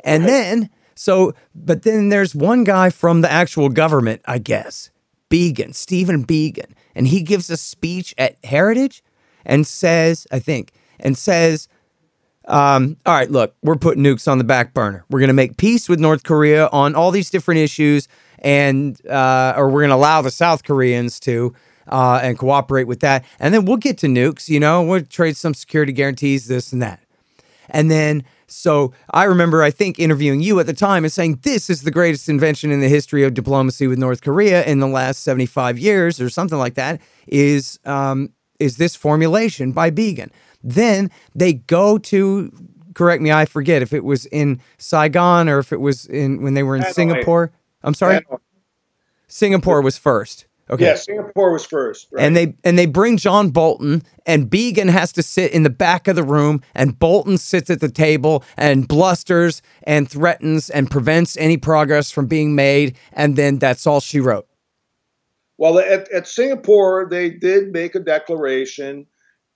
And 0.00 0.22
right. 0.22 0.30
then, 0.30 0.70
so, 0.94 1.34
but 1.54 1.82
then 1.82 2.08
there's 2.08 2.34
one 2.34 2.64
guy 2.64 2.90
from 2.90 3.20
the 3.20 3.30
actual 3.30 3.68
government, 3.68 4.22
I 4.26 4.38
guess, 4.38 4.90
Biegun, 5.34 5.74
Stephen 5.74 6.24
Biegun, 6.24 6.70
and 6.94 7.08
he 7.08 7.20
gives 7.22 7.50
a 7.50 7.56
speech 7.56 8.14
at 8.16 8.36
Heritage 8.44 9.02
and 9.44 9.66
says, 9.66 10.28
I 10.30 10.38
think, 10.38 10.70
and 11.00 11.18
says, 11.18 11.66
um, 12.46 12.96
all 13.04 13.14
right, 13.14 13.28
look, 13.28 13.56
we're 13.60 13.74
putting 13.74 14.04
nukes 14.04 14.30
on 14.30 14.38
the 14.38 14.44
back 14.44 14.74
burner. 14.74 15.04
We're 15.10 15.18
going 15.18 15.28
to 15.28 15.34
make 15.34 15.56
peace 15.56 15.88
with 15.88 15.98
North 15.98 16.22
Korea 16.22 16.68
on 16.68 16.94
all 16.94 17.10
these 17.10 17.30
different 17.30 17.58
issues, 17.58 18.06
and 18.38 19.04
uh, 19.08 19.54
or 19.56 19.70
we're 19.70 19.80
going 19.80 19.90
to 19.90 19.96
allow 19.96 20.22
the 20.22 20.30
South 20.30 20.62
Koreans 20.62 21.18
to 21.20 21.52
uh, 21.88 22.20
and 22.22 22.38
cooperate 22.38 22.84
with 22.84 23.00
that. 23.00 23.24
And 23.40 23.52
then 23.52 23.64
we'll 23.64 23.78
get 23.78 23.98
to 23.98 24.06
nukes, 24.06 24.48
you 24.48 24.60
know, 24.60 24.82
we'll 24.82 25.02
trade 25.02 25.36
some 25.36 25.54
security 25.54 25.92
guarantees, 25.92 26.46
this 26.46 26.72
and 26.72 26.80
that. 26.80 27.00
And 27.68 27.90
then 27.90 28.22
So 28.54 28.92
I 29.10 29.24
remember, 29.24 29.62
I 29.62 29.70
think, 29.70 29.98
interviewing 29.98 30.40
you 30.40 30.60
at 30.60 30.66
the 30.66 30.72
time 30.72 31.04
and 31.04 31.12
saying, 31.12 31.40
This 31.42 31.68
is 31.68 31.82
the 31.82 31.90
greatest 31.90 32.28
invention 32.28 32.70
in 32.70 32.80
the 32.80 32.88
history 32.88 33.24
of 33.24 33.34
diplomacy 33.34 33.86
with 33.86 33.98
North 33.98 34.22
Korea 34.22 34.64
in 34.64 34.80
the 34.80 34.86
last 34.86 35.22
75 35.22 35.78
years 35.78 36.20
or 36.20 36.30
something 36.30 36.58
like 36.58 36.74
that. 36.74 37.00
Is, 37.26 37.78
um, 37.84 38.30
is 38.58 38.76
this 38.76 38.96
formulation 38.96 39.72
by 39.72 39.90
Biegun? 39.90 40.30
Then 40.62 41.10
they 41.34 41.54
go 41.54 41.98
to, 41.98 42.52
correct 42.94 43.22
me, 43.22 43.32
I 43.32 43.44
forget 43.44 43.82
if 43.82 43.92
it 43.92 44.04
was 44.04 44.26
in 44.26 44.60
Saigon 44.78 45.48
or 45.48 45.58
if 45.58 45.72
it 45.72 45.80
was 45.80 46.06
in 46.06 46.42
when 46.42 46.54
they 46.54 46.62
were 46.62 46.76
in. 46.76 46.82
Singapore. 46.92 47.52
I'm 47.82 47.94
sorry. 47.94 48.20
Singapore 49.28 49.82
was 49.82 49.98
first. 49.98 50.46
Okay. 50.70 50.86
Yeah, 50.86 50.94
Singapore 50.94 51.52
was 51.52 51.66
first. 51.66 52.08
Right? 52.10 52.24
And 52.24 52.36
they 52.36 52.54
and 52.64 52.78
they 52.78 52.86
bring 52.86 53.18
John 53.18 53.50
Bolton, 53.50 54.02
and 54.24 54.50
Biegun 54.50 54.88
has 54.88 55.12
to 55.12 55.22
sit 55.22 55.52
in 55.52 55.62
the 55.62 55.70
back 55.70 56.08
of 56.08 56.16
the 56.16 56.22
room, 56.22 56.62
and 56.74 56.98
Bolton 56.98 57.36
sits 57.36 57.68
at 57.68 57.80
the 57.80 57.90
table 57.90 58.42
and 58.56 58.88
blusters 58.88 59.60
and 59.82 60.08
threatens 60.08 60.70
and 60.70 60.90
prevents 60.90 61.36
any 61.36 61.58
progress 61.58 62.10
from 62.10 62.26
being 62.26 62.54
made, 62.54 62.96
and 63.12 63.36
then 63.36 63.58
that's 63.58 63.86
all 63.86 64.00
she 64.00 64.20
wrote. 64.20 64.46
Well, 65.58 65.78
at, 65.78 66.10
at 66.10 66.26
Singapore, 66.26 67.06
they 67.08 67.30
did 67.30 67.72
make 67.72 67.94
a 67.94 68.00
declaration 68.00 69.06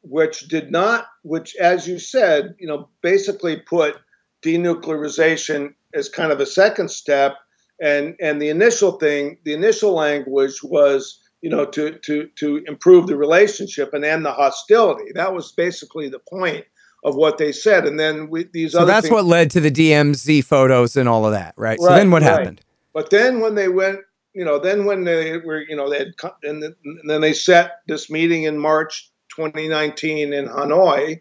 which 0.03 0.42
did 0.42 0.71
not, 0.71 1.07
which, 1.23 1.57
as 1.57 1.88
you 1.88 1.99
said, 1.99 2.55
you 2.59 2.66
know, 2.66 2.88
basically 3.03 3.57
put 3.57 3.97
denuclearization 4.42 5.75
as 5.94 6.09
kind 6.09 6.33
of 6.33 6.40
a 6.40 6.47
second 6.47 6.90
step. 6.90 7.37
And, 7.81 8.17
and 8.21 8.43
the 8.43 8.49
initial 8.49 8.93
thing, 8.93 9.38
the 9.45 9.55
initial 9.55 9.95
language 9.95 10.62
was, 10.62 11.21
you 11.43 11.51
know, 11.51 11.64
to, 11.67 11.93
to, 11.93 12.29
to 12.37 12.64
improve 12.67 13.07
the 13.07 13.17
relationship 13.17 13.95
and 13.95 14.05
end 14.05 14.25
the 14.25 14.33
hostility. 14.33 15.12
That 15.14 15.33
was 15.33 15.53
basically 15.53 16.09
the 16.09 16.19
point 16.19 16.64
of 17.05 17.14
what 17.14 17.38
they 17.38 17.53
said. 17.53 17.87
And 17.87 17.99
then 17.99 18.29
we, 18.29 18.45
these 18.53 18.75
other 18.75 18.81
So 18.81 18.83
other 18.83 18.93
that's 18.93 19.07
things, 19.07 19.14
what 19.14 19.25
led 19.25 19.51
to 19.53 19.61
the 19.61 19.71
DMZ 19.71 20.45
photos 20.45 20.97
and 20.97 21.09
all 21.09 21.25
of 21.25 21.33
that, 21.33 21.55
right? 21.57 21.79
so 21.81 21.88
then 21.88 22.11
what 22.11 22.23
right. 22.23 22.31
happened? 22.31 22.61
But 22.93 23.11
then 23.11 23.41
when 23.41 23.55
they 23.55 23.69
went, 23.69 24.01
you 24.35 24.45
know, 24.45 24.59
then 24.59 24.85
when 24.85 25.05
they 25.05 25.38
were, 25.38 25.62
you 25.69 25.77
know, 25.77 25.88
they 25.88 25.99
had, 25.99 26.12
and 26.43 26.62
then, 26.62 26.75
and 26.85 27.11
then 27.11 27.21
they 27.21 27.33
set 27.33 27.81
this 27.87 28.11
meeting 28.11 28.45
in 28.45 28.59
March 28.59 29.11
2019 29.37 30.33
in 30.33 30.47
Hanoi, 30.47 31.21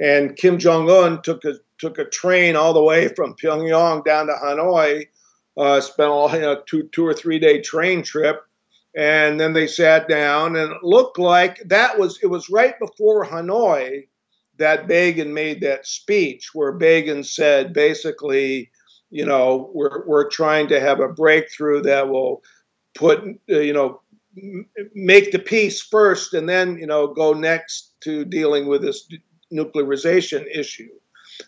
and 0.00 0.36
Kim 0.36 0.58
Jong 0.58 0.90
Un 0.90 1.20
took 1.22 1.44
a 1.44 1.54
took 1.78 1.98
a 1.98 2.04
train 2.04 2.56
all 2.56 2.72
the 2.72 2.82
way 2.82 3.08
from 3.08 3.34
Pyongyang 3.34 4.04
down 4.04 4.26
to 4.26 4.34
Hanoi, 4.34 5.06
uh, 5.56 5.80
spent 5.80 6.10
a 6.10 6.36
you 6.36 6.40
know 6.40 6.62
two 6.66 6.84
two 6.92 7.06
or 7.06 7.14
three 7.14 7.38
day 7.38 7.60
train 7.60 8.02
trip, 8.02 8.42
and 8.96 9.40
then 9.40 9.52
they 9.52 9.66
sat 9.66 10.08
down, 10.08 10.56
and 10.56 10.72
it 10.72 10.82
looked 10.82 11.18
like 11.18 11.60
that 11.66 11.98
was 11.98 12.18
it 12.22 12.26
was 12.28 12.50
right 12.50 12.78
before 12.78 13.24
Hanoi 13.26 14.06
that 14.58 14.86
Biegun 14.86 15.32
made 15.32 15.60
that 15.62 15.86
speech 15.86 16.50
where 16.54 16.78
Biegun 16.78 17.24
said 17.24 17.72
basically 17.72 18.70
you 19.10 19.24
know 19.24 19.70
we're 19.74 20.06
we're 20.06 20.28
trying 20.28 20.68
to 20.68 20.80
have 20.80 21.00
a 21.00 21.08
breakthrough 21.08 21.82
that 21.82 22.08
will 22.08 22.42
put 22.94 23.20
uh, 23.50 23.58
you 23.58 23.72
know 23.72 24.00
make 24.94 25.32
the 25.32 25.38
peace 25.38 25.82
first 25.82 26.32
and 26.32 26.48
then 26.48 26.78
you 26.78 26.86
know 26.86 27.08
go 27.08 27.32
next 27.32 27.92
to 28.00 28.24
dealing 28.24 28.66
with 28.66 28.82
this 28.82 29.06
nuclearization 29.52 30.46
issue 30.50 30.88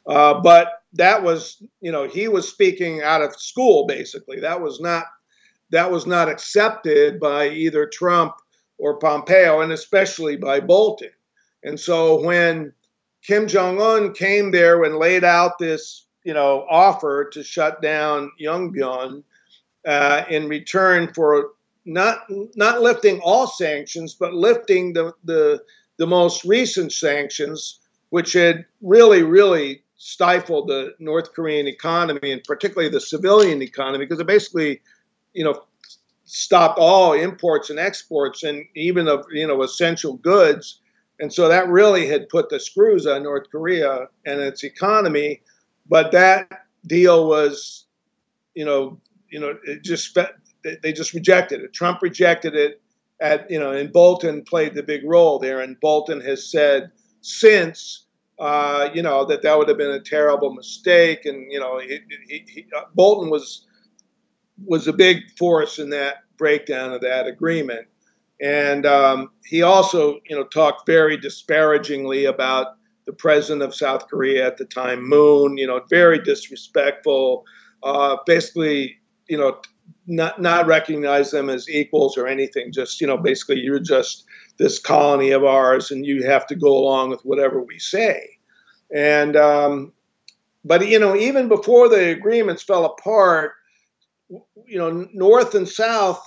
uh, 0.07 0.41
but 0.41 0.83
that 0.93 1.23
was 1.23 1.63
you 1.81 1.91
know 1.93 2.07
he 2.07 2.29
was 2.29 2.49
speaking 2.49 3.03
out 3.03 3.23
of 3.23 3.35
school 3.37 3.87
basically. 3.87 4.41
That 4.41 4.61
was 4.61 4.81
not 4.81 5.05
that 5.71 5.91
was 5.91 6.07
not 6.07 6.29
accepted 6.29 7.19
by 7.19 7.49
either 7.49 7.87
Trump 7.87 8.35
or 8.79 8.99
Pompeo 8.99 9.61
and 9.61 9.73
especially 9.73 10.37
by 10.37 10.61
Bolton. 10.61 11.11
And 11.63 11.79
so 11.79 12.23
when 12.23 12.73
Kim 13.23 13.49
Jong 13.49 13.81
Un 13.81 14.13
came 14.13 14.51
there 14.51 14.85
and 14.85 14.97
laid 14.97 15.25
out 15.25 15.59
this 15.59 16.05
you 16.25 16.33
know, 16.33 16.67
offer 16.69 17.29
to 17.33 17.45
shut 17.45 17.81
down 17.83 18.33
Yongbyon 18.41 19.23
uh, 19.87 20.25
in 20.29 20.49
return 20.49 21.13
for 21.13 21.51
not 21.85 22.21
not 22.57 22.81
lifting 22.81 23.21
all 23.21 23.47
sanctions, 23.47 24.15
but 24.15 24.33
lifting 24.33 24.95
the 24.95 25.13
the 25.25 25.63
the 25.99 26.07
most 26.07 26.45
recent 26.45 26.93
sanctions, 26.93 27.81
which 28.09 28.33
had 28.33 28.65
really 28.81 29.23
really 29.23 29.84
stifled 29.97 30.69
the 30.69 30.95
North 30.99 31.33
Korean 31.33 31.67
economy 31.67 32.33
and 32.33 32.43
particularly 32.45 32.89
the 32.91 33.01
civilian 33.01 33.63
economy 33.63 34.05
because 34.05 34.21
it 34.21 34.27
basically, 34.27 34.81
you 35.33 35.45
know, 35.45 35.65
stopped 36.25 36.79
all 36.79 37.13
imports 37.13 37.71
and 37.71 37.79
exports 37.79 38.43
and 38.43 38.65
even 38.75 39.09
of 39.09 39.27
you 39.31 39.47
know 39.47 39.63
essential 39.63 40.15
goods. 40.15 40.81
And 41.21 41.33
so 41.33 41.49
that 41.49 41.69
really 41.69 42.09
had 42.09 42.29
put 42.29 42.49
the 42.49 42.59
screws 42.59 43.07
on 43.07 43.23
North 43.23 43.51
Korea 43.51 44.09
and 44.27 44.41
its 44.41 44.65
economy 44.65 45.43
but 45.89 46.13
that 46.13 46.67
deal 46.87 47.29
was, 47.29 47.87
you 48.55 48.65
know, 48.65 49.01
you 49.31 49.41
know, 49.41 49.57
it 49.65 49.83
just 49.83 50.17
they- 50.83 50.93
just 50.93 51.13
rejected 51.13 51.63
it. 51.63 51.73
Trump 51.73 52.01
rejected 52.03 52.55
it, 52.55 52.81
at 53.21 53.51
you 53.51 53.59
know, 53.59 53.71
and 53.73 53.93
Bolton 53.93 54.43
played 54.45 54.75
the 54.75 54.83
big 54.83 55.03
role 55.05 55.39
there. 55.39 55.61
And 55.61 55.79
Bolton 55.81 56.21
has 56.23 56.51
said 56.51 56.91
since, 57.21 58.07
uh, 58.39 58.89
you 58.93 59.03
know, 59.03 59.25
that 59.25 59.43
that 59.43 59.57
would 59.57 59.69
have 59.69 59.79
been 59.79 59.91
a 59.91 60.01
terrible 60.01 60.53
mistake. 60.53 61.25
And 61.25 61.51
you 61.51 61.61
know, 61.61 61.79
he, 61.79 62.01
he, 62.29 62.45
he, 62.49 62.67
uh, 62.77 62.83
Bolton 62.95 63.31
was 63.31 63.67
was 64.65 64.87
a 64.87 64.93
big 64.93 65.19
force 65.39 65.79
in 65.79 65.91
that 65.91 66.17
breakdown 66.37 66.93
of 66.93 67.01
that 67.01 67.27
agreement. 67.27 67.87
And 68.41 68.85
um, 68.87 69.31
he 69.45 69.63
also, 69.63 70.21
you 70.29 70.37
know, 70.37 70.45
talked 70.45 70.87
very 70.87 71.17
disparagingly 71.17 72.25
about 72.25 72.77
the 73.07 73.13
president 73.13 73.63
of 73.63 73.75
South 73.75 74.09
Korea 74.09 74.47
at 74.47 74.57
the 74.57 74.65
time, 74.65 75.07
Moon, 75.07 75.57
you 75.57 75.67
know, 75.67 75.81
very 75.91 76.19
disrespectful, 76.19 77.45
uh, 77.83 78.17
basically, 78.27 78.97
you 79.29 79.37
know, 79.37 79.61
not 80.07 80.41
not 80.41 80.67
recognize 80.67 81.31
them 81.31 81.49
as 81.49 81.69
equals 81.69 82.17
or 82.19 82.27
anything. 82.27 82.73
Just 82.73 83.01
you 83.01 83.07
know, 83.07 83.17
basically, 83.17 83.61
you're 83.61 83.79
just 83.79 84.25
this 84.59 84.79
colony 84.79 85.31
of 85.31 85.45
ours, 85.45 85.91
and 85.91 86.07
you 86.07 86.25
have 86.25 86.47
to 86.47 86.55
go 86.55 86.77
along 86.77 87.11
with 87.11 87.25
whatever 87.25 87.63
we 87.63 87.79
say. 87.79 88.39
And 88.95 89.37
um, 89.37 89.93
but 90.65 90.89
you 90.89 90.99
know, 90.99 91.17
even 91.17 91.49
before 91.49 91.89
the 91.89 92.11
agreements 92.11 92.63
fell 92.63 92.85
apart, 92.85 93.53
you 94.67 94.79
know, 94.79 95.09
North 95.13 95.55
and 95.55 95.69
South, 95.69 96.23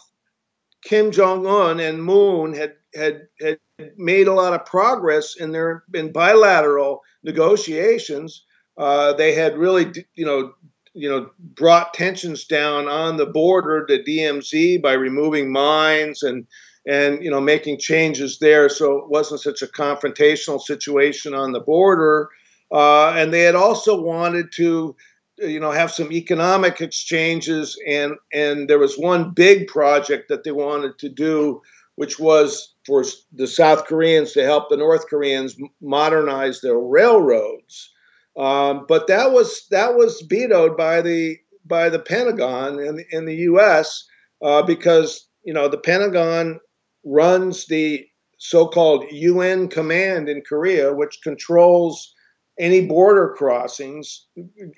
Kim 0.84 1.12
Jong 1.12 1.46
Un 1.48 1.80
and 1.80 2.04
Moon 2.04 2.54
had 2.54 2.76
had 2.96 3.28
had 3.42 3.60
made 3.98 4.28
a 4.28 4.34
lot 4.34 4.54
of 4.54 4.66
progress 4.66 5.36
in 5.36 5.52
their 5.52 5.84
in 5.94 6.12
bilateral 6.12 7.02
negotiations. 7.24 8.44
Uh, 8.78 9.14
they 9.14 9.34
had 9.34 9.58
really, 9.58 9.92
you 10.14 10.26
know, 10.26 10.54
you 10.94 11.10
know, 11.10 11.30
brought 11.40 11.94
tensions 11.94 12.46
down 12.46 12.88
on 12.88 13.18
the 13.18 13.26
border 13.26 13.86
to 13.86 14.04
DMZ 14.04 14.82
by 14.82 14.94
removing 14.94 15.52
mines 15.52 16.24
and 16.24 16.46
and 16.88 17.22
you 17.24 17.30
know 17.30 17.42
making 17.42 17.78
changes 17.78 18.40
there, 18.40 18.70
so 18.70 18.98
it 18.98 19.10
wasn't 19.10 19.42
such 19.42 19.62
a 19.62 19.68
confrontational 19.68 20.60
situation 20.60 21.34
on 21.34 21.52
the 21.52 21.60
border. 21.60 22.30
Uh, 22.72 23.10
and 23.12 23.34
they 23.34 23.42
had 23.42 23.56
also 23.56 24.02
wanted 24.02 24.52
to, 24.52 24.96
you 25.38 25.60
know, 25.60 25.72
have 25.72 25.92
some 25.92 26.12
economic 26.12 26.82
exchanges, 26.82 27.78
and 27.86 28.14
and 28.34 28.70
there 28.70 28.80
was 28.80 28.98
one 28.98 29.32
big 29.32 29.68
project 29.68 30.30
that 30.30 30.44
they 30.44 30.52
wanted 30.52 30.98
to 31.00 31.10
do, 31.10 31.62
which 31.96 32.20
was 32.20 32.74
for 32.86 33.04
the 33.34 33.48
South 33.48 33.86
Koreans 33.86 34.32
to 34.32 34.44
help 34.44 34.70
the 34.70 34.78
North 34.78 35.08
Koreans 35.10 35.58
modernize 35.82 36.62
their 36.62 36.80
railroads. 36.80 37.94
Um, 38.38 38.86
but 38.88 39.08
that 39.08 39.32
was 39.32 39.68
that 39.72 39.96
was 39.96 40.22
vetoed 40.22 40.78
by 40.78 41.02
the 41.02 41.38
by 41.66 41.90
the 41.90 42.00
Pentagon 42.00 42.80
in, 42.80 43.04
in 43.12 43.26
the 43.26 43.36
U.S. 43.36 44.06
Uh, 44.42 44.62
because 44.62 45.28
you 45.44 45.54
know 45.54 45.68
the 45.68 45.78
Pentagon 45.78 46.60
runs 47.08 47.66
the 47.66 48.06
so-called 48.38 49.06
UN 49.12 49.68
command 49.68 50.30
in 50.30 50.42
Korea, 50.42 50.94
which 50.94 51.20
controls 51.24 52.14
any 52.60 52.86
border 52.86 53.34
crossings, 53.38 54.28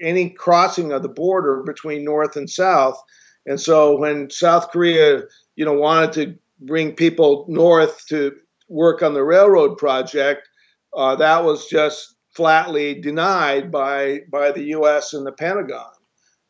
any 0.01 0.29
crossing 0.29 0.91
of 0.91 1.01
the 1.01 1.09
border 1.09 1.63
between 1.63 2.03
North 2.03 2.35
and 2.35 2.49
South. 2.49 3.01
And 3.45 3.59
so 3.59 3.97
when 3.97 4.29
South 4.29 4.69
Korea, 4.71 5.23
you 5.55 5.65
know, 5.65 5.73
wanted 5.73 6.13
to 6.13 6.35
bring 6.61 6.93
people 6.93 7.45
north 7.47 8.05
to 8.07 8.35
work 8.67 9.01
on 9.01 9.13
the 9.13 9.23
railroad 9.23 9.77
project, 9.77 10.47
uh, 10.95 11.15
that 11.15 11.43
was 11.43 11.67
just 11.67 12.15
flatly 12.35 12.99
denied 13.01 13.71
by 13.71 14.21
by 14.31 14.51
the 14.51 14.63
U.S. 14.75 15.13
and 15.13 15.25
the 15.25 15.31
Pentagon. 15.31 15.91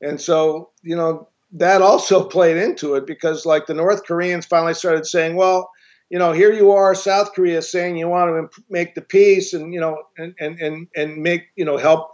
And 0.01 0.19
so, 0.19 0.71
you 0.81 0.95
know, 0.95 1.28
that 1.53 1.81
also 1.81 2.23
played 2.29 2.57
into 2.57 2.95
it 2.95 3.05
because, 3.07 3.45
like, 3.45 3.65
the 3.67 3.73
North 3.73 4.03
Koreans 4.05 4.45
finally 4.45 4.73
started 4.73 5.05
saying, 5.05 5.35
"Well, 5.35 5.69
you 6.09 6.19
know, 6.19 6.31
here 6.31 6.51
you 6.53 6.71
are, 6.71 6.95
South 6.95 7.33
Korea, 7.33 7.61
saying 7.61 7.97
you 7.97 8.07
want 8.07 8.29
to 8.29 8.37
imp- 8.37 8.65
make 8.69 8.95
the 8.95 9.01
peace 9.01 9.53
and 9.53 9.73
you 9.73 9.79
know, 9.79 10.03
and 10.17 10.33
and 10.39 10.59
and 10.59 10.87
and 10.95 11.17
make 11.17 11.43
you 11.55 11.65
know 11.65 11.77
help 11.77 12.11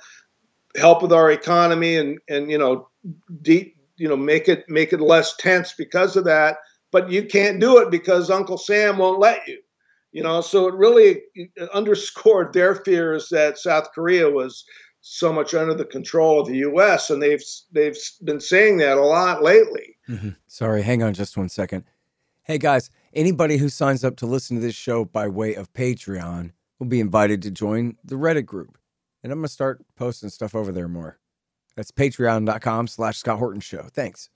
help 0.77 1.01
with 1.01 1.13
our 1.13 1.31
economy 1.31 1.95
and 1.95 2.19
and 2.29 2.51
you 2.51 2.57
know, 2.57 2.89
deep 3.41 3.75
you 3.97 4.09
know, 4.09 4.17
make 4.17 4.49
it 4.49 4.65
make 4.69 4.91
it 4.93 5.01
less 5.01 5.35
tense 5.37 5.73
because 5.77 6.15
of 6.15 6.25
that." 6.25 6.57
But 6.91 7.09
you 7.11 7.25
can't 7.25 7.59
do 7.59 7.77
it 7.79 7.91
because 7.91 8.29
Uncle 8.29 8.57
Sam 8.57 8.97
won't 8.97 9.19
let 9.19 9.45
you 9.47 9.59
you 10.15 10.23
know 10.23 10.39
so 10.39 10.67
it 10.67 10.73
really 10.73 11.21
uh, 11.59 11.65
underscored 11.73 12.53
their 12.53 12.75
fears 12.75 13.27
that 13.29 13.57
south 13.59 13.91
korea 13.93 14.29
was 14.29 14.63
so 15.07 15.31
much 15.31 15.53
under 15.53 15.75
the 15.75 15.85
control 15.85 16.39
of 16.39 16.47
the 16.47 16.57
U.S. 16.57 17.11
and 17.11 17.21
they've 17.21 17.43
they've 17.71 17.97
been 18.23 18.39
saying 18.39 18.77
that 18.77 18.97
a 18.97 19.01
lot 19.01 19.43
lately. 19.43 19.97
Mm-hmm. 20.09 20.29
Sorry, 20.47 20.81
hang 20.81 21.03
on 21.03 21.13
just 21.13 21.37
one 21.37 21.47
second. 21.47 21.83
Hey 22.41 22.57
guys, 22.57 22.89
anybody 23.13 23.57
who 23.57 23.69
signs 23.69 24.03
up 24.03 24.15
to 24.17 24.25
listen 24.25 24.57
to 24.57 24.61
this 24.61 24.73
show 24.73 25.05
by 25.05 25.27
way 25.27 25.53
of 25.53 25.71
Patreon 25.73 26.53
will 26.79 26.87
be 26.87 26.99
invited 26.99 27.43
to 27.43 27.51
join 27.51 27.97
the 28.03 28.15
Reddit 28.15 28.47
group, 28.47 28.79
and 29.23 29.31
I'm 29.31 29.39
gonna 29.39 29.47
start 29.47 29.85
posting 29.95 30.29
stuff 30.29 30.55
over 30.55 30.71
there 30.71 30.87
more. 30.87 31.19
That's 31.75 31.91
Patreon.com/slash 31.91 33.17
Scott 33.17 33.37
Horton 33.37 33.61
Show. 33.61 33.83
Thanks. 33.93 34.29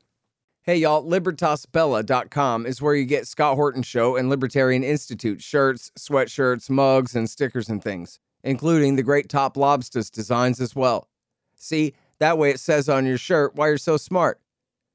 Hey, 0.62 0.76
y'all, 0.76 1.04
LibertasBella.com 1.04 2.68
is 2.68 2.80
where 2.80 2.94
you 2.94 3.06
get 3.06 3.26
Scott 3.26 3.56
Horton 3.56 3.82
Show 3.82 4.16
and 4.16 4.30
Libertarian 4.30 4.84
Institute 4.84 5.42
shirts, 5.42 5.90
sweatshirts, 5.98 6.70
mugs, 6.70 7.16
and 7.16 7.28
stickers 7.28 7.70
and 7.70 7.84
things, 7.84 8.20
including 8.44 8.96
the 8.96 9.04
great 9.04 9.30
Top 9.30 9.56
Lobsters 9.56 10.10
designs 10.10 10.60
as 10.62 10.76
well. 10.76 11.08
See, 11.56 11.94
that 12.20 12.38
way 12.38 12.52
it 12.52 12.60
says 12.60 12.90
on 12.90 13.06
your 13.06 13.18
shirt 13.18 13.56
why 13.56 13.68
you're 13.68 13.78
so 13.78 13.98
smart. 13.98 14.40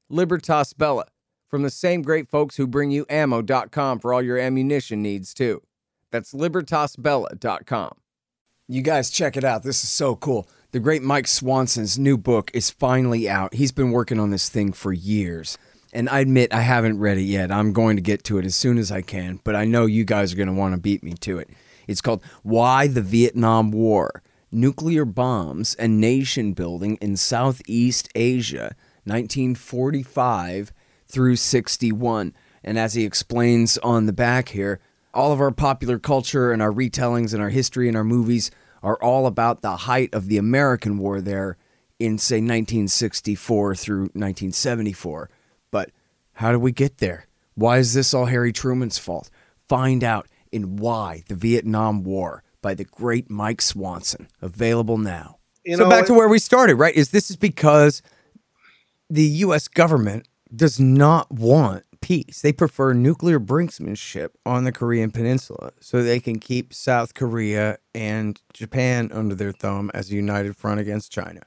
Libertas 0.09 0.73
Bella, 0.73 1.05
from 1.47 1.63
the 1.63 1.69
same 1.69 2.01
great 2.01 2.27
folks 2.27 2.57
who 2.57 2.67
bring 2.67 2.91
you 2.91 3.05
ammo.com 3.09 3.99
for 3.99 4.13
all 4.13 4.21
your 4.21 4.37
ammunition 4.37 5.01
needs, 5.01 5.33
too. 5.33 5.61
That's 6.11 6.33
libertasbella.com. 6.33 7.97
You 8.67 8.81
guys 8.81 9.09
check 9.09 9.37
it 9.37 9.43
out. 9.43 9.63
This 9.63 9.83
is 9.83 9.89
so 9.89 10.15
cool. 10.15 10.47
The 10.71 10.79
great 10.79 11.03
Mike 11.03 11.27
Swanson's 11.27 11.97
new 11.97 12.17
book 12.17 12.51
is 12.53 12.69
finally 12.69 13.29
out. 13.29 13.53
He's 13.53 13.71
been 13.71 13.91
working 13.91 14.19
on 14.19 14.31
this 14.31 14.49
thing 14.49 14.73
for 14.73 14.91
years. 14.91 15.57
And 15.93 16.09
I 16.09 16.19
admit 16.19 16.53
I 16.53 16.61
haven't 16.61 16.99
read 16.99 17.17
it 17.17 17.23
yet. 17.23 17.51
I'm 17.51 17.71
going 17.71 17.95
to 17.95 18.01
get 18.01 18.23
to 18.25 18.37
it 18.37 18.45
as 18.45 18.55
soon 18.55 18.77
as 18.77 18.91
I 18.91 19.01
can, 19.01 19.39
but 19.43 19.55
I 19.55 19.65
know 19.65 19.85
you 19.85 20.03
guys 20.03 20.33
are 20.33 20.35
going 20.35 20.47
to 20.47 20.53
want 20.53 20.75
to 20.75 20.81
beat 20.81 21.03
me 21.03 21.13
to 21.21 21.37
it. 21.37 21.49
It's 21.87 22.01
called 22.01 22.23
Why 22.43 22.87
the 22.87 23.01
Vietnam 23.01 23.71
War 23.71 24.23
Nuclear 24.51 25.05
Bombs 25.05 25.75
and 25.75 25.99
Nation 25.99 26.53
Building 26.53 26.97
in 27.01 27.17
Southeast 27.17 28.09
Asia, 28.15 28.75
1945 29.03 30.71
through 31.07 31.35
61. 31.35 32.33
And 32.63 32.79
as 32.79 32.93
he 32.93 33.03
explains 33.03 33.77
on 33.79 34.05
the 34.05 34.13
back 34.13 34.49
here, 34.49 34.79
all 35.13 35.31
of 35.31 35.41
our 35.41 35.51
popular 35.51 35.99
culture 35.99 36.51
and 36.51 36.61
our 36.61 36.71
retellings 36.71 37.33
and 37.33 37.41
our 37.41 37.49
history 37.49 37.87
and 37.87 37.97
our 37.97 38.03
movies 38.03 38.49
are 38.81 39.01
all 39.01 39.27
about 39.27 39.61
the 39.61 39.77
height 39.77 40.13
of 40.13 40.27
the 40.27 40.37
American 40.37 40.97
war 40.97 41.21
there 41.21 41.57
in, 41.99 42.17
say, 42.17 42.35
1964 42.35 43.75
through 43.75 44.01
1974. 44.01 45.29
But 45.71 45.91
how 46.33 46.51
did 46.51 46.57
we 46.57 46.71
get 46.71 46.97
there? 46.97 47.27
Why 47.55 47.77
is 47.77 47.93
this 47.93 48.13
all 48.13 48.25
Harry 48.25 48.51
Truman's 48.51 48.97
fault? 48.97 49.29
Find 49.67 50.03
out 50.03 50.27
in 50.55 50.77
Why 50.77 51.23
the 51.27 51.35
Vietnam 51.35 52.03
War 52.03 52.43
by 52.61 52.73
the 52.73 52.85
great 52.85 53.29
Mike 53.29 53.61
Swanson. 53.61 54.29
Available 54.41 54.97
now. 54.97 55.37
You 55.65 55.75
so 55.77 55.83
know, 55.83 55.89
back 55.89 56.05
to 56.05 56.13
where 56.13 56.29
we 56.29 56.39
started, 56.39 56.75
right? 56.75 56.95
Is 56.95 57.09
this 57.09 57.29
is 57.29 57.35
because 57.35 58.01
the 59.09 59.23
U.S. 59.23 59.67
government 59.67 60.27
does 60.55 60.79
not 60.79 61.29
want 61.29 61.83
peace. 62.01 62.41
They 62.41 62.53
prefer 62.53 62.93
nuclear 62.93 63.39
brinksmanship 63.39 64.29
on 64.45 64.63
the 64.63 64.71
Korean 64.71 65.11
Peninsula 65.11 65.71
so 65.79 66.01
they 66.01 66.19
can 66.19 66.39
keep 66.39 66.73
South 66.73 67.13
Korea 67.13 67.77
and 67.93 68.39
Japan 68.53 69.11
under 69.11 69.35
their 69.35 69.51
thumb 69.51 69.91
as 69.93 70.09
a 70.09 70.15
united 70.15 70.55
front 70.55 70.79
against 70.79 71.11
China. 71.11 71.41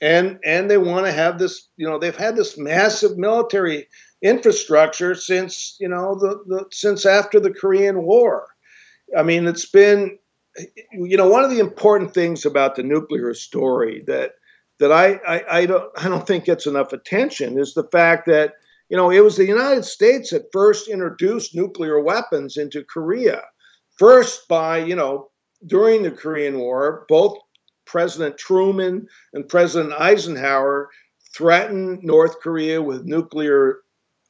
And 0.00 0.38
and 0.44 0.70
they 0.70 0.78
want 0.78 1.06
to 1.06 1.12
have 1.12 1.38
this, 1.38 1.68
you 1.76 1.88
know, 1.88 1.98
they've 1.98 2.16
had 2.16 2.36
this 2.36 2.56
massive 2.56 3.18
military 3.18 3.88
infrastructure 4.22 5.14
since, 5.14 5.76
you 5.80 5.88
know, 5.88 6.14
the, 6.14 6.42
the 6.46 6.64
since 6.70 7.06
after 7.06 7.40
the 7.40 7.52
Korean 7.52 8.02
War. 8.02 8.46
I 9.16 9.22
mean, 9.22 9.46
it's 9.46 9.68
been 9.68 10.18
you 10.92 11.16
know, 11.16 11.28
one 11.28 11.44
of 11.44 11.50
the 11.50 11.60
important 11.60 12.12
things 12.12 12.44
about 12.44 12.74
the 12.74 12.82
nuclear 12.82 13.34
story 13.34 14.02
that 14.06 14.32
that 14.80 14.92
I, 14.92 15.14
I, 15.26 15.58
I 15.60 15.66
don't 15.66 15.90
I 15.96 16.08
don't 16.08 16.26
think 16.26 16.44
gets 16.44 16.66
enough 16.66 16.92
attention 16.92 17.58
is 17.58 17.74
the 17.74 17.88
fact 17.90 18.26
that 18.26 18.54
you 18.88 18.96
know, 18.96 19.10
it 19.10 19.20
was 19.20 19.36
the 19.36 19.46
United 19.46 19.84
States 19.84 20.30
that 20.30 20.50
first 20.52 20.88
introduced 20.88 21.54
nuclear 21.54 22.00
weapons 22.00 22.56
into 22.56 22.82
Korea. 22.84 23.42
First, 23.98 24.48
by, 24.48 24.78
you 24.78 24.96
know, 24.96 25.30
during 25.66 26.02
the 26.02 26.10
Korean 26.10 26.58
War, 26.58 27.04
both 27.08 27.36
President 27.84 28.38
Truman 28.38 29.06
and 29.34 29.48
President 29.48 29.92
Eisenhower 29.92 30.88
threatened 31.34 32.02
North 32.02 32.40
Korea 32.40 32.80
with 32.80 33.04
nuclear 33.04 33.80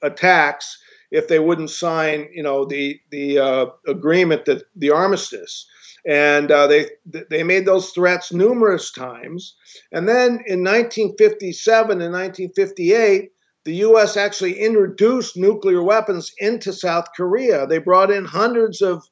attacks 0.03 0.79
if 1.11 1.29
they 1.29 1.39
wouldn't 1.39 1.71
sign, 1.71 2.29
you 2.33 2.43
know, 2.43 2.65
the 2.65 3.01
the 3.11 3.39
uh, 3.39 3.67
agreement 3.87 4.45
that 4.45 4.65
the 4.77 4.91
armistice. 4.91 5.67
And 6.07 6.51
uh, 6.51 6.67
they 6.67 6.91
they 7.31 7.43
made 7.43 7.67
those 7.67 7.91
threats 7.91 8.33
numerous 8.33 8.91
times. 8.93 9.57
And 9.93 10.09
then 10.09 10.43
in 10.47 10.63
1957 10.65 11.91
and 11.91 12.13
1958, 12.13 13.31
the 13.65 13.75
U.S. 13.75 14.17
actually 14.17 14.59
introduced 14.59 15.37
nuclear 15.37 15.83
weapons 15.83 16.33
into 16.39 16.73
South 16.73 17.07
Korea. 17.17 17.67
They 17.67 17.79
brought 17.79 18.11
in 18.11 18.25
hundreds 18.25 18.81
of 18.81 19.03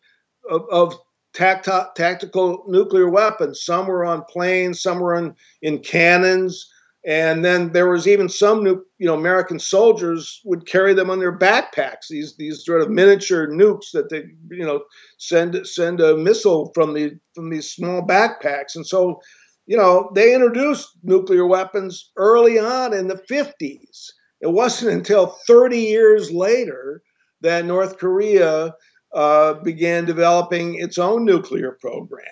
of, 0.48 0.62
of 0.70 0.94
tacti- 1.34 1.92
tactical 1.94 2.64
nuclear 2.66 3.10
weapons. 3.10 3.64
Some 3.64 3.86
were 3.86 4.04
on 4.04 4.24
planes, 4.24 4.80
some 4.80 5.00
were 5.00 5.14
in, 5.16 5.34
in 5.62 5.80
cannons, 5.80 6.70
and 7.06 7.44
then 7.44 7.72
there 7.72 7.88
was 7.88 8.08
even 8.08 8.28
some 8.28 8.64
nu- 8.64 8.84
you 8.98 9.06
know 9.06 9.14
American 9.14 9.58
soldiers 9.58 10.40
would 10.44 10.66
carry 10.66 10.92
them 10.94 11.10
on 11.10 11.20
their 11.20 11.36
backpacks. 11.36 12.08
These 12.10 12.36
these 12.36 12.64
sort 12.64 12.82
of 12.82 12.90
miniature 12.90 13.46
nukes 13.48 13.90
that 13.92 14.10
they 14.10 14.24
you 14.50 14.64
know 14.64 14.82
send 15.18 15.66
send 15.66 16.00
a 16.00 16.16
missile 16.16 16.72
from 16.74 16.94
the 16.94 17.12
from 17.34 17.50
these 17.50 17.70
small 17.70 18.02
backpacks, 18.02 18.74
and 18.74 18.86
so 18.86 19.20
you 19.66 19.76
know 19.76 20.10
they 20.14 20.34
introduced 20.34 20.88
nuclear 21.02 21.46
weapons 21.46 22.10
early 22.16 22.58
on 22.58 22.92
in 22.92 23.08
the 23.08 23.20
50s 23.30 24.12
it 24.40 24.52
wasn't 24.52 24.92
until 24.92 25.36
30 25.46 25.78
years 25.78 26.30
later 26.30 27.02
that 27.40 27.64
North 27.64 27.98
Korea 27.98 28.74
uh, 29.14 29.54
began 29.54 30.04
developing 30.04 30.74
its 30.76 30.98
own 30.98 31.24
nuclear 31.24 31.78
program. 31.80 32.24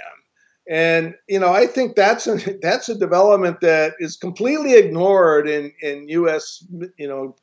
And 0.68 1.14
you 1.28 1.38
know, 1.38 1.52
I 1.52 1.66
think 1.66 1.94
that's 1.94 2.26
a 2.26 2.36
that's 2.62 2.88
a 2.88 2.98
development 2.98 3.60
that 3.60 3.94
is 3.98 4.16
completely 4.16 4.74
ignored 4.74 5.48
in 5.48 5.72
in 5.80 6.08
U.S. 6.08 6.64
you 6.98 7.08
know 7.08 7.36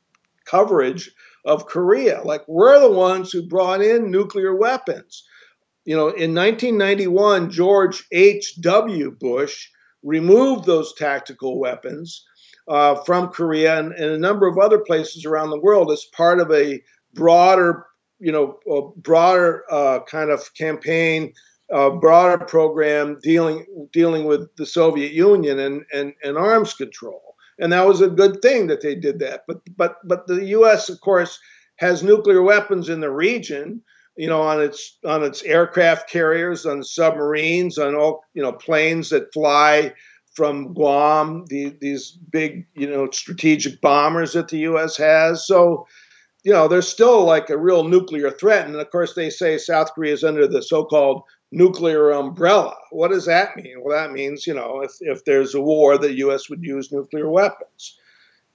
coverage 0.44 1.10
of 1.44 1.66
Korea. 1.66 2.22
Like 2.22 2.46
we're 2.48 2.80
the 2.80 2.90
ones 2.90 3.30
who 3.30 3.46
brought 3.46 3.82
in 3.82 4.10
nuclear 4.10 4.54
weapons. 4.54 5.24
You 5.84 5.96
know, 5.96 6.08
in 6.08 6.34
1991, 6.34 7.50
George 7.50 8.04
H. 8.12 8.60
W. 8.60 9.10
Bush 9.10 9.68
removed 10.04 10.64
those 10.64 10.94
tactical 10.94 11.58
weapons 11.58 12.24
uh, 12.68 12.96
from 13.02 13.28
Korea 13.28 13.78
and, 13.78 13.92
and, 13.92 14.10
a 14.12 14.18
number 14.18 14.46
of 14.46 14.58
other 14.58 14.78
places 14.78 15.24
around 15.24 15.50
the 15.50 15.60
world 15.60 15.90
as 15.90 16.04
part 16.12 16.38
of 16.38 16.52
a 16.52 16.80
broader, 17.14 17.86
you 18.20 18.30
know, 18.30 18.94
broader 18.96 19.64
uh, 19.70 20.00
kind 20.08 20.30
of 20.30 20.54
campaign, 20.54 21.32
uh, 21.72 21.90
broader 21.90 22.44
program 22.44 23.18
dealing 23.22 23.66
dealing 23.92 24.24
with 24.24 24.54
the 24.56 24.66
Soviet 24.66 25.12
Union 25.12 25.58
and, 25.58 25.84
and, 25.92 26.12
and 26.22 26.36
arms 26.36 26.74
control. 26.74 27.34
And 27.58 27.72
that 27.72 27.86
was 27.86 28.00
a 28.00 28.08
good 28.08 28.42
thing 28.42 28.66
that 28.68 28.80
they 28.80 28.94
did 28.94 29.18
that. 29.20 29.42
But 29.46 29.60
but 29.76 29.96
but 30.04 30.26
the 30.26 30.44
U.S. 30.46 30.88
of 30.88 31.00
course 31.00 31.38
has 31.76 32.02
nuclear 32.02 32.42
weapons 32.42 32.88
in 32.88 33.00
the 33.00 33.10
region 33.10 33.82
you 34.16 34.28
know, 34.28 34.42
on 34.42 34.60
its 34.60 34.98
on 35.06 35.24
its 35.24 35.42
aircraft 35.42 36.10
carriers, 36.10 36.66
on 36.66 36.82
submarines, 36.84 37.78
on 37.78 37.94
all 37.94 38.22
you 38.34 38.42
know 38.42 38.52
planes 38.52 39.08
that 39.08 39.32
fly 39.32 39.92
from 40.34 40.72
Guam, 40.72 41.44
the, 41.48 41.76
these 41.80 42.12
big, 42.30 42.66
you 42.74 42.88
know, 42.88 43.10
strategic 43.10 43.80
bombers 43.80 44.32
that 44.32 44.48
the 44.48 44.58
U.S. 44.60 44.96
has. 44.96 45.46
So, 45.46 45.86
you 46.42 46.52
know, 46.52 46.68
there's 46.68 46.88
still 46.88 47.24
like 47.24 47.50
a 47.50 47.58
real 47.58 47.84
nuclear 47.84 48.30
threat. 48.30 48.66
And 48.66 48.74
of 48.76 48.90
course, 48.90 49.14
they 49.14 49.30
say 49.30 49.58
South 49.58 49.92
Korea 49.94 50.14
is 50.14 50.24
under 50.24 50.46
the 50.46 50.62
so 50.62 50.84
called 50.84 51.22
nuclear 51.52 52.10
umbrella. 52.10 52.74
What 52.90 53.08
does 53.08 53.26
that 53.26 53.56
mean? 53.56 53.76
Well, 53.82 53.96
that 53.96 54.12
means, 54.12 54.46
you 54.46 54.54
know, 54.54 54.80
if, 54.80 54.92
if 55.00 55.24
there's 55.24 55.54
a 55.54 55.60
war, 55.60 55.96
the 55.98 56.14
U.S. 56.14 56.50
would 56.50 56.64
use 56.64 56.90
nuclear 56.90 57.30
weapons. 57.30 57.98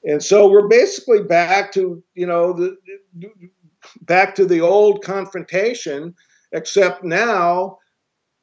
And 0.04 0.22
so 0.22 0.50
we're 0.50 0.68
basically 0.68 1.24
back 1.24 1.72
to, 1.74 2.04
you 2.16 2.26
know, 2.26 2.54
the, 2.54 2.78
back 4.02 4.36
to 4.36 4.46
the 4.46 4.62
old 4.62 5.04
confrontation, 5.04 6.15
except 6.52 7.04
now, 7.04 7.78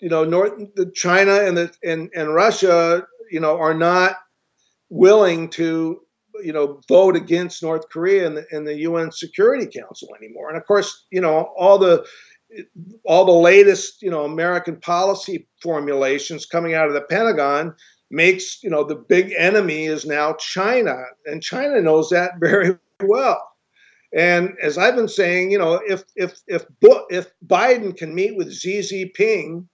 you 0.00 0.08
know, 0.08 0.24
North 0.24 0.52
China 0.94 1.34
and 1.34 1.56
the 1.56 1.72
and, 1.82 2.10
and 2.14 2.34
Russia 2.34 3.06
you 3.30 3.40
know, 3.40 3.58
are 3.58 3.74
not 3.74 4.16
willing 4.90 5.48
to, 5.50 6.00
you 6.42 6.52
know, 6.52 6.80
vote 6.88 7.16
against 7.16 7.62
North 7.62 7.88
Korea 7.88 8.26
in 8.26 8.34
the, 8.34 8.46
in 8.52 8.64
the 8.64 8.78
UN 8.80 9.10
Security 9.10 9.66
Council 9.66 10.08
anymore. 10.16 10.48
And 10.48 10.56
of 10.56 10.66
course, 10.66 11.04
you 11.10 11.20
know, 11.20 11.52
all 11.56 11.78
the 11.78 12.06
all 13.04 13.24
the 13.24 13.32
latest, 13.32 14.02
you 14.02 14.10
know, 14.10 14.24
American 14.24 14.76
policy 14.80 15.46
formulations 15.62 16.46
coming 16.46 16.74
out 16.74 16.88
of 16.88 16.94
the 16.94 17.02
Pentagon 17.02 17.74
makes, 18.10 18.62
you 18.62 18.70
know, 18.70 18.84
the 18.84 18.94
big 18.94 19.34
enemy 19.36 19.84
is 19.86 20.06
now 20.06 20.34
China, 20.34 20.96
and 21.26 21.42
China 21.42 21.80
knows 21.80 22.10
that 22.10 22.32
very 22.40 22.76
well. 23.02 23.50
And 24.16 24.54
as 24.62 24.78
I've 24.78 24.94
been 24.94 25.08
saying, 25.08 25.50
you 25.50 25.58
know, 25.58 25.80
if 25.86 26.04
if 26.14 26.38
if 26.46 26.64
if 27.10 27.26
Biden 27.46 27.96
can 27.96 28.14
meet 28.14 28.36
with 28.36 28.54
Xi 28.54 28.78
Jinping, 28.78 29.66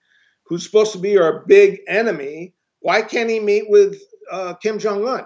who's 0.45 0.65
supposed 0.65 0.93
to 0.93 0.97
be 0.97 1.17
our 1.17 1.45
big 1.45 1.81
enemy, 1.87 2.55
Why 2.79 3.03
can't 3.03 3.29
he 3.29 3.39
meet 3.39 3.69
with 3.69 4.01
uh, 4.31 4.55
Kim 4.55 4.79
Jong 4.79 5.07
Un? 5.07 5.25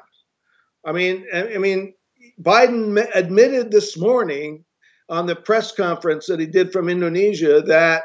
I 0.86 0.92
mean, 0.92 1.26
I, 1.34 1.56
I 1.56 1.58
mean, 1.58 1.94
Biden 2.42 3.08
admitted 3.16 3.72
this 3.72 3.98
morning 3.98 4.65
on 5.10 5.26
the 5.26 5.36
press 5.36 5.72
conference 5.72 6.28
that 6.28 6.40
he 6.40 6.46
did 6.46 6.72
from 6.72 6.90
Indonesia 6.90 7.62
that 7.62 8.04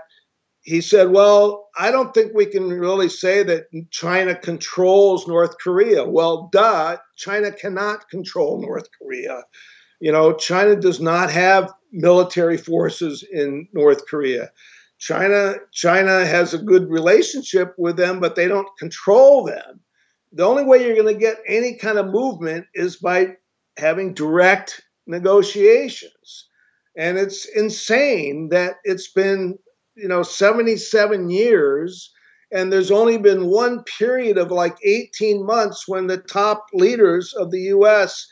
he 0.62 0.80
said, 0.80 1.10
Well, 1.10 1.68
I 1.78 1.90
don't 1.90 2.12
think 2.12 2.32
we 2.34 2.46
can 2.46 2.68
really 2.68 3.08
say 3.08 3.42
that 3.44 3.66
China 3.90 4.34
controls 4.34 5.26
North 5.26 5.56
Korea. 5.58 6.04
Well, 6.04 6.50
duh, 6.52 6.98
China 7.16 7.50
cannot 7.50 8.08
control 8.10 8.60
North 8.60 8.88
Korea. 9.00 9.42
You 10.00 10.12
know, 10.12 10.34
China 10.34 10.76
does 10.76 11.00
not 11.00 11.30
have 11.30 11.72
military 11.92 12.56
forces 12.56 13.24
in 13.30 13.68
North 13.72 14.06
Korea. 14.06 14.50
China 14.98 15.54
China 15.72 16.26
has 16.26 16.52
a 16.52 16.58
good 16.58 16.90
relationship 16.90 17.74
with 17.78 17.96
them, 17.96 18.20
but 18.20 18.36
they 18.36 18.46
don't 18.46 18.68
control 18.78 19.44
them. 19.44 19.80
The 20.32 20.44
only 20.44 20.64
way 20.64 20.84
you're 20.84 20.94
going 20.94 21.12
to 21.12 21.20
get 21.20 21.38
any 21.48 21.76
kind 21.76 21.98
of 21.98 22.06
movement 22.08 22.66
is 22.74 22.96
by 22.96 23.36
having 23.78 24.14
direct 24.14 24.82
negotiations. 25.06 26.49
And 27.00 27.16
it's 27.16 27.46
insane 27.46 28.50
that 28.50 28.76
it's 28.84 29.10
been 29.10 29.58
you 29.96 30.06
know 30.06 30.22
77 30.22 31.30
years 31.30 32.12
and 32.52 32.70
there's 32.70 32.90
only 32.90 33.16
been 33.16 33.46
one 33.46 33.84
period 33.84 34.36
of 34.36 34.50
like 34.50 34.76
18 34.84 35.46
months 35.46 35.88
when 35.88 36.08
the 36.08 36.18
top 36.18 36.66
leaders 36.74 37.32
of 37.32 37.50
the 37.50 37.60
US 37.74 38.26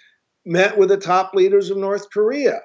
met 0.44 0.76
with 0.76 0.90
the 0.90 0.98
top 0.98 1.32
leaders 1.32 1.70
of 1.70 1.78
North 1.78 2.10
Korea. 2.12 2.60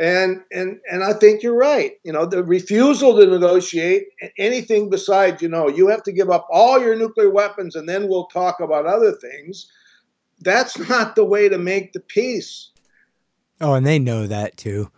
And 0.00 0.40
and 0.50 0.80
and 0.90 1.04
I 1.04 1.12
think 1.12 1.44
you're 1.44 1.56
right. 1.56 1.92
You 2.02 2.12
know, 2.12 2.26
the 2.26 2.42
refusal 2.42 3.16
to 3.16 3.26
negotiate 3.26 4.06
anything 4.36 4.90
besides, 4.90 5.42
you 5.42 5.48
know, 5.48 5.68
you 5.68 5.86
have 5.88 6.02
to 6.04 6.12
give 6.12 6.30
up 6.30 6.48
all 6.50 6.80
your 6.80 6.96
nuclear 6.96 7.30
weapons 7.30 7.76
and 7.76 7.88
then 7.88 8.08
we'll 8.08 8.26
talk 8.26 8.58
about 8.58 8.86
other 8.86 9.12
things. 9.12 9.70
That's 10.40 10.76
not 10.88 11.14
the 11.14 11.24
way 11.24 11.48
to 11.48 11.58
make 11.58 11.92
the 11.92 12.00
peace. 12.00 12.70
Oh, 13.60 13.74
and 13.74 13.86
they 13.86 14.00
know 14.00 14.26
that 14.26 14.56
too. 14.56 14.90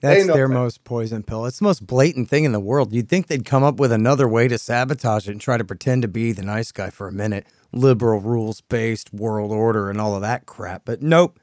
That's 0.00 0.26
their 0.26 0.48
that. 0.48 0.54
most 0.54 0.84
poison 0.84 1.22
pill. 1.22 1.44
It's 1.44 1.58
the 1.58 1.64
most 1.64 1.86
blatant 1.86 2.28
thing 2.28 2.44
in 2.44 2.52
the 2.52 2.60
world. 2.60 2.92
You'd 2.92 3.08
think 3.08 3.26
they'd 3.26 3.44
come 3.44 3.62
up 3.62 3.76
with 3.76 3.92
another 3.92 4.26
way 4.26 4.48
to 4.48 4.56
sabotage 4.56 5.28
it 5.28 5.32
and 5.32 5.40
try 5.40 5.58
to 5.58 5.64
pretend 5.64 6.02
to 6.02 6.08
be 6.08 6.32
the 6.32 6.42
nice 6.42 6.72
guy 6.72 6.90
for 6.90 7.06
a 7.06 7.12
minute. 7.12 7.46
Liberal, 7.72 8.20
rules 8.20 8.62
based 8.62 9.12
world 9.12 9.52
order 9.52 9.90
and 9.90 10.00
all 10.00 10.14
of 10.14 10.22
that 10.22 10.46
crap. 10.46 10.82
But 10.84 11.02
nope. 11.02 11.38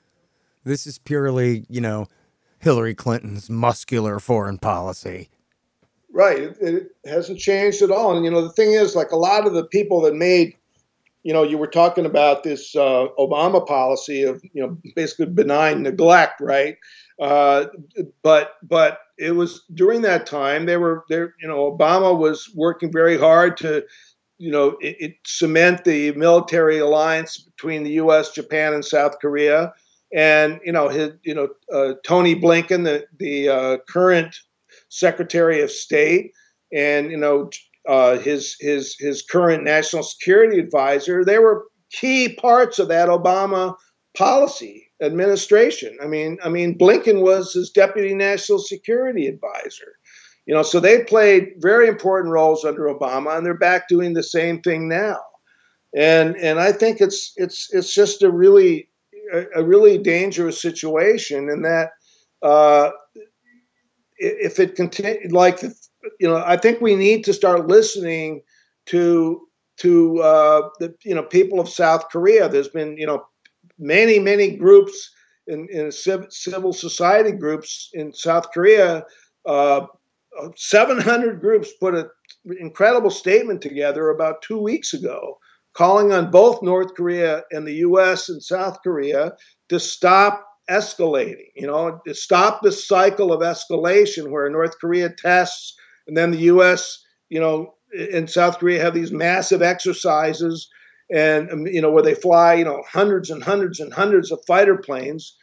This 0.64 0.86
is 0.86 0.98
purely, 0.98 1.66
you 1.70 1.80
know, 1.80 2.08
Hillary 2.60 2.96
Clinton's 2.96 3.50
muscular 3.50 4.20
foreign 4.20 4.58
policy. 4.58 5.30
Right. 6.12 6.40
It, 6.40 6.58
it 6.60 6.92
hasn't 7.06 7.40
changed 7.40 7.82
at 7.82 7.92
all. 7.92 8.16
And, 8.16 8.26
you 8.26 8.32
know, 8.32 8.42
the 8.42 8.52
thing 8.52 8.74
is, 8.74 8.96
like 8.96 9.12
a 9.12 9.18
lot 9.18 9.46
of 9.46 9.54
the 9.54 9.66
people 9.66 10.02
that 10.02 10.16
made 10.16 10.56
you 11.28 11.34
know, 11.34 11.44
you 11.44 11.58
were 11.58 11.68
talking 11.68 12.06
about 12.06 12.44
this 12.44 12.74
uh, 12.74 13.08
Obama 13.20 13.66
policy 13.68 14.24
of, 14.24 14.42
you 14.54 14.62
know, 14.62 14.78
basically 14.96 15.26
benign 15.26 15.84
neglect, 15.84 16.40
right? 16.40 16.78
Uh, 17.20 17.66
but 18.22 18.54
but 18.64 19.00
it 19.18 19.32
was 19.32 19.64
during 19.74 20.02
that 20.04 20.26
time 20.26 20.66
they 20.66 20.78
were 20.78 21.04
there. 21.10 21.34
You 21.42 21.48
know, 21.48 21.72
Obama 21.72 22.18
was 22.18 22.52
working 22.56 22.92
very 22.92 23.18
hard 23.18 23.58
to, 23.58 23.84
you 24.38 24.52
know, 24.52 24.78
it, 24.82 24.98
it 25.00 25.14
cement 25.26 25.84
the 25.84 26.12
military 26.12 26.78
alliance 26.80 27.40
between 27.40 27.84
the 27.84 27.92
U.S., 27.94 28.32
Japan, 28.32 28.74
and 28.74 28.86
South 28.86 29.20
Korea. 29.20 29.74
And 30.14 30.60
you 30.64 30.72
know, 30.72 30.90
his 30.90 31.14
you 31.24 31.34
know 31.34 31.50
uh, 31.74 31.96
Tony 32.06 32.36
Blinken, 32.36 32.84
the 32.84 33.06
the 33.18 33.50
uh, 33.50 33.78
current 33.90 34.36
Secretary 34.90 35.62
of 35.62 35.72
State, 35.72 36.32
and 36.72 37.10
you 37.10 37.18
know 37.18 37.50
uh, 37.88 38.18
his 38.20 38.56
his 38.60 38.96
his 39.00 39.24
current 39.24 39.64
national 39.64 40.04
security 40.04 40.60
advisor. 40.60 41.26
They 41.26 41.40
were 41.40 41.66
key 41.92 42.36
parts 42.36 42.78
of 42.80 42.90
that 42.90 43.10
Obama 43.10 43.76
policy 44.16 44.87
administration. 45.02 45.98
I 46.02 46.08
mean, 46.08 46.38
I 46.44 46.50
mean, 46.50 46.78
Blinken 46.78 47.22
was 47.22 47.54
his 47.54 47.70
deputy 47.70 48.14
national 48.14 48.60
security 48.60 49.28
advisor. 49.28 49.98
You 50.46 50.54
know, 50.54 50.64
so 50.64 50.80
they 50.80 51.04
played 51.04 51.54
very 51.58 51.88
important 51.88 52.32
roles 52.32 52.64
under 52.64 52.84
Obama, 52.84 53.36
and 53.36 53.46
they're 53.46 53.58
back 53.58 53.90
doing 53.90 54.14
the 54.14 54.24
same 54.24 54.62
thing 54.62 54.88
now. 54.88 55.20
And 55.96 56.36
and 56.38 56.60
I 56.60 56.72
think 56.72 57.02
it's 57.02 57.34
it's 57.36 57.68
it's 57.72 57.94
just 57.94 58.24
a 58.24 58.32
really 58.32 58.90
a, 59.34 59.46
a 59.56 59.64
really 59.64 59.98
dangerous 59.98 60.62
situation, 60.62 61.50
in 61.50 61.64
that 61.64 61.90
uh, 62.42 62.92
if 64.18 64.60
it 64.60 64.76
continues, 64.76 65.32
like 65.32 65.62
you 66.20 66.28
know, 66.28 66.42
I 66.46 66.58
think 66.58 66.82
we 66.82 66.96
need 66.96 67.24
to 67.26 67.34
start 67.34 67.68
listening 67.68 68.42
to 68.88 69.42
to 69.78 70.22
uh, 70.22 70.70
the 70.80 70.96
you 71.04 71.14
know 71.14 71.24
people 71.24 71.60
of 71.60 71.70
South 71.70 72.10
Korea. 72.10 72.50
There's 72.50 72.70
been 72.70 72.98
you 72.98 73.06
know 73.06 73.26
many, 73.78 74.20
many 74.20 74.56
groups 74.56 75.12
in, 75.48 75.68
in 75.72 75.92
civil 75.92 76.74
society 76.74 77.32
groups 77.32 77.90
in 77.94 78.14
South 78.14 78.52
Korea, 78.52 79.06
uh, 79.46 79.86
700 80.56 81.40
groups 81.42 81.72
put 81.80 81.96
an 81.96 82.10
incredible 82.60 83.10
statement 83.10 83.62
together 83.62 84.10
about 84.10 84.42
two 84.42 84.60
weeks 84.62 84.94
ago, 84.94 85.38
calling 85.74 86.12
on 86.12 86.32
both 86.32 86.62
North 86.62 86.94
Korea 86.96 87.44
and 87.52 87.66
the 87.66 87.76
U.S. 87.76 88.30
and 88.30 88.44
South 88.44 88.78
Korea 88.84 89.34
to 89.70 89.80
stop 89.80 90.46
escalating. 90.70 91.48
You 91.56 91.68
know, 91.68 92.00
to 92.06 92.14
stop 92.14 92.62
the 92.62 92.72
cycle 92.72 93.32
of 93.32 93.42
escalation 93.42 94.30
where 94.30 94.50
North 94.50 94.78
Korea 94.80 95.10
tests 95.10 95.76
and 96.08 96.16
then 96.16 96.32
the 96.32 96.40
U.S. 96.40 97.04
You 97.30 97.40
know, 97.40 97.76
and 98.14 98.30
South 98.30 98.60
Korea 98.60 98.82
have 98.82 98.94
these 98.94 99.12
massive 99.12 99.62
exercises 99.62 100.70
and 101.12 101.52
um, 101.52 101.68
you 101.68 101.82
know 101.82 101.92
where 101.92 102.04
they 102.04 102.16
fly 102.16 102.54
you 102.54 102.66
know 102.66 102.84
hundreds 102.90 103.30
and 103.30 103.44
hundreds 103.44 103.80
and 103.80 103.94
hundreds 103.94 104.32
of 104.32 104.44
fighter 104.46 104.78
planes 104.78 105.36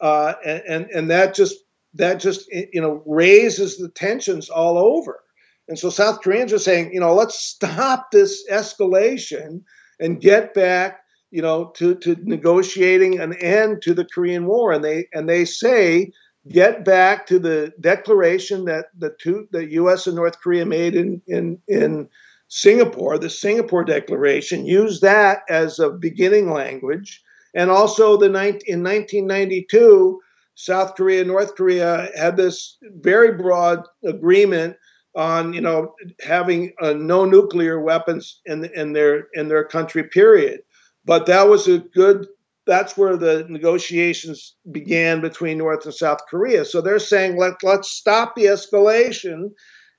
uh, 0.00 0.34
and, 0.44 0.88
and 0.90 1.10
that 1.10 1.34
just 1.34 1.56
that 1.94 2.20
just 2.20 2.48
you 2.52 2.80
know 2.80 3.02
raises 3.06 3.76
the 3.76 3.88
tensions 3.88 4.48
all 4.48 4.78
over. 4.78 5.20
And 5.68 5.78
so 5.78 5.90
south 5.90 6.22
koreans 6.22 6.52
are 6.52 6.58
saying 6.58 6.92
you 6.92 7.00
know 7.00 7.14
let's 7.14 7.38
stop 7.38 8.10
this 8.10 8.44
escalation 8.50 9.62
and 9.98 10.20
get 10.20 10.54
back 10.54 11.00
you 11.30 11.42
know 11.42 11.66
to 11.76 11.94
to 11.96 12.16
negotiating 12.22 13.20
an 13.20 13.34
end 13.34 13.82
to 13.82 13.94
the 13.94 14.04
korean 14.04 14.46
war. 14.46 14.72
And 14.72 14.84
they 14.84 15.08
and 15.12 15.28
they 15.28 15.44
say 15.44 16.12
get 16.48 16.84
back 16.84 17.26
to 17.26 17.38
the 17.38 17.72
declaration 17.80 18.64
that 18.64 18.86
the 18.96 19.14
two 19.20 19.46
the 19.50 19.64
us 19.64 20.06
and 20.06 20.16
north 20.16 20.40
korea 20.40 20.64
made 20.64 20.94
in 20.96 21.20
in 21.26 21.58
in 21.68 22.08
Singapore, 22.50 23.16
the 23.16 23.30
Singapore 23.30 23.84
Declaration, 23.84 24.66
used 24.66 25.02
that 25.02 25.42
as 25.48 25.78
a 25.78 25.88
beginning 25.88 26.50
language. 26.50 27.22
And 27.54 27.70
also, 27.70 28.16
the 28.16 28.26
in 28.26 28.82
1992, 28.82 30.20
South 30.56 30.96
Korea, 30.96 31.24
North 31.24 31.54
Korea 31.54 32.10
had 32.16 32.36
this 32.36 32.76
very 32.82 33.32
broad 33.32 33.86
agreement 34.04 34.76
on, 35.14 35.52
you 35.52 35.60
know, 35.60 35.94
having 36.20 36.72
uh, 36.82 36.92
no 36.92 37.24
nuclear 37.24 37.80
weapons 37.80 38.40
in 38.46 38.64
in 38.74 38.92
their 38.92 39.28
in 39.34 39.48
their 39.48 39.64
country. 39.64 40.02
Period. 40.04 40.60
But 41.04 41.26
that 41.26 41.48
was 41.48 41.68
a 41.68 41.78
good. 41.78 42.26
That's 42.66 42.96
where 42.96 43.16
the 43.16 43.46
negotiations 43.48 44.54
began 44.70 45.20
between 45.20 45.58
North 45.58 45.84
and 45.84 45.94
South 45.94 46.20
Korea. 46.28 46.64
So 46.64 46.80
they're 46.80 46.98
saying 46.98 47.36
let 47.36 47.62
let's 47.62 47.90
stop 47.90 48.34
the 48.34 48.46
escalation, 48.46 49.50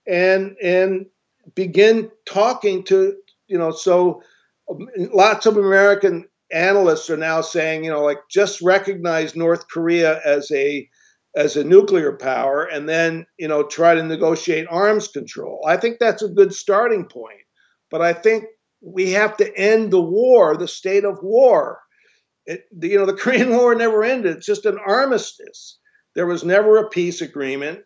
and 0.06 0.56
and 0.62 1.06
begin 1.56 2.10
talking 2.26 2.84
to 2.84 3.16
you 3.48 3.58
know 3.58 3.72
so 3.72 4.22
um, 4.70 4.88
lots 5.14 5.46
of 5.46 5.58
american 5.58 6.26
analysts 6.52 7.10
are 7.10 7.18
now 7.18 7.42
saying 7.42 7.84
you 7.84 7.90
know 7.90 8.04
like 8.04 8.20
just 8.30 8.62
recognize 8.62 9.36
north 9.36 9.68
korea 9.68 10.20
as 10.26 10.52
a 10.52 10.88
as 11.36 11.56
a 11.56 11.64
nuclear 11.64 12.12
power 12.18 12.64
and 12.64 12.90
then 12.90 13.26
you 13.38 13.48
know 13.48 13.64
try 13.64 13.96
to 13.96 14.04
negotiate 14.04 14.68
arms 14.70 15.08
control. 15.08 15.64
I 15.66 15.78
think 15.78 15.98
that's 15.98 16.22
a 16.22 16.28
good 16.28 16.54
starting 16.54 17.06
point 17.06 17.40
but 17.90 18.02
i 18.02 18.14
think 18.14 18.46
we 18.82 19.12
have 19.12 19.38
to 19.38 19.56
end 19.56 19.92
the 19.92 20.02
war 20.02 20.58
the 20.58 20.68
state 20.68 21.06
of 21.06 21.20
war. 21.22 21.80
It, 22.46 22.66
you 22.82 22.98
know 22.98 23.06
the 23.06 23.14
korean 23.22 23.52
war 23.52 23.76
never 23.76 24.04
ended. 24.04 24.38
It's 24.38 24.46
just 24.46 24.66
an 24.66 24.80
armistice. 24.86 25.78
There 26.16 26.26
was 26.26 26.44
never 26.44 26.78
a 26.78 26.90
peace 26.90 27.22
agreement. 27.22 27.82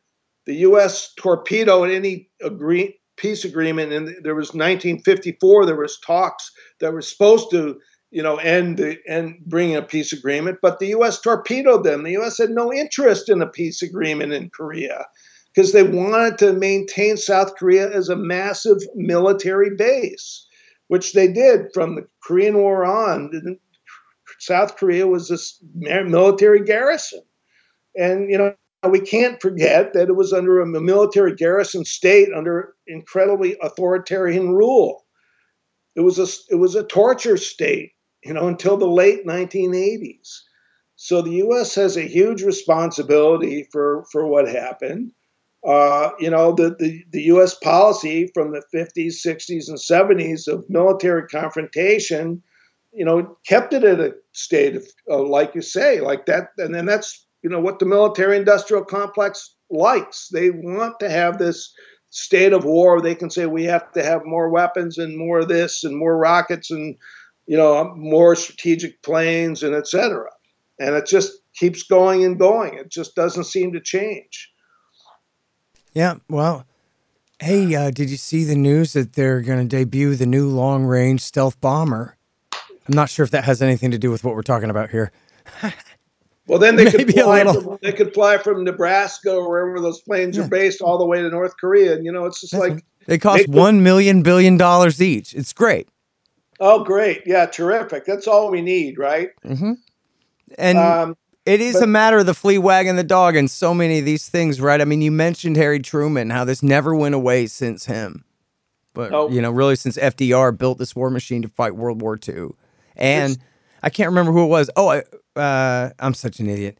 The 0.45 0.55
us 0.55 1.13
torpedoed 1.17 1.89
any 1.89 2.29
agree, 2.41 2.99
peace 3.17 3.45
agreement 3.45 3.91
and 3.91 4.15
there 4.23 4.35
was 4.35 4.49
1954 4.49 5.65
there 5.65 5.75
was 5.75 5.99
talks 5.99 6.51
that 6.79 6.93
were 6.93 7.01
supposed 7.01 7.49
to 7.51 7.79
you 8.11 8.23
know 8.23 8.37
end 8.37 8.77
the 8.77 8.97
and 9.07 9.37
bring 9.45 9.75
a 9.75 9.81
peace 9.81 10.13
agreement 10.13 10.57
but 10.61 10.79
the 10.79 10.87
US 10.87 11.19
torpedoed 11.19 11.83
them. 11.83 12.03
The 12.03 12.17
US 12.17 12.37
had 12.37 12.51
no 12.51 12.73
interest 12.73 13.29
in 13.29 13.41
a 13.41 13.47
peace 13.47 13.81
agreement 13.81 14.33
in 14.33 14.49
Korea 14.49 15.05
because 15.53 15.73
they 15.73 15.83
wanted 15.83 16.37
to 16.39 16.53
maintain 16.53 17.17
South 17.17 17.55
Korea 17.55 17.89
as 17.91 18.09
a 18.09 18.15
massive 18.15 18.77
military 18.95 19.75
base 19.75 20.47
which 20.87 21.13
they 21.13 21.27
did 21.27 21.73
from 21.73 21.95
the 21.95 22.07
Korean 22.23 22.57
War 22.57 22.85
on. 22.85 23.57
South 24.39 24.77
Korea 24.77 25.07
was 25.07 25.29
this 25.29 25.59
military 25.73 26.63
garrison. 26.63 27.21
And 27.95 28.29
you 28.29 28.37
know 28.37 28.55
we 28.87 28.99
can't 28.99 29.41
forget 29.41 29.93
that 29.93 30.09
it 30.09 30.15
was 30.15 30.33
under 30.33 30.59
a 30.61 30.65
military 30.65 31.35
garrison 31.35 31.85
state 31.85 32.29
under 32.35 32.73
incredibly 32.87 33.57
authoritarian 33.61 34.49
rule. 34.53 35.05
it 35.95 36.01
was 36.01 36.19
a 36.19 36.27
it 36.53 36.57
was 36.57 36.75
a 36.75 36.83
torture 36.83 37.37
state, 37.37 37.91
you 38.23 38.33
know, 38.33 38.47
until 38.47 38.77
the 38.77 38.87
late 38.87 39.25
1980s. 39.25 40.41
So 40.97 41.21
the 41.21 41.31
U.S. 41.45 41.75
has 41.75 41.97
a 41.97 42.07
huge 42.07 42.43
responsibility 42.43 43.67
for 43.71 44.05
for 44.11 44.27
what 44.27 44.47
happened. 44.47 45.11
Uh, 45.67 46.11
you 46.19 46.29
know, 46.29 46.53
the, 46.53 46.75
the, 46.77 47.03
the 47.11 47.23
U.S. 47.23 47.55
policy 47.55 48.29
from 48.35 48.51
the 48.51 48.61
50s, 48.73 49.15
60s, 49.25 49.67
and 49.67 49.79
70s 49.79 50.47
of 50.47 50.63
military 50.69 51.27
confrontation, 51.27 52.43
you 52.93 53.03
know, 53.03 53.35
kept 53.47 53.73
it 53.73 53.83
at 53.83 53.99
a 53.99 54.13
state 54.31 54.75
of, 54.75 54.87
uh, 55.09 55.23
like 55.23 55.55
you 55.55 55.61
say, 55.61 56.01
like 56.01 56.27
that. 56.27 56.49
And 56.59 56.75
then 56.75 56.85
that's, 56.85 57.24
you 57.45 57.51
know, 57.51 57.59
what 57.59 57.77
the 57.77 57.85
military 57.85 58.37
industrial 58.37 58.83
complex 58.83 59.53
likes. 59.69 60.29
They 60.29 60.49
want 60.49 60.99
to 60.99 61.11
have 61.11 61.37
this 61.37 61.71
state 62.09 62.53
of 62.53 62.65
war. 62.65 62.99
They 62.99 63.13
can 63.13 63.29
say 63.29 63.45
we 63.45 63.65
have 63.65 63.91
to 63.91 64.03
have 64.03 64.25
more 64.25 64.49
weapons 64.49 64.97
and 64.97 65.15
more 65.15 65.41
of 65.41 65.47
this 65.47 65.83
and 65.83 65.95
more 65.95 66.17
rockets 66.17 66.71
and, 66.71 66.95
you 67.45 67.55
know, 67.55 67.93
more 67.95 68.35
strategic 68.35 68.99
planes 69.03 69.61
and 69.61 69.75
etc. 69.75 70.25
And 70.79 70.95
it 70.95 71.05
just 71.05 71.33
keeps 71.53 71.83
going 71.83 72.25
and 72.25 72.39
going. 72.39 72.73
It 72.73 72.89
just 72.89 73.13
doesn't 73.13 73.43
seem 73.43 73.73
to 73.73 73.79
change. 73.79 74.51
Yeah, 75.93 76.15
well, 76.27 76.65
hey, 77.39 77.75
uh, 77.75 77.91
did 77.91 78.09
you 78.09 78.17
see 78.17 78.43
the 78.43 78.55
news 78.55 78.93
that 78.93 79.13
they're 79.13 79.41
going 79.41 79.59
to 79.59 79.77
debut 79.77 80.15
the 80.15 80.25
new 80.25 80.49
long 80.49 80.83
range 80.83 81.21
stealth 81.21 81.61
bomber? 81.61 82.17
I'm 82.51 82.95
not 82.95 83.11
sure 83.11 83.23
if 83.23 83.29
that 83.31 83.43
has 83.43 83.61
anything 83.61 83.91
to 83.91 83.99
do 83.99 84.09
with 84.09 84.23
what 84.23 84.33
we're 84.33 84.41
talking 84.41 84.71
about 84.71 84.89
here. 84.89 85.11
well, 86.47 86.59
then 86.59 86.75
they 86.75 86.85
could, 86.91 87.11
fly 87.11 87.43
from, 87.43 87.79
they 87.81 87.91
could 87.91 88.13
fly 88.13 88.37
from 88.37 88.63
Nebraska 88.63 89.35
or 89.35 89.49
wherever 89.49 89.79
those 89.79 90.01
planes 90.01 90.37
yeah. 90.37 90.43
are 90.43 90.47
based 90.47 90.81
all 90.81 90.97
the 90.97 91.05
way 91.05 91.21
to 91.21 91.29
North 91.29 91.57
Korea. 91.57 91.95
And, 91.95 92.05
you 92.05 92.11
know, 92.11 92.25
it's 92.25 92.41
just 92.41 92.53
That's 92.53 92.69
like. 92.69 92.85
They 93.07 93.17
cost 93.17 93.45
$1 93.47 93.81
million 93.81 94.23
billion 94.23 94.57
dollars 94.57 95.01
each. 95.01 95.33
It's 95.33 95.53
great. 95.53 95.87
Oh, 96.59 96.83
great. 96.83 97.23
Yeah, 97.25 97.45
terrific. 97.45 98.05
That's 98.05 98.27
all 98.27 98.49
we 98.49 98.61
need, 98.61 98.97
right? 98.97 99.29
Mm-hmm. 99.43 99.73
And 100.57 100.77
um, 100.77 101.17
it 101.45 101.61
is 101.61 101.75
but, 101.75 101.83
a 101.83 101.87
matter 101.87 102.19
of 102.19 102.25
the 102.25 102.33
flea 102.33 102.57
wagging 102.57 102.95
the 102.95 103.03
dog 103.03 103.35
and 103.35 103.49
so 103.49 103.73
many 103.73 103.99
of 103.99 104.05
these 104.05 104.29
things, 104.29 104.61
right? 104.61 104.79
I 104.79 104.85
mean, 104.85 105.01
you 105.01 105.11
mentioned 105.11 105.57
Harry 105.57 105.79
Truman, 105.79 106.29
how 106.29 106.45
this 106.45 106.63
never 106.63 106.95
went 106.95 107.15
away 107.15 107.47
since 107.47 107.85
him. 107.85 108.23
But, 108.93 109.13
oh. 109.13 109.29
you 109.29 109.41
know, 109.41 109.51
really 109.51 109.75
since 109.75 109.97
FDR 109.97 110.57
built 110.57 110.77
this 110.77 110.95
war 110.95 111.09
machine 111.09 111.41
to 111.41 111.49
fight 111.49 111.75
World 111.75 112.01
War 112.01 112.17
II. 112.27 112.49
And 112.95 113.37
I 113.83 113.89
can't 113.89 114.09
remember 114.09 114.31
who 114.31 114.45
it 114.45 114.47
was. 114.47 114.69
Oh, 114.75 114.87
I, 114.87 115.03
uh, 115.35 115.91
I'm 115.99 116.13
such 116.13 116.39
an 116.39 116.49
idiot. 116.49 116.77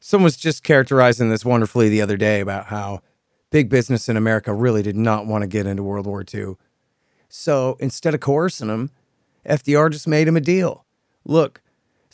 Someone 0.00 0.24
was 0.24 0.36
just 0.36 0.62
characterizing 0.62 1.30
this 1.30 1.44
wonderfully 1.44 1.88
the 1.88 2.02
other 2.02 2.16
day 2.16 2.40
about 2.40 2.66
how 2.66 3.00
big 3.50 3.68
business 3.70 4.08
in 4.08 4.16
America 4.16 4.52
really 4.52 4.82
did 4.82 4.96
not 4.96 5.26
want 5.26 5.42
to 5.42 5.48
get 5.48 5.66
into 5.66 5.82
World 5.82 6.06
War 6.06 6.24
II. 6.32 6.56
So 7.28 7.76
instead 7.80 8.14
of 8.14 8.20
coercing 8.20 8.68
them, 8.68 8.90
FDR 9.48 9.90
just 9.90 10.06
made 10.06 10.28
him 10.28 10.36
a 10.36 10.40
deal. 10.40 10.84
Look, 11.24 11.62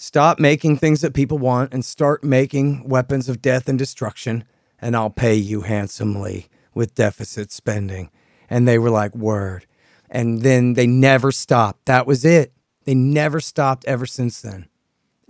Stop 0.02 0.38
making 0.38 0.78
things 0.78 1.02
that 1.02 1.12
people 1.12 1.36
want 1.36 1.74
and 1.74 1.84
start 1.84 2.24
making 2.24 2.88
weapons 2.88 3.28
of 3.28 3.42
death 3.42 3.68
and 3.68 3.78
destruction, 3.78 4.44
and 4.80 4.96
I'll 4.96 5.10
pay 5.10 5.34
you 5.34 5.60
handsomely 5.60 6.48
with 6.72 6.94
deficit 6.94 7.52
spending. 7.52 8.10
And 8.48 8.66
they 8.66 8.78
were 8.78 8.88
like, 8.88 9.14
Word. 9.14 9.66
And 10.08 10.40
then 10.40 10.72
they 10.72 10.86
never 10.86 11.30
stopped. 11.30 11.84
That 11.84 12.06
was 12.06 12.24
it. 12.24 12.54
They 12.84 12.94
never 12.94 13.40
stopped 13.40 13.84
ever 13.84 14.06
since 14.06 14.40
then. 14.40 14.69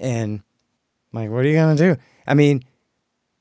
And 0.01 0.43
I'm 1.13 1.21
like, 1.21 1.31
what 1.31 1.45
are 1.45 1.49
you 1.49 1.55
going 1.55 1.77
to 1.77 1.95
do? 1.95 2.01
I 2.27 2.35
mean, 2.35 2.65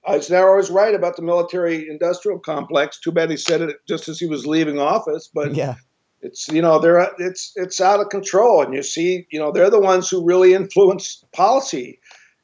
Eisenhower 0.08 0.58
was 0.58 0.70
right 0.70 0.94
about 0.94 1.16
the 1.16 1.22
military 1.22 1.88
industrial 1.90 2.40
complex. 2.40 3.00
Too 3.00 3.12
bad 3.12 3.30
he 3.30 3.38
said 3.38 3.62
it 3.62 3.78
just 3.88 4.08
as 4.08 4.20
he 4.20 4.28
was 4.28 4.46
leaving 4.46 4.80
office. 4.80 5.30
But 5.34 5.56
yeah, 5.56 5.76
it's 6.22 6.48
you 6.50 6.62
know 6.62 6.80
they're 6.80 7.10
it's 7.18 7.52
it's 7.56 7.80
out 7.80 8.00
of 8.00 8.10
control 8.10 8.62
and 8.62 8.74
you 8.74 8.84
see 8.84 9.26
you 9.32 9.40
know 9.40 9.52
they're 9.52 9.70
the 9.70 9.80
ones 9.80 10.10
who 10.10 10.26
really 10.26 10.54
influence 10.54 11.24
policy 11.34 12.00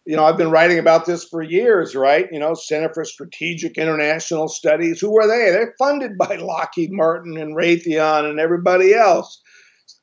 you 0.05 0.15
know 0.15 0.23
i've 0.23 0.37
been 0.37 0.51
writing 0.51 0.79
about 0.79 1.05
this 1.05 1.25
for 1.25 1.41
years 1.41 1.95
right 1.95 2.27
you 2.31 2.39
know 2.39 2.53
center 2.53 2.93
for 2.93 3.03
strategic 3.03 3.77
international 3.77 4.47
studies 4.47 4.99
who 5.01 5.19
are 5.19 5.27
they 5.27 5.51
they're 5.51 5.75
funded 5.77 6.17
by 6.17 6.35
lockheed 6.39 6.91
martin 6.91 7.37
and 7.37 7.55
raytheon 7.55 8.29
and 8.29 8.39
everybody 8.39 8.93
else 8.93 9.41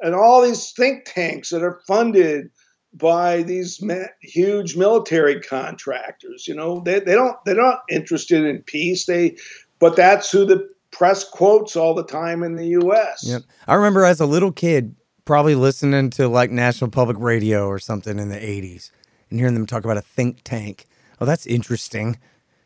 and 0.01 0.15
all 0.15 0.43
these 0.43 0.73
think 0.73 1.05
tanks 1.05 1.51
that 1.51 1.63
are 1.63 1.81
funded 1.87 2.51
by 2.95 3.43
these 3.43 3.83
huge 4.21 4.77
military 4.77 5.41
contractors 5.41 6.47
you 6.47 6.55
know 6.55 6.81
they, 6.81 7.01
they 7.01 7.15
don't 7.15 7.37
they're 7.45 7.55
not 7.55 7.83
interested 7.89 8.45
in 8.45 8.63
peace 8.63 9.07
they 9.07 9.35
but 9.79 9.97
that's 9.97 10.31
who 10.31 10.45
the 10.45 10.73
press 10.93 11.29
quotes 11.29 11.75
all 11.75 11.95
the 11.95 12.05
time 12.05 12.45
in 12.45 12.55
the 12.55 12.67
U.S. 12.67 13.25
Yep. 13.27 13.43
I 13.67 13.75
remember 13.75 14.05
as 14.05 14.21
a 14.21 14.27
little 14.27 14.53
kid 14.53 14.95
probably 15.25 15.57
listening 15.57 16.11
to 16.11 16.29
like 16.29 16.53
National 16.53 16.91
Public 16.91 17.17
Radio 17.19 17.67
or 17.67 17.81
something 17.81 18.19
in 18.19 18.29
the 18.29 18.37
80s 18.37 18.93
and 19.31 19.41
hearing 19.41 19.55
them 19.55 19.67
talk 19.67 19.85
about 19.85 19.97
a 19.97 20.03
think 20.03 20.43
tank. 20.45 20.87
Oh, 21.21 21.25
that's 21.25 21.47
interesting. 21.47 22.19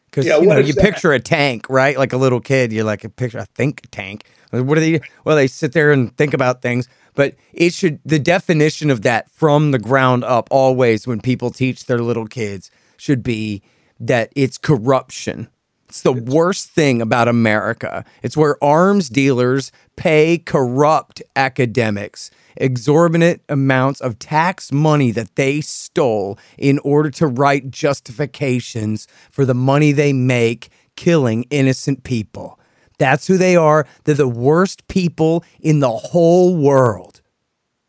Because 0.06 0.26
yeah, 0.26 0.38
you 0.38 0.46
know 0.46 0.58
you 0.58 0.72
that? 0.72 0.82
picture 0.82 1.12
a 1.12 1.20
tank, 1.20 1.68
right? 1.70 1.96
Like 1.96 2.12
a 2.12 2.16
little 2.16 2.40
kid, 2.40 2.72
you're 2.72 2.84
like 2.84 3.04
a 3.04 3.08
picture 3.08 3.38
a 3.38 3.44
think 3.44 3.86
tank. 3.90 4.24
What 4.50 4.74
do 4.76 4.80
they? 4.80 5.00
Well, 5.24 5.36
they 5.36 5.46
sit 5.46 5.72
there 5.72 5.92
and 5.92 6.16
think 6.16 6.34
about 6.34 6.62
things, 6.62 6.88
but 7.14 7.34
it 7.52 7.72
should 7.72 8.00
the 8.04 8.18
definition 8.18 8.90
of 8.90 9.02
that 9.02 9.30
from 9.30 9.70
the 9.70 9.78
ground 9.78 10.24
up 10.24 10.48
always 10.50 11.06
when 11.06 11.20
people 11.20 11.50
teach 11.50 11.86
their 11.86 11.98
little 11.98 12.26
kids 12.26 12.70
should 12.96 13.22
be 13.22 13.62
that 13.98 14.32
it's 14.34 14.58
corruption 14.58 15.48
it's 15.88 16.02
the 16.02 16.12
worst 16.12 16.70
thing 16.70 17.00
about 17.00 17.28
America. 17.28 18.04
It's 18.22 18.36
where 18.36 18.62
arms 18.62 19.08
dealers 19.08 19.70
pay 19.96 20.38
corrupt 20.38 21.22
academics 21.36 22.30
exorbitant 22.58 23.42
amounts 23.48 24.00
of 24.00 24.18
tax 24.18 24.72
money 24.72 25.10
that 25.10 25.36
they 25.36 25.60
stole 25.60 26.38
in 26.58 26.78
order 26.80 27.10
to 27.10 27.26
write 27.26 27.70
justifications 27.70 29.06
for 29.30 29.44
the 29.44 29.54
money 29.54 29.92
they 29.92 30.12
make 30.12 30.70
killing 30.96 31.44
innocent 31.50 32.02
people. 32.02 32.58
That's 32.98 33.26
who 33.26 33.36
they 33.36 33.56
are. 33.56 33.86
They're 34.04 34.14
the 34.14 34.28
worst 34.28 34.86
people 34.88 35.44
in 35.60 35.80
the 35.80 35.90
whole 35.90 36.56
world. 36.56 37.20